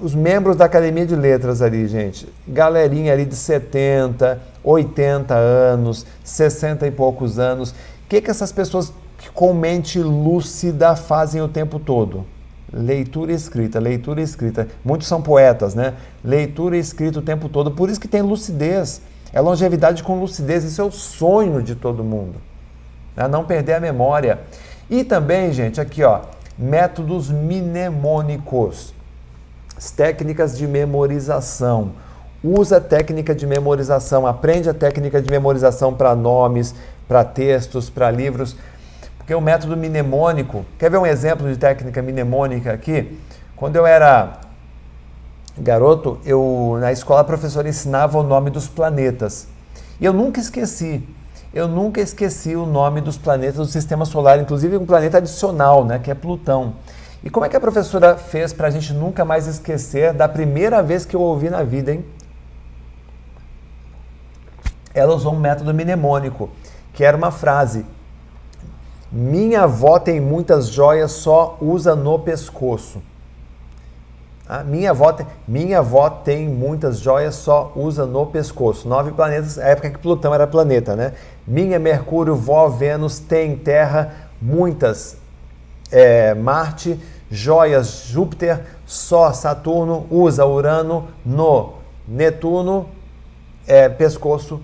os 0.00 0.14
membros 0.14 0.56
da 0.56 0.64
Academia 0.64 1.04
de 1.04 1.14
Letras 1.14 1.60
ali, 1.60 1.86
gente, 1.86 2.26
galerinha 2.48 3.12
ali 3.12 3.26
de 3.26 3.36
70, 3.36 4.40
80 4.64 5.34
anos, 5.34 6.06
60 6.24 6.86
e 6.86 6.90
poucos 6.90 7.38
anos, 7.38 7.70
o 7.70 7.74
que, 8.08 8.22
que 8.22 8.30
essas 8.30 8.50
pessoas 8.50 8.90
com 9.34 9.52
mente 9.52 9.98
lúcida 9.98 10.96
fazem 10.96 11.42
o 11.42 11.48
tempo 11.48 11.78
todo? 11.78 12.24
Leitura 12.72 13.32
e 13.32 13.34
escrita, 13.34 13.78
leitura 13.78 14.20
e 14.20 14.24
escrita. 14.24 14.66
Muitos 14.84 15.06
são 15.06 15.20
poetas, 15.20 15.74
né? 15.74 15.94
Leitura 16.24 16.76
e 16.76 16.80
escrita 16.80 17.18
o 17.18 17.22
tempo 17.22 17.48
todo, 17.48 17.70
por 17.72 17.90
isso 17.90 18.00
que 18.00 18.08
tem 18.08 18.22
lucidez. 18.22 19.02
É 19.32 19.40
longevidade 19.40 20.02
com 20.02 20.18
lucidez, 20.18 20.64
isso 20.64 20.80
é 20.80 20.84
o 20.84 20.90
sonho 20.90 21.62
de 21.62 21.74
todo 21.74 22.02
mundo. 22.02 22.34
Né? 23.16 23.28
Não 23.28 23.44
perder 23.44 23.74
a 23.74 23.80
memória. 23.80 24.40
E 24.90 25.04
também, 25.04 25.52
gente, 25.52 25.80
aqui 25.80 26.02
ó, 26.02 26.20
métodos 26.58 27.30
mnemônicos, 27.30 28.94
as 29.76 29.90
técnicas 29.90 30.56
de 30.56 30.66
memorização. 30.66 31.92
Usa 32.44 32.78
a 32.78 32.80
técnica 32.80 33.34
de 33.34 33.46
memorização, 33.46 34.26
aprende 34.26 34.68
a 34.68 34.74
técnica 34.74 35.22
de 35.22 35.30
memorização 35.30 35.94
para 35.94 36.14
nomes, 36.14 36.74
para 37.06 37.24
textos, 37.24 37.88
para 37.88 38.10
livros, 38.10 38.56
porque 39.22 39.34
o 39.34 39.40
método 39.40 39.76
mnemônico, 39.76 40.64
quer 40.78 40.90
ver 40.90 40.98
um 40.98 41.06
exemplo 41.06 41.48
de 41.48 41.56
técnica 41.56 42.02
mnemônica 42.02 42.72
aqui? 42.72 43.18
Quando 43.56 43.76
eu 43.76 43.86
era 43.86 44.40
garoto, 45.56 46.20
eu 46.24 46.76
na 46.80 46.92
escola 46.92 47.20
a 47.20 47.24
professora 47.24 47.68
ensinava 47.68 48.18
o 48.18 48.22
nome 48.22 48.50
dos 48.50 48.68
planetas. 48.68 49.48
E 50.00 50.04
eu 50.04 50.12
nunca 50.12 50.40
esqueci 50.40 51.02
eu 51.52 51.68
nunca 51.68 52.00
esqueci 52.00 52.56
o 52.56 52.64
nome 52.64 53.02
dos 53.02 53.18
planetas 53.18 53.56
do 53.56 53.66
sistema 53.66 54.06
solar, 54.06 54.40
inclusive 54.40 54.78
um 54.78 54.86
planeta 54.86 55.18
adicional, 55.18 55.84
né, 55.84 55.98
que 55.98 56.10
é 56.10 56.14
Plutão. 56.14 56.74
E 57.22 57.28
como 57.28 57.44
é 57.44 57.48
que 57.48 57.56
a 57.56 57.60
professora 57.60 58.16
fez 58.16 58.54
para 58.54 58.68
a 58.68 58.70
gente 58.70 58.92
nunca 58.94 59.22
mais 59.22 59.46
esquecer 59.46 60.14
da 60.14 60.26
primeira 60.26 60.82
vez 60.82 61.04
que 61.04 61.14
eu 61.14 61.20
ouvi 61.20 61.50
na 61.50 61.62
vida, 61.62 61.92
hein? 61.92 62.04
Ela 64.94 65.14
usou 65.14 65.34
um 65.34 65.38
método 65.38 65.74
mnemônico, 65.74 66.48
que 66.94 67.04
era 67.04 67.16
uma 67.16 67.30
frase: 67.30 67.84
Minha 69.12 69.64
avó 69.64 69.98
tem 69.98 70.18
muitas 70.22 70.68
joias, 70.68 71.12
só 71.12 71.58
usa 71.60 71.94
no 71.94 72.18
pescoço. 72.18 73.02
Ah, 74.48 74.64
minha, 74.64 74.90
avó 74.90 75.12
tem, 75.12 75.26
minha 75.46 75.80
avó 75.80 76.08
tem 76.08 76.48
muitas 76.48 76.98
joias, 76.98 77.34
só 77.34 77.72
usa 77.76 78.06
no 78.06 78.24
pescoço. 78.24 78.88
Nove 78.88 79.12
planetas, 79.12 79.58
época 79.58 79.90
que 79.90 79.98
Plutão 79.98 80.34
era 80.34 80.46
planeta, 80.46 80.96
né? 80.96 81.12
Minha 81.46 81.78
Mercúrio, 81.78 82.34
vó 82.34 82.68
Vênus, 82.68 83.18
tem 83.18 83.54
Terra, 83.54 84.14
muitas. 84.40 85.18
É, 85.90 86.32
Marte, 86.32 86.98
joias 87.30 88.04
Júpiter, 88.06 88.64
só 88.86 89.30
Saturno, 89.34 90.06
usa 90.10 90.46
Urano 90.46 91.08
no 91.24 91.74
Netuno, 92.08 92.88
é, 93.66 93.90
pescoço 93.90 94.62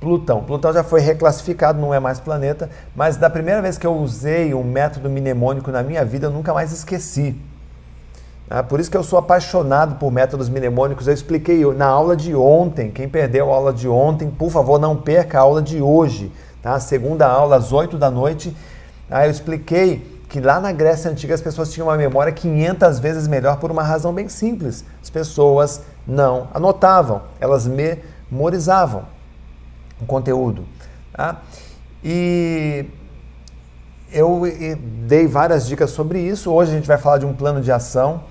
Plutão. 0.00 0.42
Plutão 0.42 0.72
já 0.72 0.84
foi 0.84 1.00
reclassificado, 1.00 1.80
não 1.80 1.92
é 1.92 1.98
mais 1.98 2.20
planeta, 2.20 2.68
mas 2.94 3.16
da 3.16 3.30
primeira 3.30 3.62
vez 3.62 3.78
que 3.78 3.86
eu 3.86 3.94
usei 3.96 4.52
um 4.52 4.62
método 4.62 5.08
mnemônico 5.08 5.70
na 5.70 5.82
minha 5.82 6.04
vida, 6.04 6.26
eu 6.26 6.30
nunca 6.30 6.52
mais 6.52 6.70
esqueci. 6.70 7.34
Ah, 8.48 8.62
por 8.62 8.78
isso 8.78 8.90
que 8.90 8.96
eu 8.96 9.02
sou 9.02 9.18
apaixonado 9.18 9.96
por 9.96 10.12
métodos 10.12 10.48
mnemônicos. 10.48 11.08
Eu 11.08 11.14
expliquei 11.14 11.64
na 11.72 11.86
aula 11.86 12.14
de 12.14 12.34
ontem. 12.34 12.90
Quem 12.90 13.08
perdeu 13.08 13.52
a 13.52 13.56
aula 13.56 13.72
de 13.72 13.88
ontem, 13.88 14.30
por 14.30 14.50
favor, 14.50 14.78
não 14.78 14.96
perca 14.96 15.38
a 15.38 15.40
aula 15.40 15.60
de 15.60 15.82
hoje. 15.82 16.30
Tá? 16.62 16.78
Segunda 16.78 17.26
aula, 17.26 17.56
às 17.56 17.72
8 17.72 17.98
da 17.98 18.10
noite. 18.10 18.56
Ah, 19.10 19.26
eu 19.26 19.30
expliquei 19.30 20.14
que 20.28 20.40
lá 20.40 20.60
na 20.60 20.70
Grécia 20.70 21.10
Antiga 21.10 21.34
as 21.34 21.40
pessoas 21.40 21.72
tinham 21.72 21.88
uma 21.88 21.96
memória 21.96 22.32
500 22.32 22.98
vezes 23.00 23.26
melhor 23.26 23.58
por 23.58 23.70
uma 23.70 23.82
razão 23.82 24.12
bem 24.12 24.28
simples. 24.28 24.84
As 25.02 25.10
pessoas 25.10 25.80
não 26.06 26.48
anotavam, 26.54 27.22
elas 27.40 27.66
memorizavam 27.66 29.15
o 30.00 30.06
conteúdo. 30.06 30.64
Tá? 31.12 31.40
E 32.04 32.86
eu 34.12 34.42
dei 35.06 35.26
várias 35.26 35.66
dicas 35.66 35.90
sobre 35.90 36.20
isso. 36.20 36.50
Hoje 36.52 36.72
a 36.72 36.74
gente 36.74 36.86
vai 36.86 36.98
falar 36.98 37.18
de 37.18 37.26
um 37.26 37.34
plano 37.34 37.60
de 37.60 37.72
ação 37.72 38.22